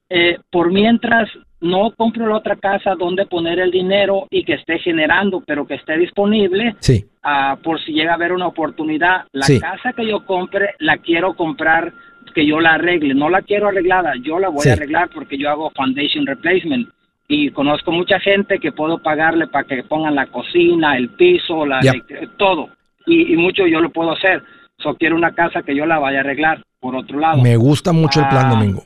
eh, 0.09 0.37
por 0.51 0.69
mientras 0.69 1.29
no 1.61 1.91
compro 1.95 2.27
la 2.27 2.35
otra 2.35 2.57
casa 2.57 2.93
donde 2.95 3.25
poner 3.25 3.59
el 3.59 3.71
dinero 3.71 4.27
y 4.29 4.43
que 4.43 4.55
esté 4.55 4.79
generando, 4.79 5.41
pero 5.47 5.65
que 5.65 5.75
esté 5.75 5.97
disponible, 5.97 6.75
Sí, 6.79 7.05
ah, 7.23 7.57
por 7.63 7.79
si 7.79 7.93
llega 7.93 8.11
a 8.11 8.15
haber 8.15 8.33
una 8.33 8.47
oportunidad. 8.47 9.27
La 9.31 9.45
Sí. 9.45 9.61
casa 9.61 9.93
que 9.93 10.05
yo 10.05 10.25
compre 10.25 10.71
la 10.79 10.97
quiero 10.97 11.33
comprar 11.33 11.93
que 12.35 12.45
yo 12.45 12.59
la 12.59 12.73
arregle, 12.73 13.13
no 13.13 13.29
la 13.29 13.43
quiero 13.43 13.69
arreglada, 13.69 14.15
yo 14.21 14.39
la 14.39 14.49
voy 14.49 14.63
Sí. 14.63 14.69
a 14.71 14.73
arreglar 14.73 15.07
porque 15.07 15.37
yo 15.37 15.49
hago 15.49 15.69
foundation 15.69 16.25
replacement 16.27 16.89
y 17.29 17.49
conozco 17.51 17.93
mucha 17.93 18.19
gente 18.19 18.59
que 18.59 18.73
puedo 18.73 19.01
pagarle 19.01 19.47
para 19.47 19.63
que 19.63 19.83
pongan 19.83 20.15
la 20.15 20.25
cocina, 20.27 20.97
el 20.97 21.11
piso, 21.11 21.65
la 21.65 21.79
todo 22.37 22.69
y, 23.05 23.33
y 23.33 23.37
mucho 23.37 23.65
yo 23.67 23.79
lo 23.79 23.89
puedo 23.91 24.11
hacer. 24.11 24.41
So 24.79 24.95
quiero 24.95 25.15
una 25.15 25.33
casa 25.33 25.61
que 25.63 25.75
yo 25.75 25.85
la 25.85 25.99
vaya 25.99 26.17
a 26.19 26.21
arreglar. 26.21 26.63
Por 26.79 26.95
otro 26.95 27.19
lado, 27.19 27.41
me 27.41 27.55
gusta 27.55 27.93
mucho 27.93 28.19
el 28.19 28.27
plan, 28.27 28.45
Ah. 28.47 28.49
Domingo. 28.49 28.83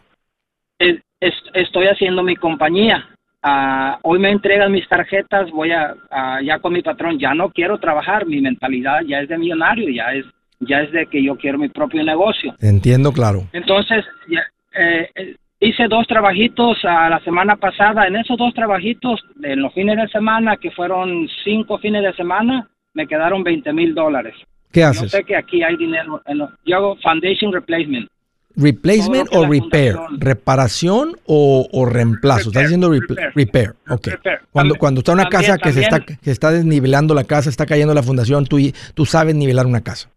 es- 0.79 1.01
es- 1.19 1.43
estoy 1.53 1.87
haciendo 1.87 2.21
mi 2.23 2.35
compañía. 2.35 3.07
Ah, 3.41 3.97
hoy 4.03 4.19
me 4.19 4.29
entregan 4.29 4.71
mis 4.71 4.87
tarjetas, 4.87 5.49
voy 5.51 5.71
a, 5.71 5.95
ya 6.43 6.59
con 6.59 6.73
mi 6.73 6.81
patrón, 6.81 7.17
ya 7.17 7.33
no 7.33 7.49
quiero 7.49 7.77
trabajar, 7.79 8.25
mi 8.25 8.41
mentalidad 8.41 9.01
ya 9.07 9.19
es 9.21 9.29
de 9.29 9.37
millonario, 9.37 9.89
ya 9.89 10.13
es 10.13 10.25
ya 10.59 10.81
es 10.81 10.91
de 10.91 11.05
que 11.05 11.21
yo 11.23 11.35
quiero 11.35 11.59
mi 11.59 11.69
propio 11.69 12.03
negocio. 12.03 12.55
Entiendo 12.59 13.11
claro. 13.11 13.43
Entonces, 13.53 14.03
ya, 14.27 14.41
eh, 14.75 15.07
eh, 15.15 15.35
hice 15.59 15.87
dos 15.87 16.07
trabajitos 16.07 16.83
a 16.83 17.09
la 17.11 17.19
semana 17.19 17.55
pasada. 17.57 18.07
En 18.07 18.15
esos 18.15 18.37
dos 18.39 18.55
trabajitos, 18.55 19.21
en 19.43 19.61
los 19.61 19.71
fines 19.73 19.97
de 19.97 20.07
semana, 20.07 20.57
que 20.57 20.71
fueron 20.71 21.27
cinco 21.43 21.77
fines 21.77 22.01
de 22.01 22.11
semana, 22.13 22.67
me 22.97 23.07
quedaron 23.07 23.43
20 23.43 23.71
mil 23.73 23.93
dólares. 23.93 24.33
¿Qué 24.71 24.79
Yo 24.81 24.87
haces? 24.87 25.11
sé 25.11 25.23
que 25.23 25.35
aquí 25.35 25.61
hay 25.61 25.77
dinero. 25.77 26.19
En 26.25 26.39
los- 26.39 26.49
yo 26.65 26.75
hago 26.77 26.95
foundation 26.97 27.53
replacement. 27.53 28.09
¿Replacement 28.55 29.29
o 29.33 29.45
repair? 29.45 29.93
fundación- 29.93 30.19
¿Reparación 30.19 31.15
o, 31.27 31.67
o 31.71 31.85
reemplazo? 31.85 32.49
Estás 32.49 32.63
Repair, 32.63 32.65
diciendo 32.67 32.89
repl- 32.91 33.31
repair. 33.35 33.73
repair. 33.85 34.17
Cuando, 34.51 34.73
También- 34.73 34.79
cuando 34.79 34.99
está 35.01 35.13
una 35.13 35.29
también- 35.29 35.41
casa 35.51 35.57
que 35.59 35.71
se, 35.73 35.81
está, 35.81 35.99
que 35.99 36.31
está 36.31 36.49
desnivelando 36.51 37.13
la 37.13 37.23
casa, 37.23 37.51
está 37.51 37.67
cayendo 37.67 37.93
la 37.93 38.01
fundación, 38.01 38.45
tú, 38.47 38.57
tú 38.95 39.05
sabes 39.05 39.35
nivelar 39.35 39.67
una 39.67 39.81
casa. 39.81 40.09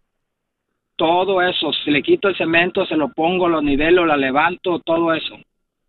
todo 0.97 1.41
eso, 1.41 1.71
si 1.83 1.89
le 1.89 2.03
quito 2.03 2.27
el 2.27 2.35
cemento, 2.37 2.85
se 2.85 2.95
lo 2.95 3.09
pongo, 3.09 3.47
lo 3.49 3.59
nivelo, 3.61 4.05
la 4.05 4.15
levanto, 4.17 4.79
todo 4.85 5.13
eso. 5.15 5.35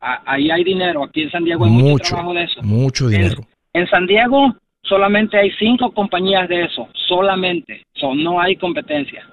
Ahí 0.01 0.51
hay 0.51 0.65
dinero, 0.65 1.05
aquí 1.05 1.23
en 1.25 1.31
San 1.31 1.45
Diego 1.45 1.65
hay 1.67 1.71
mucho, 1.71 1.85
Mucho, 1.87 2.09
trabajo 2.15 2.33
de 2.35 2.45
eso. 2.45 2.63
mucho 2.63 3.05
En- 3.07 3.11
dinero. 3.11 3.43
En, 3.75 3.87
San 3.89 4.07
Diego 4.07 4.55
solamente 4.83 5.39
hay 5.39 5.51
cinco 5.59 5.93
compañías 5.93 6.49
de 6.49 6.63
eso, 6.65 6.89
solamente, 7.09 7.85
so, 7.95 8.15
no 8.15 8.41
hay 8.41 8.57
competencia. 8.57 9.27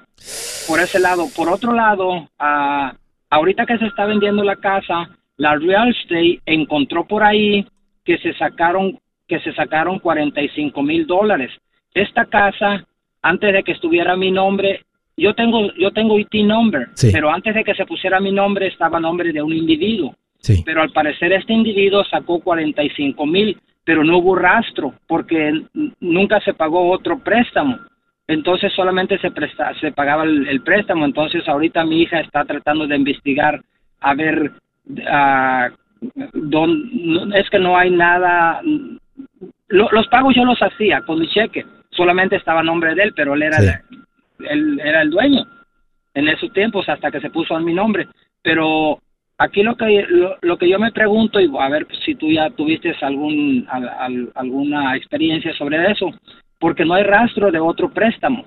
Por 0.68 0.80
ese 0.80 1.00
lado. 1.00 1.28
Por 1.36 1.50
otro 1.50 1.74
lado, 1.74 2.30
ah, 2.38 2.94
ahorita 3.30 3.66
que 3.66 3.78
se 3.78 3.86
está 3.88 4.06
vendiendo 4.06 4.44
la 4.44 4.58
casa, 4.58 5.10
la 5.38 5.56
real 5.56 5.90
estate 5.90 6.42
encontró 6.46 7.08
por 7.08 7.24
ahí 7.24 7.66
que 8.04 8.18
se 8.18 8.34
sacaron 8.34 9.00
que 9.28 9.40
se 9.42 9.54
sacaron 9.54 10.00
45 10.00 10.82
mil 10.82 11.06
dólares. 11.06 11.52
Esta 11.94 12.26
casa, 12.26 12.84
antes 13.22 13.54
de 13.54 13.62
que 13.64 13.74
estuviera 13.74 14.16
mi 14.18 14.32
nombre, 14.32 14.84
yo 15.16 15.36
tengo 15.36 15.72
yo 15.78 15.92
tengo 15.92 16.18
IT 16.20 16.34
number, 16.44 16.88
Sí. 16.96 17.12
pero 17.14 17.30
antes 17.32 17.54
de 17.54 17.64
que 17.64 17.76
se 17.76 17.86
pusiera 17.86 18.20
mi 18.20 18.32
nombre 18.32 18.68
estaba 18.68 19.00
nombre 19.00 19.32
de 19.32 19.42
un 19.44 19.54
individuo 19.54 20.16
Sí. 20.40 20.64
pero 20.66 20.82
al 20.82 20.92
parecer 20.92 21.32
este 21.34 21.54
individuo 21.54 22.04
sacó 22.06 22.40
45 22.40 23.26
mil, 23.26 23.58
pero 23.90 24.04
no 24.04 24.20
hubo 24.20 24.36
rastro 24.36 24.94
porque 25.08 25.64
nunca 26.00 26.40
se 26.42 26.54
pagó 26.54 26.92
otro 26.92 27.18
préstamo. 27.18 27.80
Entonces 28.28 28.72
solamente 28.74 29.18
se 29.18 29.32
presta, 29.32 29.74
se 29.80 29.92
pagaba 29.92 30.26
el, 30.26 30.48
el 30.48 30.62
préstamo. 30.62 31.06
Entonces 31.06 31.48
ahorita 31.48 31.84
mi 31.86 32.04
hija 32.04 32.20
está 32.20 32.46
tratando 32.46 32.86
de 32.86 32.96
investigar 32.96 33.60
a 34.02 34.14
ver, 34.14 34.52
ah, 35.08 35.70
dón- 36.34 36.88
no- 36.94 37.34
es 37.36 37.50
que 37.50 37.58
no 37.58 37.76
hay 37.76 37.90
nada. 37.90 38.62
Lo- 39.70 39.90
los 39.92 40.08
pagos 40.10 40.36
yo 40.36 40.46
los 40.46 40.62
hacía 40.62 41.02
con 41.02 41.18
mi 41.18 41.28
cheque, 41.28 41.66
solamente 41.90 42.36
estaba 42.36 42.60
a 42.60 42.64
nombre 42.72 42.94
de 42.94 43.06
él, 43.06 43.14
pero 43.16 43.34
él 43.34 43.42
era, 43.42 43.58
Sí. 43.58 43.70
el, 44.42 44.46
él 44.50 44.82
era 44.84 45.02
el 45.02 45.10
dueño 45.10 45.48
en 46.14 46.28
esos 46.28 46.54
tiempos 46.54 46.88
hasta 46.88 47.10
que 47.10 47.22
se 47.22 47.32
puso 47.32 47.56
a 47.56 47.60
mi 47.60 47.74
nombre. 47.74 48.08
Pero 48.44 49.00
aquí 49.40 49.64
lo 49.64 49.76
que 49.76 50.06
lo, 50.10 50.36
lo 50.42 50.58
que 50.58 50.70
yo 50.70 50.78
me 50.78 50.92
pregunto 50.92 51.40
y 51.40 51.50
a 51.60 51.70
ver 51.70 51.88
si 52.06 52.14
tú 52.16 52.32
ya 52.32 52.50
tuviste 52.52 52.94
algún 53.02 53.66
al- 53.70 53.90
al- 53.90 54.32
alguna 54.36 54.96
experiencia 54.96 55.52
sobre 55.58 55.92
eso, 55.92 56.12
porque 56.60 56.86
no 56.86 56.94
hay 56.94 57.04
rastro 57.04 57.50
de 57.52 57.60
otro 57.60 57.90
préstamo. 57.90 58.46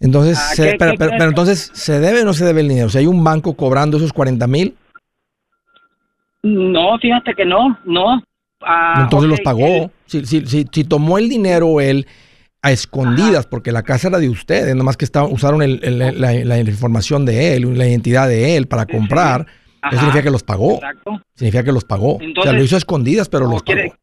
Entonces, 0.00 0.38
Ah, 0.38 0.54
se- 0.54 0.70
¿qué- 0.70 0.76
pero, 0.78 0.92
qué 0.92 0.98
pero- 0.98 1.10
pero 1.18 1.28
entonces, 1.30 1.70
¿se 1.74 2.00
debe 2.00 2.22
o 2.22 2.24
no 2.24 2.32
se 2.32 2.44
debe 2.44 2.60
el 2.62 2.68
dinero? 2.68 2.88
Si 2.88 2.98
hay 2.98 3.06
un 3.06 3.22
banco 3.22 3.54
cobrando 3.54 3.96
esos 3.98 4.12
40 4.12 4.46
mil, 4.46 4.74
No, 6.42 6.98
fíjate 6.98 7.32
que 7.34 7.44
no, 7.46 7.78
no. 7.86 8.22
Ah, 8.60 9.00
entonces 9.02 9.30
los 9.30 9.40
pagó. 9.40 9.90
Si, 10.06 10.26
si, 10.26 10.44
si, 10.46 10.66
si 10.70 10.84
tomó 10.84 11.16
el 11.18 11.28
dinero 11.30 11.80
él 11.80 12.06
a 12.62 12.70
escondidas, 12.70 13.46
porque 13.46 13.72
la 13.72 13.82
casa 13.82 14.08
era 14.08 14.18
de 14.18 14.28
ustedes, 14.28 14.74
nomás 14.74 14.96
que 14.98 15.04
estaban, 15.06 15.32
usaron 15.32 15.62
el- 15.62 15.80
el- 15.82 16.20
la, 16.20 16.32
la 16.32 16.58
información 16.60 17.24
de 17.24 17.56
él, 17.56 17.78
la 17.78 17.86
identidad 17.86 18.28
de 18.28 18.56
él 18.56 18.66
para 18.66 18.82
sí. 18.84 18.92
Comprar, 19.84 19.92
eso 19.92 19.96
Ajá, 19.96 20.00
significa 20.00 20.22
que 20.24 20.30
los 20.32 20.42
pagó. 20.42 20.74
Exacto. 20.74 21.20
Significa 21.34 21.64
que 21.64 21.72
los 21.72 21.84
pagó. 21.84 22.14
o 22.14 22.18
sea, 22.18 22.26
Entonces, 22.26 22.52
lo 22.54 22.62
hizo 22.62 22.74
a 22.76 22.78
escondidas, 22.78 23.28
pero 23.28 23.46
¿o 23.46 23.50
los 23.50 23.62
quiere- 23.62 23.88
pagó. 23.90 23.98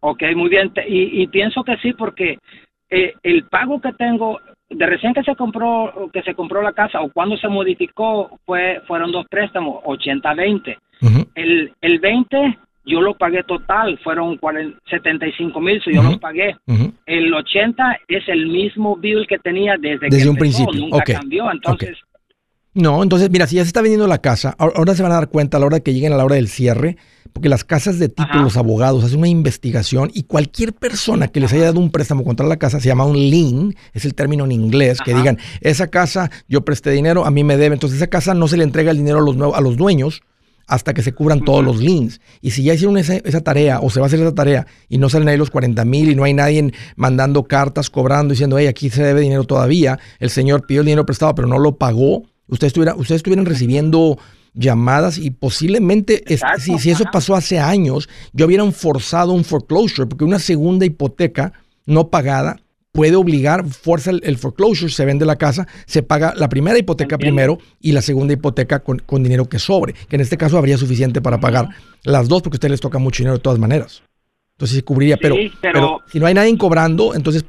Ok, 0.00 0.22
muy 0.36 0.50
bien. 0.50 0.70
Y, 0.86 1.22
y 1.22 1.26
pienso 1.28 1.64
que 1.64 1.76
sí, 1.78 1.92
porque 1.94 2.38
eh, 2.90 3.14
el 3.22 3.44
pago 3.44 3.80
que 3.80 3.92
tengo 3.94 4.38
de 4.68 4.86
recién 4.86 5.14
que 5.14 5.22
se 5.22 5.34
compró 5.36 6.10
que 6.12 6.22
se 6.22 6.34
compró 6.34 6.60
la 6.62 6.72
casa 6.72 7.00
o 7.00 7.10
cuando 7.10 7.36
se 7.36 7.48
modificó 7.48 8.38
fue 8.44 8.80
fueron 8.86 9.12
dos 9.12 9.26
préstamos 9.30 9.82
80-20. 9.84 10.76
Ujú. 11.02 11.26
El, 11.34 11.72
el 11.80 11.98
20 12.00 12.58
yo 12.86 13.00
lo 13.00 13.14
pagué 13.14 13.42
total, 13.44 13.98
fueron 14.04 14.36
40 14.36 14.78
75 14.90 15.58
mil, 15.60 15.80
so 15.82 15.90
yo 15.90 16.00
Ujú. 16.00 16.10
los 16.10 16.18
pagué. 16.18 16.54
Ujú. 16.66 16.92
El 17.06 17.32
80 17.32 17.98
es 18.08 18.28
el 18.28 18.46
mismo 18.48 18.96
bill 18.96 19.26
que 19.26 19.38
tenía 19.38 19.76
desde, 19.78 20.08
Desde 20.10 20.22
que 20.24 20.28
un 20.28 20.36
empezó, 20.36 20.64
principio, 20.66 20.80
nunca 20.80 20.96
ok, 20.98 21.12
cambió. 21.20 21.50
Entonces, 21.50 21.96
No, 22.74 23.02
entonces, 23.04 23.30
mira, 23.30 23.46
si 23.46 23.56
ya 23.56 23.62
se 23.62 23.68
está 23.68 23.82
vendiendo 23.82 24.06
la 24.08 24.18
casa, 24.18 24.56
ahora 24.58 24.96
se 24.96 25.02
van 25.02 25.12
a 25.12 25.16
dar 25.16 25.28
cuenta 25.28 25.56
a 25.56 25.60
la 25.60 25.66
hora 25.66 25.76
de 25.76 25.82
que 25.82 25.94
lleguen 25.94 26.12
a 26.12 26.16
la 26.16 26.24
hora 26.24 26.34
del 26.34 26.48
cierre, 26.48 26.96
porque 27.32 27.48
las 27.48 27.64
casas 27.64 28.00
de 28.00 28.08
título, 28.08 28.42
los 28.42 28.56
abogados, 28.56 29.04
hacen 29.04 29.18
una 29.18 29.28
investigación 29.28 30.10
y 30.12 30.24
cualquier 30.24 30.72
persona 30.72 31.28
que 31.28 31.40
les 31.40 31.52
haya 31.52 31.64
dado 31.64 31.78
un 31.78 31.90
préstamo 31.90 32.24
contra 32.24 32.46
la 32.46 32.56
casa 32.56 32.80
se 32.80 32.88
llama 32.88 33.04
un 33.04 33.16
lien, 33.16 33.76
es 33.92 34.04
el 34.04 34.14
término 34.14 34.44
en 34.44 34.52
inglés, 34.52 34.98
que 35.04 35.14
digan, 35.14 35.38
esa 35.60 35.88
casa 35.88 36.30
yo 36.48 36.64
presté 36.64 36.90
dinero, 36.90 37.24
a 37.24 37.30
mí 37.30 37.44
me 37.44 37.56
debe, 37.56 37.74
entonces 37.74 37.96
esa 37.96 38.08
casa 38.08 38.34
no 38.34 38.48
se 38.48 38.56
le 38.56 38.64
entrega 38.64 38.90
el 38.90 38.98
dinero 38.98 39.18
a 39.18 39.22
los, 39.22 39.54
a 39.54 39.60
los 39.60 39.76
dueños 39.76 40.22
hasta 40.66 40.94
que 40.94 41.02
se 41.02 41.12
cubran 41.12 41.44
todos 41.44 41.64
los 41.64 41.78
liens. 41.78 42.20
Y 42.40 42.52
si 42.52 42.64
ya 42.64 42.74
hicieron 42.74 42.96
esa, 42.96 43.20
tarea 43.40 43.80
o 43.80 43.90
se 43.90 44.00
va 44.00 44.06
a 44.06 44.08
hacer 44.08 44.20
esa 44.20 44.34
tarea 44.34 44.66
y 44.88 44.98
no 44.98 45.08
salen 45.08 45.28
ahí 45.28 45.36
los 45.36 45.50
40 45.50 45.84
mil 45.84 46.10
y 46.10 46.14
no 46.14 46.24
hay 46.24 46.34
nadie 46.34 46.72
mandando 46.96 47.44
cartas, 47.44 47.90
cobrando, 47.90 48.32
diciendo, 48.32 48.58
hey, 48.58 48.66
aquí 48.66 48.90
se 48.90 49.02
debe 49.02 49.20
dinero 49.20 49.44
todavía, 49.44 49.98
el 50.18 50.30
señor 50.30 50.66
pidió 50.66 50.80
el 50.80 50.86
dinero 50.86 51.06
prestado 51.06 51.34
pero 51.34 51.48
no 51.48 51.58
lo 51.58 51.76
pagó, 51.76 52.22
ustedes, 52.48 52.70
estuviera, 52.70 52.94
ustedes 52.94 53.20
estuvieran 53.20 53.46
recibiendo 53.46 54.18
llamadas 54.54 55.18
y 55.18 55.30
posiblemente 55.30 56.22
si, 56.58 56.78
si, 56.78 56.90
eso 56.90 57.04
pasó 57.12 57.34
hace 57.34 57.58
años, 57.58 58.08
yo 58.32 58.46
hubieran 58.46 58.72
forzado 58.72 59.32
un 59.32 59.44
foreclosure, 59.44 60.06
porque 60.06 60.24
una 60.24 60.38
segunda 60.38 60.86
hipoteca 60.86 61.52
no 61.86 62.08
pagada 62.08 62.60
puede 62.94 63.16
obligar, 63.16 63.64
fuerza 63.64 64.12
el, 64.12 64.38
foreclosure, 64.38 64.90
se 64.90 65.04
vende 65.04 65.26
la 65.26 65.34
casa, 65.34 65.66
se 65.84 66.04
paga 66.04 66.32
la 66.36 66.48
primera 66.48 66.78
hipoteca 66.78 67.18
primero 67.18 67.58
y 67.80 67.90
la 67.90 68.00
segunda 68.00 68.32
hipoteca 68.34 68.78
con, 68.84 69.02
dinero 69.22 69.48
que 69.48 69.58
sobre, 69.58 69.94
que 69.94 70.14
en 70.14 70.22
este 70.22 70.36
caso 70.36 70.56
habría 70.56 70.78
suficiente 70.78 71.20
para 71.20 71.40
pagar 71.40 71.70
las 72.04 72.28
dos 72.28 72.40
porque 72.40 72.54
a 72.54 72.58
ustedes 72.58 72.70
les 72.70 72.80
toca 72.80 72.98
mucho 72.98 73.24
dinero 73.24 73.36
de 73.36 73.42
todas 73.42 73.58
maneras. 73.58 74.04
Entonces 74.54 74.76
se 74.76 74.84
cubriría, 74.84 75.16
pero, 75.16 75.34
pero, 75.60 76.02
si 76.06 76.20
no 76.20 76.26
hay 76.26 76.34
nadie 76.34 76.56
cobrando, 76.56 77.16
entonces 77.16 77.44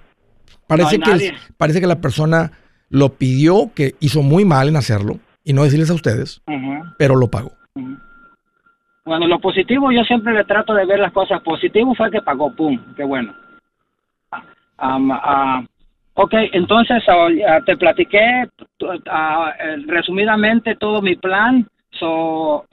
parece, 0.65 0.97
que, 0.97 1.33
parece 1.57 1.79
que 1.79 1.85
la 1.85 2.01
persona 2.01 2.51
lo 2.89 3.09
pidió, 3.09 3.71
que 3.73 3.95
hizo 3.99 4.21
muy 4.21 4.45
mal 4.45 4.67
en 4.67 4.75
hacerlo 4.75 5.19
y 5.43 5.53
no 5.53 5.63
decirles 5.63 5.89
a 5.89 5.95
ustedes, 5.95 6.41
pero 6.97 7.15
lo 7.15 7.27
pagó. 7.27 7.53
Bueno, 9.05 9.27
lo 9.27 9.39
positivo 9.39 9.91
yo 9.91 10.03
siempre 10.03 10.33
le 10.33 10.43
trato 10.45 10.73
de 10.73 10.85
ver 10.85 10.99
las 10.99 11.13
cosas. 11.13 11.41
Positivo 11.41 11.93
fue 11.93 12.09
que 12.09 12.21
pagó, 12.21 12.53
pum, 12.55 12.79
qué 12.95 13.03
bueno. 13.03 13.35
Um, 14.81 15.11
ok, 16.15 16.33
entonces 16.53 17.03
ah, 17.07 17.59
te 17.65 17.77
platiqué 17.77 18.49
uh, 18.81 19.87
resumidamente 19.87 20.75
todo 20.75 21.01
mi 21.01 21.15
plan. 21.15 21.67
So, 21.91 22.65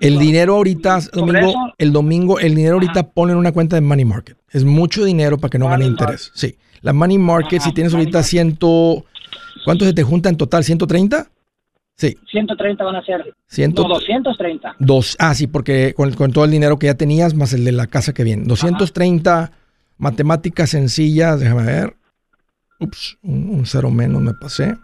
el 0.00 0.18
dinero 0.18 0.56
ahorita, 0.56 0.98
domingo, 1.14 1.72
el 1.78 1.92
domingo, 1.94 2.38
el 2.38 2.54
dinero 2.54 2.74
ahorita 2.74 3.04
pone 3.04 3.32
en 3.32 3.38
una 3.38 3.52
cuenta 3.52 3.76
de 3.76 3.80
Money 3.80 4.04
Market. 4.04 4.36
Es 4.50 4.64
mucho 4.64 5.04
dinero 5.04 5.38
para 5.38 5.50
que 5.50 5.58
no 5.58 5.68
gane 5.68 5.86
interés. 5.86 6.30
Sí. 6.34 6.56
La 6.86 6.92
Money 6.92 7.18
Market, 7.18 7.60
si 7.60 7.72
tienes 7.72 7.92
ahorita 7.92 8.22
ciento... 8.22 9.04
¿Cuánto 9.64 9.84
se 9.84 9.92
te 9.92 10.04
junta 10.04 10.28
en 10.28 10.36
total? 10.36 10.62
¿130? 10.62 11.28
Sí. 11.96 12.16
130 12.30 12.84
van 12.84 12.94
a 12.94 13.04
ser. 13.04 13.34
Ciento, 13.48 13.82
no, 13.82 13.94
230. 13.94 14.76
Dos, 14.78 15.16
ah, 15.18 15.34
sí, 15.34 15.48
porque 15.48 15.94
con, 15.96 16.12
con, 16.12 16.30
todo 16.30 16.44
el 16.44 16.52
dinero 16.52 16.78
que 16.78 16.86
ya 16.86 16.94
tenías, 16.94 17.34
más 17.34 17.52
el 17.52 17.64
de 17.64 17.72
la 17.72 17.88
casa 17.88 18.14
que 18.14 18.22
viene. 18.22 18.44
230 18.44 19.50
Matemáticas 19.98 20.70
sencillas, 20.70 21.40
déjame 21.40 21.64
ver. 21.64 21.96
Ups, 22.78 23.18
un, 23.22 23.64
cero 23.66 23.90
menos 23.90 24.22
me 24.22 24.34
pasé. 24.34 24.76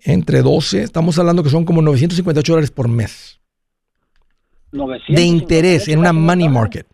Entre 0.00 0.42
12, 0.42 0.82
estamos 0.82 1.16
hablando 1.20 1.44
que 1.44 1.50
son 1.50 1.64
como 1.64 1.80
958 1.80 2.52
dólares 2.52 2.72
por 2.72 2.88
mes. 2.88 3.40
de 5.08 5.22
interés 5.22 5.86
en 5.86 6.00
una 6.00 6.12
money 6.12 6.48
market. 6.48 6.91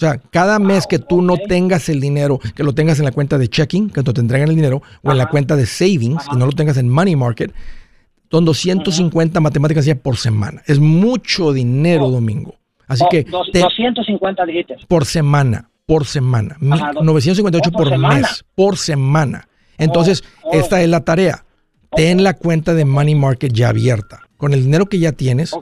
O 0.00 0.06
sea, 0.06 0.18
cada 0.30 0.58
mes 0.58 0.86
que 0.86 0.98
tú 0.98 1.20
no 1.20 1.36
tengas 1.36 1.90
el 1.90 2.00
dinero, 2.00 2.40
que 2.54 2.62
lo 2.62 2.72
tengas 2.72 2.98
en 3.00 3.04
la 3.04 3.12
cuenta 3.12 3.36
de 3.36 3.48
checking, 3.48 3.90
que 3.90 4.02
te 4.02 4.18
entregan 4.18 4.48
el 4.48 4.56
dinero, 4.56 4.80
o 5.02 5.12
en 5.12 5.18
la 5.18 5.26
cuenta 5.26 5.56
de 5.56 5.66
savings, 5.66 6.24
y 6.32 6.36
no 6.36 6.46
lo 6.46 6.52
tengas 6.52 6.78
en 6.78 6.88
money 6.88 7.16
market, 7.16 7.52
son 8.30 8.46
250 8.46 9.40
matemáticas 9.40 9.84
ya 9.84 9.94
por 9.96 10.16
semana. 10.16 10.62
Es 10.66 10.78
mucho 10.78 11.52
dinero, 11.52 12.08
Domingo. 12.08 12.54
Así 12.86 13.04
que... 13.10 13.24
250 13.24 14.46
dijiste. 14.46 14.76
Por 14.88 15.04
semana, 15.04 15.68
por 15.84 16.06
semana. 16.06 16.56
958 16.60 17.70
por, 17.70 17.98
mes, 17.98 18.42
por 18.54 18.78
semana. 18.78 19.48
Entonces, 19.76 20.24
oh, 20.42 20.48
oh. 20.48 20.54
esta 20.54 20.80
es 20.80 20.88
la 20.88 21.04
tarea. 21.04 21.44
Ten 21.94 22.24
la 22.24 22.38
cuenta 22.38 22.72
de 22.72 22.86
Money 22.86 23.16
Market 23.16 23.52
ya 23.52 23.68
abierta. 23.68 24.22
Con 24.38 24.54
el 24.54 24.62
dinero 24.62 24.86
que 24.86 24.98
ya 24.98 25.12
tienes, 25.12 25.54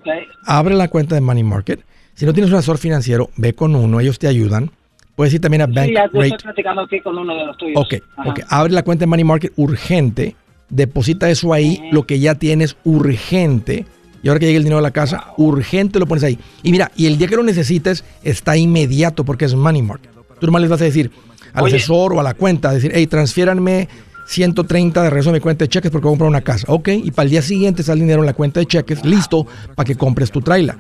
abre 0.46 0.76
la 0.76 0.86
cuenta 0.86 1.16
de 1.16 1.22
Money 1.22 1.42
Market. 1.42 1.80
Si 2.18 2.26
no 2.26 2.32
tienes 2.32 2.50
un 2.50 2.56
asesor 2.58 2.78
financiero, 2.78 3.30
ve 3.36 3.52
con 3.52 3.76
uno, 3.76 4.00
ellos 4.00 4.18
te 4.18 4.26
ayudan. 4.26 4.72
Puedes 5.14 5.32
ir 5.34 5.40
también 5.40 5.62
a 5.62 5.66
Bank 5.68 5.86
sí, 5.86 5.94
ya, 5.94 6.04
estoy 6.06 6.32
platicando 6.42 6.82
aquí 6.82 7.00
con 7.00 7.16
uno 7.16 7.32
de 7.32 7.46
los 7.46 7.56
tuyos. 7.56 7.80
Ok, 7.80 7.94
ok. 8.26 8.40
Abre 8.48 8.72
la 8.72 8.82
cuenta 8.82 9.04
de 9.04 9.06
Money 9.06 9.22
Market 9.22 9.52
urgente, 9.54 10.34
deposita 10.68 11.30
eso 11.30 11.52
ahí, 11.52 11.80
lo 11.92 12.08
que 12.08 12.18
ya 12.18 12.34
tienes 12.34 12.76
urgente 12.82 13.86
y 14.20 14.26
ahora 14.26 14.40
que 14.40 14.46
llegue 14.46 14.56
el 14.56 14.64
dinero 14.64 14.80
a 14.80 14.82
la 14.82 14.90
casa, 14.90 15.32
urgente 15.36 16.00
lo 16.00 16.06
pones 16.06 16.24
ahí. 16.24 16.40
Y 16.64 16.72
mira, 16.72 16.90
y 16.96 17.06
el 17.06 17.18
día 17.18 17.28
que 17.28 17.36
lo 17.36 17.44
necesites, 17.44 18.04
está 18.24 18.56
inmediato 18.56 19.24
porque 19.24 19.44
es 19.44 19.54
money 19.54 19.82
market. 19.82 20.10
Tú 20.40 20.46
nomás 20.46 20.62
les 20.62 20.70
vas 20.72 20.80
a 20.80 20.86
decir 20.86 21.12
al 21.52 21.66
asesor 21.66 22.14
o 22.14 22.18
a 22.18 22.24
la 22.24 22.34
cuenta, 22.34 22.72
decir, 22.72 22.90
hey, 22.92 23.06
transfiéranme 23.06 23.88
130 24.26 25.04
de 25.04 25.08
regreso 25.08 25.30
a 25.30 25.34
mi 25.34 25.40
cuenta 25.40 25.66
de 25.66 25.68
cheques 25.68 25.92
porque 25.92 26.06
voy 26.06 26.10
a 26.10 26.14
comprar 26.14 26.30
una 26.30 26.40
casa. 26.40 26.66
Ok, 26.66 26.88
y 26.88 27.12
para 27.12 27.26
el 27.26 27.30
día 27.30 27.42
siguiente 27.42 27.84
sale 27.84 28.00
dinero 28.00 28.22
en 28.22 28.26
la 28.26 28.34
cuenta 28.34 28.58
de 28.58 28.66
cheques, 28.66 29.04
listo, 29.04 29.46
para 29.76 29.86
que 29.86 29.94
compres 29.94 30.32
tu 30.32 30.40
trailer. 30.40 30.74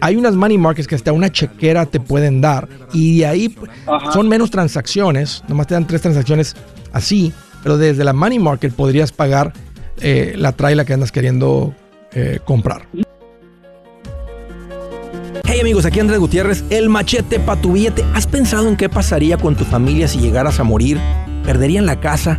Hay 0.00 0.16
unas 0.16 0.34
money 0.34 0.58
markets 0.58 0.88
que 0.88 0.94
hasta 0.94 1.12
una 1.12 1.30
chequera 1.30 1.86
te 1.86 2.00
pueden 2.00 2.40
dar 2.40 2.68
y 2.92 3.18
de 3.18 3.26
ahí 3.26 3.56
son 4.12 4.28
menos 4.28 4.50
transacciones, 4.50 5.42
nomás 5.48 5.66
te 5.66 5.74
dan 5.74 5.86
tres 5.86 6.02
transacciones 6.02 6.56
así, 6.92 7.32
pero 7.62 7.76
desde 7.76 8.04
la 8.04 8.12
money 8.12 8.38
market 8.38 8.72
podrías 8.72 9.12
pagar 9.12 9.52
eh, 10.00 10.34
la 10.36 10.52
trailer 10.52 10.86
que 10.86 10.94
andas 10.94 11.12
queriendo 11.12 11.74
eh, 12.12 12.40
comprar. 12.44 12.88
Hey 15.44 15.60
amigos, 15.60 15.84
aquí 15.84 16.00
Andrés 16.00 16.18
Gutiérrez, 16.18 16.64
el 16.70 16.88
machete 16.88 17.38
para 17.38 17.60
tu 17.60 17.72
billete. 17.72 18.04
¿Has 18.14 18.26
pensado 18.26 18.68
en 18.68 18.76
qué 18.76 18.88
pasaría 18.88 19.36
con 19.36 19.54
tu 19.54 19.64
familia 19.64 20.08
si 20.08 20.18
llegaras 20.18 20.58
a 20.60 20.64
morir? 20.64 20.98
¿Perderían 21.44 21.84
la 21.84 22.00
casa? 22.00 22.38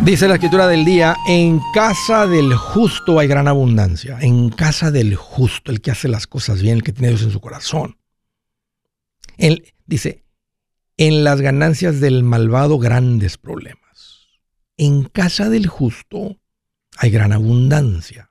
Dice 0.07 0.29
la 0.29 0.35
escritura 0.35 0.69
del 0.69 0.85
día, 0.85 1.17
en 1.27 1.61
casa 1.75 2.29
del 2.29 2.55
justo 2.55 3.19
hay 3.19 3.27
gran 3.27 3.49
abundancia. 3.49 4.19
En 4.21 4.51
casa 4.51 4.93
del 4.93 5.17
justo, 5.17 5.73
el 5.73 5.81
que 5.81 5.91
hace 5.91 6.07
las 6.07 6.29
cosas 6.29 6.63
bien, 6.63 6.77
el 6.77 6.85
que 6.85 6.93
tiene 6.93 7.09
Dios 7.09 7.23
en 7.23 7.33
su 7.33 7.41
corazón. 7.41 7.99
Él 9.37 9.75
dice, 9.85 10.25
en 10.97 11.25
las 11.25 11.41
ganancias 11.41 11.99
del 11.99 12.23
malvado 12.23 12.79
grandes 12.79 13.37
problemas. 13.37 14.29
En 14.77 15.03
casa 15.03 15.51
del 15.51 15.67
justo 15.67 16.39
hay 16.99 17.11
gran 17.11 17.33
abundancia. 17.33 18.31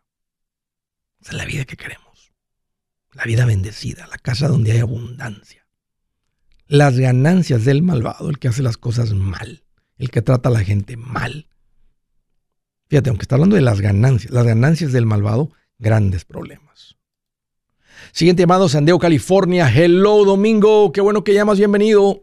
Esa 1.20 1.32
es 1.32 1.38
la 1.38 1.46
vida 1.46 1.66
que 1.66 1.76
queremos. 1.76 2.32
La 3.12 3.26
vida 3.26 3.46
bendecida, 3.46 4.08
la 4.08 4.18
casa 4.18 4.48
donde 4.48 4.72
hay 4.72 4.80
abundancia. 4.80 5.68
Las 6.68 6.98
ganancias 6.98 7.66
del 7.66 7.84
malvado, 7.84 8.30
el 8.30 8.40
que 8.40 8.48
hace 8.48 8.64
las 8.64 8.78
cosas 8.78 9.12
mal, 9.12 9.66
el 9.98 10.10
que 10.10 10.22
trata 10.22 10.48
a 10.48 10.54
la 10.54 10.64
gente 10.64 10.96
mal, 10.96 11.50
Fíjate, 12.88 13.10
aunque 13.10 13.24
está 13.24 13.36
hablando 13.36 13.56
de 13.56 13.62
las 13.62 13.82
ganancias, 13.82 14.32
las 14.32 14.46
ganancias 14.46 14.92
del 14.92 15.06
malvado, 15.06 15.50
grandes 15.80 16.26
problemas. 16.26 16.96
Siguiente 18.12 18.44
llamado, 18.44 18.70
San 18.70 18.86
Diego, 18.86 19.00
California. 19.00 19.70
Hello, 19.74 20.24
Domingo. 20.24 20.92
Qué 20.92 21.02
bueno 21.02 21.24
que 21.24 21.34
llamas. 21.34 21.58
Bienvenido. 21.58 22.22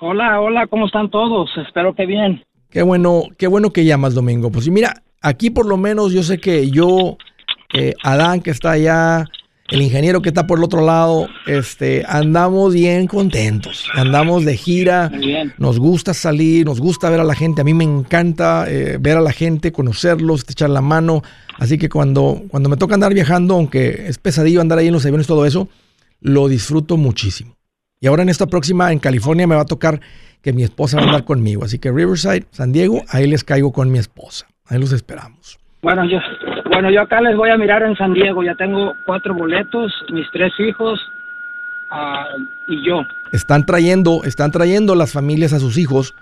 Hola, 0.00 0.40
hola, 0.40 0.66
¿cómo 0.66 0.86
están 0.86 1.10
todos? 1.10 1.50
Espero 1.66 1.94
que 1.94 2.06
bien. 2.06 2.44
Qué 2.70 2.82
bueno, 2.82 3.24
qué 3.36 3.48
bueno 3.48 3.70
que 3.70 3.84
llamas, 3.84 4.14
Domingo. 4.14 4.50
Pues 4.50 4.68
mira, 4.68 5.02
aquí 5.20 5.50
por 5.50 5.66
lo 5.66 5.76
menos 5.76 6.12
yo 6.12 6.22
sé 6.22 6.38
que 6.38 6.70
yo, 6.70 7.18
eh, 7.74 7.94
Adán 8.02 8.40
que 8.40 8.50
está 8.50 8.72
allá, 8.72 9.26
el 9.70 9.82
ingeniero 9.82 10.20
que 10.20 10.30
está 10.30 10.46
por 10.46 10.58
el 10.58 10.64
otro 10.64 10.84
lado, 10.84 11.28
este, 11.46 12.04
andamos 12.08 12.74
bien 12.74 13.06
contentos, 13.06 13.88
andamos 13.94 14.44
de 14.44 14.56
gira, 14.56 15.08
Muy 15.10 15.26
bien. 15.26 15.54
nos 15.58 15.78
gusta 15.78 16.12
salir, 16.14 16.66
nos 16.66 16.80
gusta 16.80 17.08
ver 17.08 17.20
a 17.20 17.24
la 17.24 17.34
gente, 17.34 17.60
a 17.60 17.64
mí 17.64 17.72
me 17.74 17.84
encanta 17.84 18.64
eh, 18.68 18.98
ver 19.00 19.16
a 19.16 19.20
la 19.20 19.32
gente, 19.32 19.72
conocerlos, 19.72 20.44
echar 20.48 20.70
la 20.70 20.80
mano, 20.80 21.22
así 21.58 21.78
que 21.78 21.88
cuando, 21.88 22.42
cuando 22.48 22.68
me 22.68 22.76
toca 22.76 22.94
andar 22.94 23.14
viajando, 23.14 23.54
aunque 23.54 24.06
es 24.08 24.18
pesadillo 24.18 24.60
andar 24.60 24.78
ahí 24.78 24.88
en 24.88 24.92
los 24.94 25.04
aviones, 25.04 25.26
todo 25.26 25.46
eso, 25.46 25.68
lo 26.20 26.48
disfruto 26.48 26.96
muchísimo. 26.96 27.54
Y 28.00 28.06
ahora 28.06 28.22
en 28.22 28.30
esta 28.30 28.46
próxima, 28.46 28.92
en 28.92 28.98
California, 28.98 29.46
me 29.46 29.54
va 29.54 29.62
a 29.62 29.66
tocar 29.66 30.00
que 30.42 30.52
mi 30.52 30.62
esposa 30.62 30.96
va 30.96 31.02
a 31.02 31.06
andar 31.06 31.24
conmigo, 31.24 31.64
así 31.64 31.78
que 31.78 31.92
Riverside, 31.92 32.46
San 32.50 32.72
Diego, 32.72 33.02
ahí 33.08 33.26
les 33.26 33.44
caigo 33.44 33.72
con 33.72 33.92
mi 33.92 33.98
esposa, 33.98 34.46
ahí 34.66 34.80
los 34.80 34.92
esperamos. 34.92 35.58
Bueno, 35.82 36.04
yo, 36.10 36.18
bueno, 36.72 36.90
yo 36.90 37.02
acá 37.02 37.20
les 37.20 37.36
voy 37.36 37.50
a 37.50 37.56
mirar 37.58 37.82
en 37.82 37.96
San 37.96 38.12
Diego. 38.12 38.42
Ya 38.42 38.54
tengo 38.54 38.94
cuatro 39.04 39.34
boletos, 39.34 39.92
mis 40.12 40.26
tres 40.32 40.52
hijos 40.58 41.00
ah, 41.90 42.24
y 42.68 42.84
yo. 42.86 43.02
Están 43.32 43.66
trayendo, 43.66 44.22
están 44.24 44.50
trayendo 44.50 44.94
las 44.94 45.12
familias 45.12 45.52
a 45.52 45.58
sus 45.58 45.76
hijos 45.78 46.14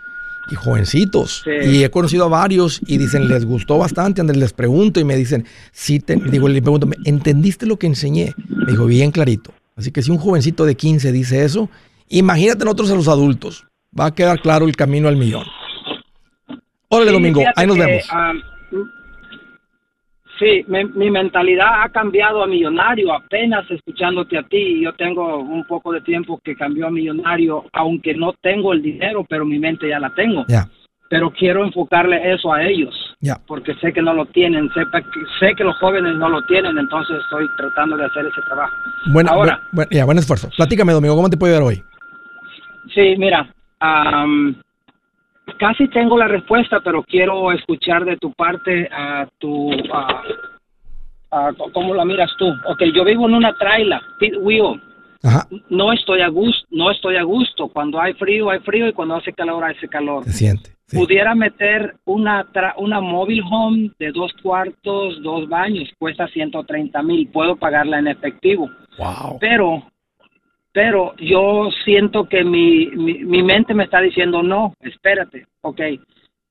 y 0.51 0.55
jovencitos. 0.55 1.43
Sí. 1.45 1.51
Y 1.71 1.85
he 1.85 1.91
conocido 1.91 2.25
a 2.25 2.29
varios 2.29 2.81
y 2.87 2.99
dicen, 2.99 3.29
les 3.29 3.45
gustó 3.45 3.79
bastante. 3.79 4.21
Andrés, 4.21 4.39
les 4.39 4.53
pregunto 4.53 5.01
y 5.01 5.05
me 5.05 5.17
dicen, 5.17 5.45
sí, 5.73 6.01
te, 6.01 6.17
digo, 6.17 6.49
le 6.49 6.63
pregunto, 6.63 6.89
¿entendiste 7.05 7.67
lo 7.67 7.79
que 7.79 7.87
enseñé? 7.87 8.35
Me 8.49 8.73
dijo, 8.73 8.87
bien 8.87 9.11
clarito. 9.11 9.53
Así 9.77 9.93
que 9.93 10.03
si 10.03 10.11
un 10.11 10.19
jovencito 10.19 10.65
de 10.65 10.75
15 10.75 11.13
dice 11.13 11.45
eso, 11.45 11.69
imagínate 12.09 12.65
nosotros 12.65 12.91
a 12.91 12.95
los 12.95 13.09
adultos. 13.09 13.67
Va 13.99 14.07
a 14.07 14.15
quedar 14.15 14.41
claro 14.41 14.67
el 14.67 14.77
camino 14.77 15.09
al 15.09 15.17
millón. 15.17 15.45
Órale, 16.89 17.11
Sí, 17.11 17.17
Domingo, 17.17 17.43
ahí 17.55 17.67
nos 17.67 17.77
que, 17.77 17.85
vemos. 17.85 18.05
ah, 18.11 18.33
sí, 20.39 20.65
mi, 20.69 20.85
mi 20.85 21.11
mentalidad 21.11 21.83
ha 21.83 21.89
cambiado 21.89 22.43
a 22.43 22.47
millonario 22.47 23.13
apenas 23.13 23.71
escuchándote 23.71 24.39
a 24.39 24.43
ti. 24.43 24.81
Yo 24.83 24.93
tengo 24.95 25.39
un 25.39 25.65
poco 25.65 25.93
de 25.93 26.01
tiempo 26.01 26.41
que 26.45 26.55
cambió 26.57 26.87
a 26.87 26.91
millonario, 26.91 27.65
aunque 27.73 28.15
no 28.15 28.33
tengo 28.41 28.73
el 28.73 28.83
dinero, 28.83 29.25
pero 29.29 29.45
mi 29.45 29.59
mente 29.59 29.89
ya 29.89 29.99
la 29.99 30.11
tengo. 30.11 30.45
Ya, 30.49 30.67
Pero 31.11 31.31
quiero 31.31 31.65
enfocarle 31.65 32.33
eso 32.35 32.53
a 32.53 32.63
ellos, 32.63 32.95
ya. 33.21 33.37
porque 33.47 33.75
sé 33.77 33.93
que 33.93 34.03
no 34.03 34.13
lo 34.13 34.27
tienen, 34.27 34.69
que, 34.71 34.83
sé 35.41 35.55
que 35.55 35.65
los 35.65 35.77
jóvenes 35.79 36.17
no 36.17 36.29
lo 36.29 36.43
tienen, 36.47 36.77
entonces 36.79 37.17
estoy 37.25 37.47
tratando 37.57 37.97
de 37.97 38.05
hacer 38.05 38.27
ese 38.27 38.43
trabajo. 38.47 38.75
Bueno, 39.13 39.31
Ahora. 39.33 39.61
bu- 39.73 39.85
bu- 39.85 39.89
ya, 39.91 40.05
buen 40.05 40.19
esfuerzo. 40.19 40.51
Platícame, 40.57 40.93
Domingo, 40.93 41.17
¿cómo 41.17 41.31
te 41.31 41.37
puedo 41.37 41.55
ayudar 41.55 41.67
hoy? 41.69 41.83
Sí, 42.95 43.15
mira, 43.19 43.49
am, 43.81 44.55
casi 45.59 45.89
tengo 45.89 46.17
la 46.19 46.29
respuesta, 46.29 46.81
pero 46.81 47.03
quiero 47.03 47.51
escuchar 47.53 48.05
de 48.05 48.17
tu 48.17 48.33
parte 48.33 48.89
a 48.93 49.27
tu, 49.39 49.71
a 51.31 51.53
cómo 51.73 51.95
la 51.95 52.05
miras 52.05 52.31
tú. 52.39 52.49
Ok, 52.67 52.83
yo 52.95 53.05
vivo 53.05 53.29
en 53.29 53.35
una 53.35 53.53
traila, 53.57 54.01
pit 54.19 54.35
wheel. 54.41 54.81
Ajá, 55.23 55.49
No 55.69 55.93
estoy 55.93 56.21
a 56.21 56.29
gusto, 56.29 56.65
no 56.71 56.91
estoy 56.93 57.17
a 57.17 57.23
gusto. 57.25 57.67
Cuando 57.69 58.01
hay 58.01 58.15
frío, 58.15 58.51
hay 58.51 58.61
frío 58.61 58.87
y 58.89 58.93
cuando 58.93 59.17
hace 59.17 59.33
calor, 59.33 59.65
hace 59.65 59.89
calor. 59.89 60.23
se 60.25 60.33
siente. 60.33 60.71
sí. 60.87 60.97
Pudiera 60.97 61.35
meter 61.35 61.97
una 62.05 62.47
tra- 62.53 62.75
una 62.79 63.01
mobile 63.01 63.43
home 63.51 63.91
de 63.99 64.13
dos 64.13 64.33
cuartos, 64.43 65.21
dos 65.23 65.49
baños, 65.49 65.89
cuesta 65.99 66.29
130 66.29 67.03
mil. 67.03 67.29
Puedo 67.29 67.57
pagarla 67.57 67.99
en 67.99 68.07
efectivo 68.09 68.71
Wow. 68.97 69.39
pero 69.41 69.83
pero 70.79 71.13
yo 71.17 71.71
siento 71.85 72.29
que 72.29 72.45
mi, 72.45 72.87
mi, 72.95 73.15
mi 73.25 73.43
mente 73.43 73.75
me 73.75 73.83
está 73.83 74.01
diciendo 74.01 74.45
no, 74.45 74.75
espérate, 74.81 75.45
ok, 75.61 75.81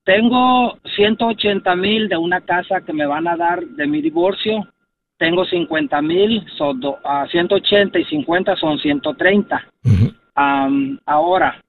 tengo 0.04 0.76
180 0.96 1.74
mil 1.76 2.10
de 2.10 2.18
una 2.18 2.42
casa 2.42 2.82
que 2.82 2.92
me 2.92 3.06
van 3.06 3.26
a 3.26 3.38
dar 3.38 3.64
de 3.64 3.86
mi 3.86 4.02
divorcio, 4.02 4.68
tengo 5.16 5.46
50 5.46 6.02
mil, 6.02 6.44
son 6.58 6.78
do- 6.78 6.98
ah, 7.06 7.26
180 7.30 7.98
y 7.98 8.04
50 8.04 8.54
son 8.56 8.78
130. 8.78 9.66
Ujú. 9.86 10.12
Am, 10.34 10.98
ahora, 11.06 11.64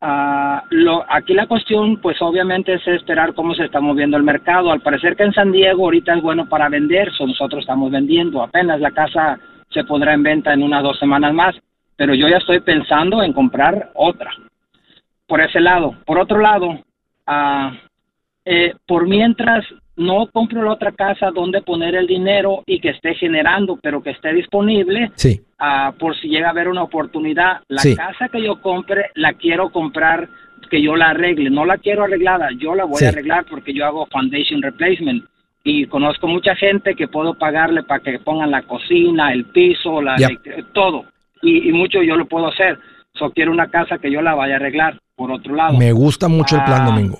ah, 0.00 0.62
lo, 0.70 1.04
aquí 1.08 1.34
la 1.34 1.48
cuestión, 1.48 2.00
pues 2.00 2.22
obviamente 2.22 2.74
es 2.74 2.86
esperar 2.86 3.34
cómo 3.34 3.52
se 3.56 3.64
está 3.64 3.80
moviendo 3.80 4.16
el 4.16 4.22
mercado. 4.22 4.70
Al 4.70 4.80
parecer 4.80 5.16
que 5.16 5.24
en 5.24 5.32
San 5.32 5.50
Diego 5.50 5.86
ahorita 5.86 6.14
es 6.14 6.22
bueno 6.22 6.48
para 6.48 6.68
vender, 6.68 7.10
so 7.14 7.26
nosotros 7.26 7.62
estamos 7.62 7.90
vendiendo. 7.90 8.44
Apenas 8.44 8.78
la 8.78 8.92
casa 8.92 9.40
se 9.70 9.82
pondrá 9.82 10.14
en 10.14 10.22
venta 10.22 10.52
en 10.52 10.62
unas 10.62 10.84
dos 10.84 10.96
semanas 11.00 11.34
más, 11.34 11.56
pero 12.00 12.14
yo 12.14 12.28
ya 12.28 12.38
estoy 12.38 12.60
pensando 12.60 13.22
en 13.22 13.34
comprar 13.34 13.90
otra. 13.92 14.30
Por 15.26 15.42
ese 15.42 15.60
lado. 15.60 15.94
Por 16.06 16.18
otro 16.18 16.38
lado, 16.38 16.80
ah, 17.26 17.72
eh, 18.42 18.72
por 18.86 19.06
mientras 19.06 19.66
no 19.96 20.26
compro 20.32 20.62
la 20.62 20.72
otra 20.72 20.92
casa 20.92 21.30
donde 21.30 21.60
poner 21.60 21.94
el 21.94 22.06
dinero 22.06 22.62
y 22.64 22.80
que 22.80 22.88
esté 22.88 23.14
generando, 23.16 23.78
pero 23.82 24.02
que 24.02 24.12
esté 24.12 24.32
disponible, 24.32 25.10
Sí, 25.14 25.42
ah, 25.58 25.92
por 25.98 26.16
si 26.16 26.28
llega 26.28 26.46
a 26.46 26.52
haber 26.52 26.68
una 26.68 26.84
oportunidad. 26.84 27.60
La 27.68 27.82
Sí. 27.82 27.94
casa 27.94 28.30
que 28.30 28.42
yo 28.42 28.62
compre 28.62 29.10
la 29.16 29.34
quiero 29.34 29.68
comprar 29.68 30.26
que 30.70 30.80
yo 30.80 30.96
la 30.96 31.10
arregle. 31.10 31.50
No 31.50 31.66
la 31.66 31.76
quiero 31.76 32.04
arreglada, 32.04 32.48
yo 32.56 32.74
la 32.74 32.84
voy 32.84 32.96
Sí. 32.96 33.04
a 33.04 33.10
arreglar 33.10 33.44
porque 33.44 33.74
yo 33.74 33.84
hago 33.84 34.06
foundation 34.06 34.62
replacement 34.62 35.22
y 35.64 35.84
conozco 35.84 36.26
mucha 36.26 36.56
gente 36.56 36.94
que 36.94 37.08
puedo 37.08 37.34
pagarle 37.34 37.82
para 37.82 38.00
que 38.00 38.18
pongan 38.20 38.50
la 38.50 38.62
cocina, 38.62 39.34
el 39.34 39.44
piso, 39.44 40.00
la 40.00 40.16
todo. 40.72 41.04
Y, 41.42 41.68
y 41.68 41.72
mucho 41.72 42.02
yo 42.02 42.16
lo 42.16 42.26
puedo 42.26 42.48
hacer. 42.48 42.78
So 43.14 43.30
quiero 43.30 43.50
una 43.52 43.68
casa 43.68 43.98
que 43.98 44.10
yo 44.10 44.22
la 44.22 44.34
vaya 44.34 44.54
a 44.54 44.56
arreglar. 44.56 44.98
Por 45.16 45.30
otro 45.32 45.54
lado, 45.54 45.76
me 45.78 45.92
gusta 45.92 46.28
mucho 46.28 46.56
el 46.56 46.64
plan, 46.64 46.82
Ah. 46.82 46.86
Domingo. 46.86 47.18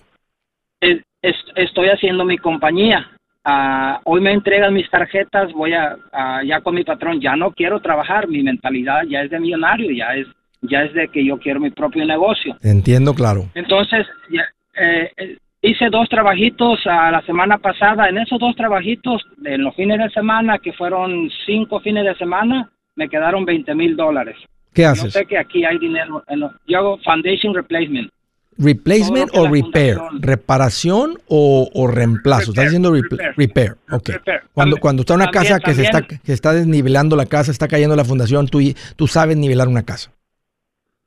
es- 0.80 1.02
es- 1.22 1.44
estoy 1.56 1.88
haciendo 1.88 2.24
mi 2.24 2.38
compañía. 2.38 3.10
Ah, 3.44 4.00
hoy 4.04 4.20
me 4.20 4.32
entregan 4.32 4.72
mis 4.74 4.88
tarjetas, 4.90 5.52
voy 5.52 5.72
a, 5.72 5.96
ya 6.44 6.60
con 6.60 6.74
mi 6.74 6.84
patrón, 6.84 7.20
ya 7.20 7.36
no 7.36 7.52
quiero 7.52 7.80
trabajar, 7.80 8.28
mi 8.28 8.42
mentalidad 8.42 9.02
ya 9.08 9.22
es 9.22 9.30
de 9.30 9.40
millonario, 9.40 9.90
ya 9.90 10.14
es 10.14 10.26
ya 10.62 10.82
es 10.82 10.92
de 10.92 11.08
que 11.08 11.24
yo 11.24 11.38
quiero 11.38 11.58
mi 11.58 11.70
propio 11.70 12.04
negocio. 12.04 12.54
Entiendo 12.62 13.14
claro. 13.14 13.44
Entonces, 13.54 14.06
ya, 14.30 14.42
eh, 14.78 15.10
eh, 15.16 15.38
hice 15.62 15.88
dos 15.88 16.06
trabajitos 16.10 16.80
a 16.86 17.10
la 17.10 17.22
semana 17.22 17.56
pasada. 17.56 18.10
En 18.10 18.18
esos 18.18 18.38
dos 18.38 18.54
trabajitos, 18.56 19.22
en 19.42 19.64
los 19.64 19.74
fines 19.74 19.98
de 19.98 20.10
semana, 20.10 20.58
que 20.58 20.74
fueron 20.74 21.30
cinco 21.46 21.80
fines 21.80 22.04
de 22.04 22.14
semana, 22.16 22.68
me 23.00 23.08
quedaron 23.08 23.46
20 23.46 23.74
mil 23.74 23.96
dólares. 23.96 24.36
¿Qué 24.74 24.82
Yo 24.82 24.90
haces? 24.90 25.12
sé 25.14 25.24
que 25.24 25.38
aquí 25.38 25.64
hay 25.64 25.78
dinero. 25.78 26.22
En 26.28 26.40
yo 26.68 26.78
hago 26.78 26.98
foundation 26.98 27.54
replacement. 27.54 28.10
¿Replacement 28.58 29.30
o 29.34 29.48
repair? 29.48 29.96
¿Reparación 30.20 31.14
o, 31.28 31.70
o 31.72 31.86
reemplazo? 31.86 32.50
Estás 32.50 32.66
Repair, 32.66 32.68
diciendo 32.68 32.90
repl- 32.94 33.16
repair. 33.16 33.34
repair. 33.38 33.70
Ok. 33.90 34.08
Repair. 34.10 34.40
Cuando, 34.52 34.74
También- 34.76 34.80
cuando 34.82 35.00
está 35.00 35.14
una 35.14 35.24
también- 35.30 35.42
casa 35.54 35.60
que 35.60 35.74
se, 35.74 35.82
está, 35.82 35.98
también- 36.00 36.20
que 36.22 36.32
está 36.34 36.52
desnivelando 36.52 37.16
la 37.16 37.24
casa, 37.24 37.50
está 37.50 37.68
cayendo 37.68 37.96
la 37.96 38.04
fundación, 38.04 38.46
tú, 38.48 38.60
tú 38.96 39.06
sabes 39.06 39.36
nivelar 39.38 39.66
una 39.66 39.82
casa. 39.82 40.12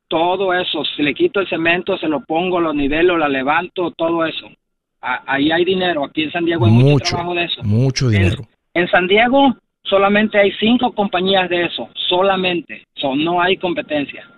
todo 0.08 0.52
eso, 0.52 0.82
si 0.96 1.02
le 1.02 1.12
quito 1.14 1.40
el 1.40 1.48
cemento, 1.48 1.96
se 1.98 2.06
lo 2.08 2.20
pongo, 2.20 2.60
lo 2.60 2.72
nivelo, 2.74 3.16
la 3.18 3.28
levanto, 3.28 3.90
todo 3.92 4.24
eso. 4.26 4.46
Ahí 5.00 5.50
hay 5.50 5.64
dinero, 5.64 6.04
aquí 6.04 6.22
en 6.24 6.30
San 6.32 6.44
Diego 6.44 6.66
hay 6.66 6.72
mucho, 6.72 6.86
Mucho, 6.90 7.08
trabajo 7.16 7.34
de 7.34 7.44
eso. 7.44 7.62
mucho 7.64 8.06
En, 8.06 8.12
dinero. 8.12 8.42
en 8.74 8.88
San 8.88 9.06
Diego 9.08 9.56
solamente 9.84 10.38
hay 10.38 10.50
cinco 10.58 10.92
compañías 10.92 11.48
de 11.48 11.64
eso, 11.66 11.88
solamente, 11.94 12.84
so, 12.94 13.14
no 13.14 13.40
hay 13.40 13.56
competencia. 13.56 14.28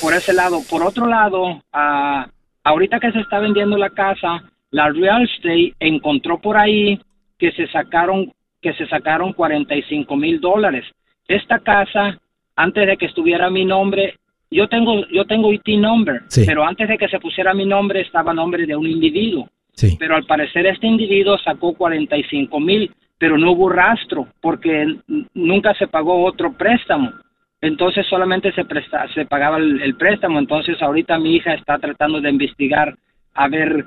Por 0.00 0.14
ese 0.14 0.32
lado. 0.32 0.60
Por 0.68 0.82
otro 0.82 1.06
lado, 1.06 1.62
ah, 1.72 2.26
ahorita 2.64 2.98
que 3.00 3.12
se 3.12 3.20
está 3.20 3.38
vendiendo 3.38 3.76
la 3.76 3.90
casa, 3.90 4.42
la 4.70 4.90
real 4.90 5.22
estate 5.24 5.74
encontró 5.80 6.40
por 6.40 6.56
ahí 6.56 7.00
que 7.38 7.52
se 7.52 7.66
sacaron 7.68 8.32
que 8.60 8.72
se 8.74 8.86
sacaron 8.86 9.32
45 9.34 10.16
mil 10.16 10.40
dólares. 10.40 10.84
Esta 11.28 11.58
casa, 11.58 12.18
antes 12.56 12.86
de 12.86 12.96
que 12.96 13.04
estuviera 13.06 13.50
mi 13.50 13.64
nombre, 13.66 14.14
yo 14.50 14.68
tengo 14.68 15.06
yo 15.08 15.24
tengo 15.26 15.52
IT 15.52 15.68
number, 15.78 16.22
Sí. 16.28 16.44
pero 16.46 16.64
antes 16.64 16.88
de 16.88 16.96
que 16.98 17.08
se 17.08 17.20
pusiera 17.20 17.52
mi 17.54 17.66
nombre 17.66 18.00
estaba 18.00 18.32
nombre 18.32 18.64
de 18.66 18.74
un 18.74 18.86
individuo 18.86 19.48
Sí. 19.74 19.96
pero 19.98 20.16
al 20.16 20.24
parecer 20.24 20.66
este 20.66 20.86
individuo 20.86 21.36
sacó 21.38 21.74
45 21.74 22.58
mil, 22.60 22.90
pero 23.18 23.38
no 23.38 23.52
hubo 23.52 23.68
rastro 23.68 24.28
porque 24.40 24.96
nunca 25.34 25.74
se 25.74 25.86
pagó 25.86 26.24
otro 26.24 26.52
préstamo. 26.52 27.12
Entonces 27.60 28.06
solamente 28.06 28.52
se 28.52 28.64
presta, 28.64 29.08
se 29.14 29.24
pagaba 29.24 29.56
el, 29.58 29.80
el 29.80 29.94
préstamo. 29.96 30.38
Entonces 30.38 30.80
ahorita 30.82 31.18
mi 31.18 31.36
hija 31.36 31.54
está 31.54 31.78
tratando 31.78 32.20
de 32.20 32.28
investigar 32.30 32.94
a 33.34 33.48
ver, 33.48 33.86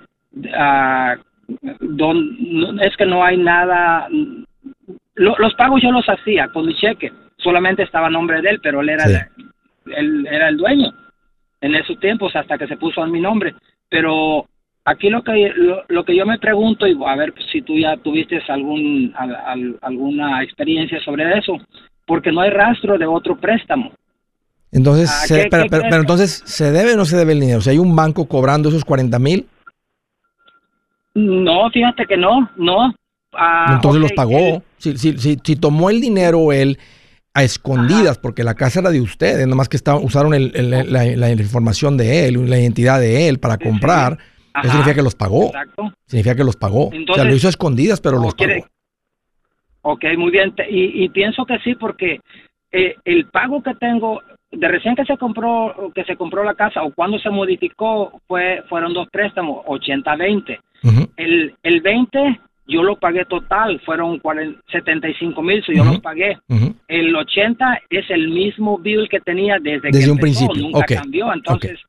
ah, 0.56 1.16
dón- 1.80 2.36
no- 2.40 2.82
es 2.82 2.96
que 2.98 3.06
no 3.06 3.24
hay 3.24 3.38
nada. 3.38 4.08
Lo- 5.16 5.36
los 5.38 5.54
pagos 5.56 5.82
yo 5.82 5.92
los 5.92 6.08
hacía 6.10 6.48
con 6.50 6.66
mi 6.66 6.74
cheque, 6.76 7.12
solamente 7.38 7.84
estaba 7.84 8.08
a 8.08 8.12
nombre 8.12 8.42
de 8.42 8.50
él, 8.52 8.60
pero 8.62 8.82
él 8.82 8.90
era, 8.90 9.06
Sí. 9.06 9.16
el, 9.88 9.94
él 9.96 10.28
era 10.30 10.50
el 10.50 10.58
dueño 10.58 10.92
en 11.62 11.76
esos 11.76 12.00
tiempos 12.00 12.36
hasta 12.36 12.58
que 12.58 12.68
se 12.68 12.78
puso 12.78 13.02
a 13.02 13.08
mi 13.08 13.20
nombre. 13.20 13.54
Pero 13.90 14.46
aquí 14.90 15.10
lo 15.10 15.22
que 15.22 15.52
lo, 15.56 15.84
lo 15.90 16.04
que 16.06 16.16
yo 16.16 16.26
me 16.26 16.40
pregunto 16.40 16.88
y 16.88 16.98
a 17.06 17.16
ver 17.16 17.34
si 17.52 17.62
tú 17.62 17.74
ya 17.78 17.96
tuviste 17.98 18.40
algún 18.48 19.14
al- 19.16 19.36
al- 19.36 19.78
alguna 19.82 20.42
experiencia 20.44 21.00
sobre 21.04 21.38
eso, 21.38 21.58
porque 22.06 22.32
no 22.32 22.42
hay 22.42 22.50
rastro 22.50 22.98
de 22.98 23.06
otro 23.06 23.36
préstamo. 23.38 23.92
Entonces, 24.72 25.10
Ah, 25.10 25.28
se- 25.28 25.44
¿qué- 25.44 25.48
pero, 25.52 25.64
qué 25.64 25.70
pero- 25.70 25.84
pero 25.90 26.02
entonces, 26.02 26.42
¿se 26.46 26.72
debe 26.72 26.94
o 26.94 26.98
no 26.98 27.06
se 27.06 27.18
debe 27.18 27.34
el 27.34 27.40
dinero? 27.40 27.60
O 27.60 27.62
sea, 27.62 27.72
hay 27.72 27.80
un 27.80 27.96
banco 27.96 28.28
cobrando 28.28 28.70
esos 28.70 28.84
40 28.86 29.20
mil, 29.20 29.46
No, 31.14 31.70
fíjate 31.72 32.06
que 32.06 32.16
no, 32.16 32.50
no. 32.58 32.94
Ah, 33.34 33.72
entonces 33.74 34.02
los 34.02 34.12
pagó. 34.14 34.62
Si, 34.78 34.98
si, 34.98 35.18
si, 35.18 35.38
si 35.44 35.56
tomó 35.56 35.90
el 35.90 36.00
dinero 36.00 36.52
él 36.54 36.78
a 37.34 37.44
escondidas, 37.44 38.18
porque 38.20 38.44
la 38.44 38.54
casa 38.54 38.80
era 38.82 38.92
de 38.92 39.02
ustedes, 39.02 39.48
nomás 39.48 39.68
que 39.70 39.78
estaba, 39.78 40.00
usaron 40.00 40.34
el- 40.36 40.52
el- 40.56 40.70
la, 40.94 41.06
la 41.06 41.30
información 41.32 41.98
de 41.98 42.28
él, 42.28 42.48
la 42.50 42.60
identidad 42.60 43.00
de 43.00 43.28
él 43.30 43.40
para 43.40 43.58
comprar, 43.58 44.18
sí. 44.20 44.37
Ajá, 44.60 44.70
significa 44.70 44.96
que 44.96 45.02
los 45.04 45.16
pagó. 45.16 45.46
Exacto. 45.48 45.94
Significa 46.06 46.36
que 46.36 46.44
los 46.44 46.56
pagó. 46.56 46.88
o 46.88 46.90
sea, 46.92 47.00
Entonces, 47.00 47.26
lo 47.26 47.36
hizo 47.36 47.48
a 47.48 47.50
escondidas, 47.50 48.02
pero 48.02 48.18
¿o 48.20 48.24
los 48.24 48.36
quiere- 48.36 48.62
pagó. 48.62 48.72
Ok, 49.94 50.04
muy 50.18 50.32
bien. 50.32 50.54
Y, 50.70 51.04
y 51.06 51.10
pienso 51.10 51.46
que 51.46 51.60
sí, 51.60 51.76
porque 51.76 52.20
eh, 52.72 52.96
el 53.06 53.26
pago 53.30 53.64
que 53.64 53.74
tengo 53.76 54.22
de 54.52 54.68
recién 54.68 54.96
que 54.96 55.06
se 55.06 55.18
compró 55.18 55.92
que 55.94 56.04
se 56.06 56.16
compró 56.16 56.44
la 56.44 56.56
casa 56.56 56.82
o 56.84 56.92
cuando 56.94 57.20
se 57.20 57.30
modificó 57.30 58.22
fue 58.28 58.64
fueron 58.70 58.94
dos 58.94 59.08
préstamos 59.12 59.66
80-20. 59.66 60.58
Ujú. 60.84 61.08
El, 61.18 61.56
el 61.64 61.82
20 61.82 62.40
yo 62.70 62.84
lo 62.84 62.98
pagué 62.98 63.24
total, 63.26 63.80
fueron 63.86 64.20
40 64.20 64.60
75 64.72 65.42
mil, 65.42 65.64
so 65.64 65.72
yo 65.72 65.84
Ujú. 65.84 65.92
los 65.94 66.02
pagué. 66.02 66.38
Ujú. 66.50 66.76
El 66.90 67.16
80 67.16 67.80
es 67.90 68.10
el 68.10 68.28
mismo 68.30 68.78
bill 68.78 69.08
que 69.10 69.20
tenía 69.22 69.58
desde, 69.62 69.90
que 69.90 69.98
Desde 69.98 70.12
un 70.12 70.18
empezó, 70.18 70.48
principio, 70.48 70.64
nunca 70.64 70.80
ok, 70.80 70.94
cambió. 71.02 71.34
Entonces, 71.34 71.80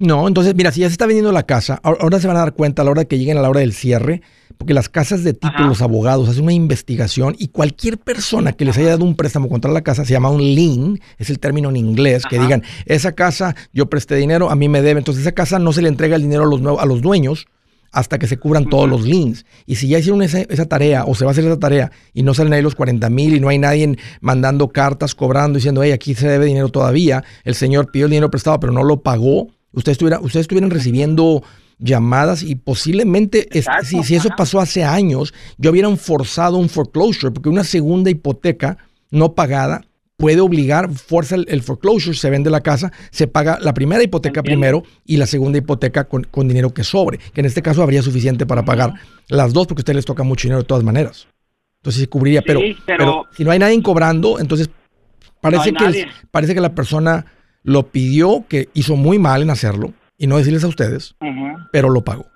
No, 0.00 0.26
entonces, 0.26 0.54
mira, 0.54 0.72
si 0.72 0.80
ya 0.80 0.88
se 0.88 0.92
está 0.92 1.04
vendiendo 1.04 1.30
la 1.30 1.42
casa, 1.42 1.78
ahora 1.82 2.18
se 2.18 2.26
van 2.26 2.38
a 2.38 2.40
dar 2.40 2.54
cuenta 2.54 2.80
a 2.80 2.84
la 2.86 2.90
hora 2.90 3.02
de 3.02 3.06
que 3.06 3.18
lleguen 3.18 3.36
a 3.36 3.42
la 3.42 3.50
hora 3.50 3.60
del 3.60 3.74
cierre, 3.74 4.22
porque 4.56 4.72
las 4.72 4.88
casas 4.88 5.24
de 5.24 5.34
título, 5.34 5.58
Ajá. 5.58 5.68
los 5.68 5.82
abogados, 5.82 6.26
hacen 6.30 6.44
una 6.44 6.54
investigación 6.54 7.36
y 7.38 7.48
cualquier 7.48 7.98
persona 7.98 8.52
que 8.54 8.64
les 8.64 8.78
haya 8.78 8.88
dado 8.88 9.04
un 9.04 9.14
préstamo 9.14 9.50
contra 9.50 9.70
la 9.70 9.82
casa 9.82 10.06
se 10.06 10.14
llama 10.14 10.30
un 10.30 10.40
lien, 10.40 11.00
es 11.18 11.28
el 11.28 11.38
término 11.38 11.68
en 11.68 11.76
inglés, 11.76 12.24
que 12.24 12.36
Ajá. 12.36 12.44
digan, 12.46 12.62
esa 12.86 13.12
casa 13.12 13.54
yo 13.74 13.90
presté 13.90 14.16
dinero, 14.16 14.50
a 14.50 14.56
mí 14.56 14.70
me 14.70 14.80
debe, 14.80 14.98
entonces 15.00 15.20
esa 15.20 15.32
casa 15.32 15.58
no 15.58 15.70
se 15.72 15.82
le 15.82 15.88
entrega 15.88 16.16
el 16.16 16.22
dinero 16.22 16.44
a 16.44 16.46
los, 16.46 16.80
a 16.80 16.86
los 16.86 17.02
dueños 17.02 17.46
hasta 17.92 18.18
que 18.18 18.26
se 18.26 18.38
cubran 18.38 18.70
todos 18.70 18.88
los 18.88 19.02
liens. 19.02 19.44
Y 19.66 19.74
si 19.74 19.88
ya 19.88 19.98
hicieron 19.98 20.22
esa, 20.22 20.40
esa 20.40 20.64
tarea 20.64 21.04
o 21.04 21.14
se 21.14 21.24
va 21.24 21.30
a 21.30 21.32
hacer 21.32 21.44
esa 21.44 21.58
tarea 21.58 21.90
y 22.14 22.22
no 22.22 22.32
salen 22.32 22.54
ahí 22.54 22.62
los 22.62 22.74
40 22.74 23.10
mil 23.10 23.34
y 23.34 23.40
no 23.40 23.48
hay 23.48 23.58
nadie 23.58 23.98
mandando 24.22 24.68
cartas, 24.68 25.14
cobrando, 25.14 25.56
diciendo, 25.56 25.82
hey, 25.82 25.92
aquí 25.92 26.14
se 26.14 26.26
debe 26.26 26.46
dinero 26.46 26.70
todavía, 26.70 27.22
el 27.44 27.54
señor 27.54 27.90
pidió 27.90 28.06
el 28.06 28.12
dinero 28.12 28.30
prestado 28.30 28.58
pero 28.60 28.72
no 28.72 28.82
lo 28.82 29.02
pagó, 29.02 29.48
ustedes, 29.72 29.94
estuviera, 29.94 30.20
ustedes 30.20 30.44
estuvieran 30.44 30.70
recibiendo 30.70 31.42
llamadas 31.78 32.42
y 32.42 32.56
posiblemente, 32.56 33.48
Exacto, 33.56 33.86
si, 33.86 34.02
si 34.02 34.14
eso 34.14 34.28
pasó 34.36 34.60
hace 34.60 34.84
años, 34.84 35.32
yo 35.56 35.70
hubieran 35.70 35.96
forzado 35.96 36.58
un 36.58 36.68
foreclosure, 36.68 37.32
porque 37.32 37.48
una 37.48 37.64
segunda 37.64 38.10
hipoteca 38.10 38.76
no 39.10 39.34
pagada 39.34 39.82
puede 40.16 40.40
obligar, 40.40 40.90
fuerza 40.92 41.34
el, 41.36 41.46
el 41.48 41.62
foreclosure, 41.62 42.14
se 42.14 42.28
vende 42.28 42.50
la 42.50 42.60
casa, 42.60 42.92
se 43.10 43.26
paga 43.26 43.58
la 43.62 43.72
primera 43.72 44.02
hipoteca 44.02 44.40
Entiendo. 44.40 44.60
primero 44.60 44.82
y 45.06 45.16
la 45.16 45.26
segunda 45.26 45.56
hipoteca 45.56 46.04
con, 46.04 46.24
con 46.24 46.46
dinero 46.46 46.74
que 46.74 46.84
sobre, 46.84 47.16
que 47.16 47.40
en 47.40 47.46
este 47.46 47.62
caso 47.62 47.82
habría 47.82 48.02
suficiente 48.02 48.44
para 48.44 48.62
pagar 48.66 48.92
las 49.28 49.54
dos 49.54 49.66
porque 49.66 49.80
a 49.80 49.82
ustedes 49.82 49.96
les 49.96 50.04
toca 50.04 50.22
mucho 50.22 50.46
dinero 50.48 50.60
de 50.60 50.66
todas 50.68 50.84
maneras. 50.84 51.26
Entonces 51.80 52.02
se 52.02 52.08
cubriría, 52.08 52.40
Sí, 52.40 52.44
pero, 52.46 52.60
pero- 52.60 52.76
pero 52.98 53.24
si 53.34 53.44
no 53.44 53.50
hay 53.52 53.58
nadie 53.58 53.82
cobrando, 53.82 54.38
entonces 54.38 54.68
parece, 55.40 55.72
que, 55.72 55.84
nadie. 55.84 56.06
parece 56.30 56.52
que 56.52 56.60
la 56.60 56.74
persona 56.74 57.24
lo 57.62 57.84
pidió, 57.84 58.44
que 58.48 58.68
hizo 58.74 58.96
muy 58.96 59.18
mal 59.18 59.42
en 59.42 59.50
hacerlo 59.50 59.92
y 60.18 60.26
no 60.26 60.36
decirles 60.38 60.64
a 60.64 60.68
ustedes, 60.68 61.14
pero 61.72 61.88
lo 61.90 62.02
pagó. 62.02 62.26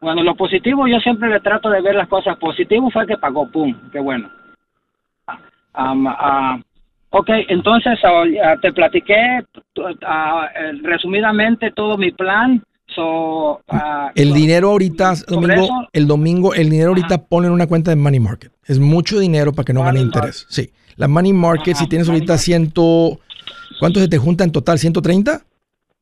Bueno, 0.00 0.22
lo 0.24 0.34
positivo, 0.34 0.88
yo 0.88 0.98
siempre 0.98 1.28
le 1.28 1.38
trato 1.40 1.70
de 1.70 1.80
ver 1.80 1.94
las 1.94 2.08
cosas. 2.08 2.36
Positivo 2.38 2.90
fue 2.90 3.06
que 3.06 3.16
pagó, 3.16 3.48
pum, 3.50 3.72
qué 3.92 4.00
bueno. 4.00 4.28
Am, 5.74 6.06
ah, 6.08 6.60
ok, 7.10 7.28
entonces 7.48 7.98
te 8.60 8.72
platiqué 8.72 9.44
resumidamente 10.82 11.70
todo 11.70 11.96
mi 11.96 12.10
plan. 12.12 12.62
So, 12.94 13.62
El 14.14 14.34
dinero 14.34 14.70
ahorita, 14.70 15.14
domingo, 15.26 15.52
eso- 15.64 15.88
el 15.94 16.06
domingo, 16.06 16.52
el 16.54 16.68
dinero 16.68 16.90
ahorita 16.90 17.24
ponlo 17.26 17.48
en 17.48 17.54
una 17.54 17.66
cuenta 17.66 17.90
de 17.90 17.96
money 17.96 18.20
market. 18.20 18.52
Es 18.66 18.78
mucho 18.78 19.18
dinero 19.18 19.52
para 19.52 19.64
que 19.64 19.72
no 19.72 19.82
gane 19.82 20.00
interés. 20.00 20.46
Sí. 20.50 20.70
La 20.96 21.08
money 21.08 21.32
market, 21.32 21.74
si 21.76 21.86
tienes 21.88 22.06
money 22.08 22.18
ahorita 22.20 22.34
market. 22.34 22.44
ciento, 22.44 23.18
¿cuánto 23.78 24.00
se 24.00 24.08
te 24.08 24.18
junta 24.18 24.44
en 24.44 24.52
total? 24.52 24.78
¿130? 24.78 25.42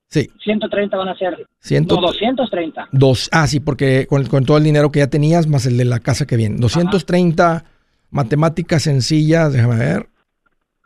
Sí, 0.09 0.29
130 0.43 0.97
van 0.97 1.09
a 1.09 1.17
ser. 1.17 1.47
Ciento- 1.61 1.95
No, 1.97 2.09
230. 2.09 2.89
dos. 2.91 3.29
Ah, 3.33 3.47
sí, 3.47 3.61
porque 3.61 4.07
con, 4.09 4.27
con 4.27 4.45
todo 4.45 4.57
el 4.59 4.65
dinero 4.65 4.91
que 4.91 4.99
ya 4.99 5.07
tenías 5.07 5.47
más 5.47 5.67
el 5.67 5.77
de 5.77 5.85
la 5.85 6.01
casa 6.01 6.27
que 6.27 6.37
viene. 6.37 6.57
230 6.59 7.65
matemáticas 8.11 8.83
sencillas, 8.83 9.53
déjame 9.53 9.77
ver. 9.77 10.09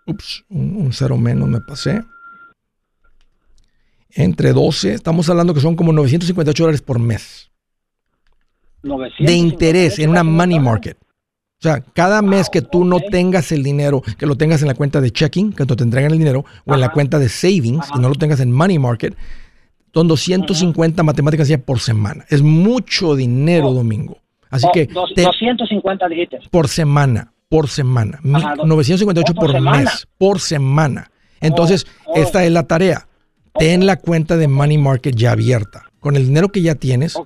Ups, 0.06 0.44
un, 0.50 0.76
un 0.76 0.92
cero 0.92 1.16
menos 1.16 1.48
me 1.48 1.60
pasé. 1.62 2.02
Entre 4.10 4.52
12, 4.52 4.92
estamos 4.94 5.28
hablando 5.28 5.54
que 5.54 5.60
son 5.60 5.74
como 5.74 5.92
958 5.92 6.62
dólares 6.62 6.82
por 6.82 6.98
mes. 6.98 7.50
900, 8.82 9.26
de 9.26 9.32
interés 9.34 9.98
en 9.98 10.10
una 10.10 10.22
money 10.22 10.60
market. 10.60 10.98
O 11.64 11.66
sea, 11.66 11.80
cada 11.94 12.20
mes 12.20 12.50
que 12.50 12.60
tú 12.60 12.84
no 12.84 13.00
tengas 13.00 13.50
el 13.50 13.62
dinero, 13.62 14.02
que 14.18 14.26
lo 14.26 14.36
tengas 14.36 14.60
en 14.60 14.68
la 14.68 14.74
cuenta 14.74 15.00
de 15.00 15.10
checking, 15.10 15.54
que 15.54 15.64
te 15.64 15.82
entregan 15.82 16.12
el 16.12 16.18
dinero, 16.18 16.44
o 16.66 16.74
en 16.74 16.80
la 16.80 16.90
cuenta 16.90 17.18
de 17.18 17.30
savings, 17.30 17.86
y 17.96 17.98
no 18.00 18.10
lo 18.10 18.16
tengas 18.16 18.40
en 18.40 18.52
money 18.52 18.78
market, 18.78 19.16
son 19.94 20.06
250 20.06 21.02
matemáticas 21.02 21.48
ya 21.48 21.56
por 21.56 21.80
semana. 21.80 22.26
Es 22.28 22.42
mucho 22.42 23.16
dinero, 23.16 23.68
Oh. 23.68 23.72
Domingo. 23.72 24.18
Así 24.50 24.66
Oh, 24.68 24.72
que 24.72 24.88
dos- 24.88 25.10
te- 25.14 25.22
250 25.22 26.06
dijiste. 26.06 26.38
por 26.50 26.68
semana, 26.68 27.32
por 27.48 27.68
semana, 27.70 28.18
Mi- 28.22 28.34
Ajá, 28.34 28.56
do- 28.56 28.66
958 28.66 29.32
oh, 29.34 29.40
por 29.40 29.58
mes, 29.58 30.06
por 30.18 30.40
semana. 30.40 31.10
Entonces, 31.40 31.86
esta 32.14 32.44
es 32.44 32.52
la 32.52 32.64
tarea. 32.64 33.08
Ten 33.58 33.86
la 33.86 33.96
cuenta 33.96 34.36
de 34.36 34.48
money 34.48 34.76
market 34.76 35.14
ya 35.16 35.32
abierta. 35.32 35.84
Con 35.98 36.16
el 36.16 36.26
dinero 36.26 36.50
que 36.50 36.60
ya 36.60 36.74
tienes, 36.74 37.16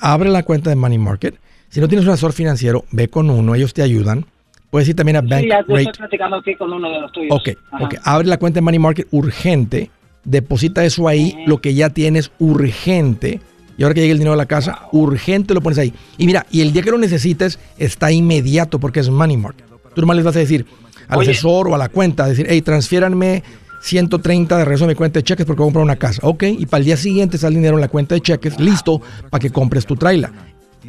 abre 0.00 0.30
la 0.30 0.42
cuenta 0.42 0.68
de 0.70 0.74
Money 0.74 0.98
Market. 0.98 1.36
Si 1.74 1.80
no 1.80 1.88
tienes 1.88 2.06
un 2.06 2.12
asesor 2.12 2.32
financiero, 2.32 2.84
ve 2.92 3.08
con 3.08 3.28
uno, 3.28 3.56
ellos 3.56 3.74
te 3.74 3.82
ayudan. 3.82 4.24
Puedes 4.70 4.88
ir 4.88 4.94
también 4.94 5.16
a 5.16 5.22
Sí, 5.22 5.26
Bank 5.26 5.42
ya 5.42 5.58
yo 5.66 5.74
Rate. 5.74 5.80
estoy 5.82 5.92
platicando 5.98 6.36
aquí 6.36 6.54
con 6.54 6.72
uno 6.72 6.88
de 6.88 7.00
los 7.00 7.10
tuyos. 7.10 7.36
Ok, 7.36 7.48
Ajá. 7.72 7.84
ok. 7.86 7.94
Abre 8.04 8.28
la 8.28 8.36
cuenta 8.36 8.58
de 8.58 8.60
Money 8.60 8.78
Market 8.78 9.08
urgente, 9.10 9.90
deposita 10.22 10.84
eso 10.84 11.08
ahí, 11.08 11.36
lo 11.48 11.60
que 11.60 11.74
ya 11.74 11.90
tienes 11.90 12.30
urgente. 12.38 13.40
Y 13.76 13.82
ahora 13.82 13.92
que 13.92 14.02
llegue 14.02 14.12
el 14.12 14.18
dinero 14.18 14.34
a 14.34 14.36
la 14.36 14.46
casa, 14.46 14.82
urgente 14.92 15.52
lo 15.52 15.62
pones 15.62 15.80
ahí. 15.80 15.92
Y 16.16 16.26
mira, 16.26 16.46
y 16.52 16.60
el 16.60 16.72
día 16.72 16.82
que 16.82 16.92
lo 16.92 16.98
necesites, 16.98 17.58
está 17.76 18.12
inmediato 18.12 18.78
porque 18.78 19.00
es 19.00 19.10
Money 19.10 19.36
Market. 19.36 19.66
Tú 19.96 20.00
nomás 20.00 20.14
les 20.14 20.24
vas 20.24 20.36
a 20.36 20.38
decir 20.38 20.64
al 21.08 21.18
Oye. 21.18 21.32
asesor 21.32 21.66
o 21.66 21.74
a 21.74 21.78
la 21.78 21.88
cuenta, 21.88 22.28
decir, 22.28 22.46
hey, 22.48 22.62
transfiéranme 22.62 23.42
130 23.80 24.58
de 24.58 24.64
regreso 24.64 24.84
a 24.84 24.88
mi 24.88 24.94
cuenta 24.94 25.18
de 25.18 25.24
cheques 25.24 25.44
porque 25.44 25.58
voy 25.58 25.66
a 25.66 25.68
comprar 25.70 25.82
una 25.84 25.96
casa. 25.96 26.20
Ok, 26.22 26.44
y 26.44 26.66
para 26.66 26.78
el 26.78 26.84
día 26.84 26.96
siguiente 26.96 27.36
sale 27.36 27.56
el 27.56 27.62
dinero 27.62 27.74
en 27.76 27.80
la 27.80 27.88
cuenta 27.88 28.14
de 28.14 28.20
cheques, 28.20 28.60
listo, 28.60 29.02
para 29.28 29.40
que 29.40 29.50
compres 29.50 29.84
tu 29.86 29.96
trailer. 29.96 30.30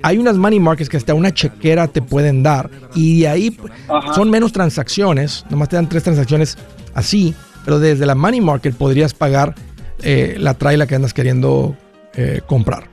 Hay 0.04 0.18
unas 0.18 0.38
money 0.38 0.60
markets 0.60 0.90
que 0.90 0.98
hasta 0.98 1.14
una 1.14 1.34
chequera 1.34 1.88
te 1.88 2.02
pueden 2.02 2.44
dar 2.44 2.70
y 2.94 3.22
de 3.22 3.28
ahí 3.28 3.58
Ajá. 3.88 4.14
son 4.14 4.30
menos 4.30 4.52
transacciones, 4.52 5.46
nomás 5.50 5.70
te 5.70 5.76
dan 5.76 5.90
tres 5.90 6.04
transacciones 6.04 6.58
así, 6.94 7.34
pero 7.64 7.80
desde 7.80 8.06
la 8.06 8.16
money 8.16 8.42
market 8.42 8.76
podrías 8.76 9.14
pagar 9.14 9.56
eh, 10.02 10.36
la 10.40 10.54
trailer 10.54 10.88
que 10.88 10.96
andas 10.96 11.14
queriendo 11.14 11.76
eh, 12.14 12.42
comprar. 12.46 12.90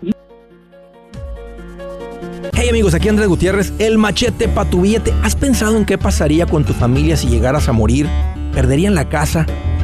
Hey 2.54 2.68
amigos, 2.68 2.94
aquí 2.94 3.08
Andrés 3.08 3.28
Gutiérrez, 3.28 3.72
el 3.78 3.98
machete 3.98 4.48
para 4.48 4.70
tu 4.70 4.82
billete. 4.82 5.12
¿Has 5.22 5.34
pensado 5.34 5.76
en 5.76 5.84
qué 5.84 5.98
pasaría 5.98 6.46
con 6.46 6.64
tu 6.64 6.72
familia 6.72 7.16
si 7.16 7.28
llegaras 7.28 7.68
a 7.68 7.72
morir? 7.72 8.08
¿Perderían 8.52 8.94
la 8.94 9.08
casa? 9.08 9.46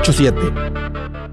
987 0.00 1.27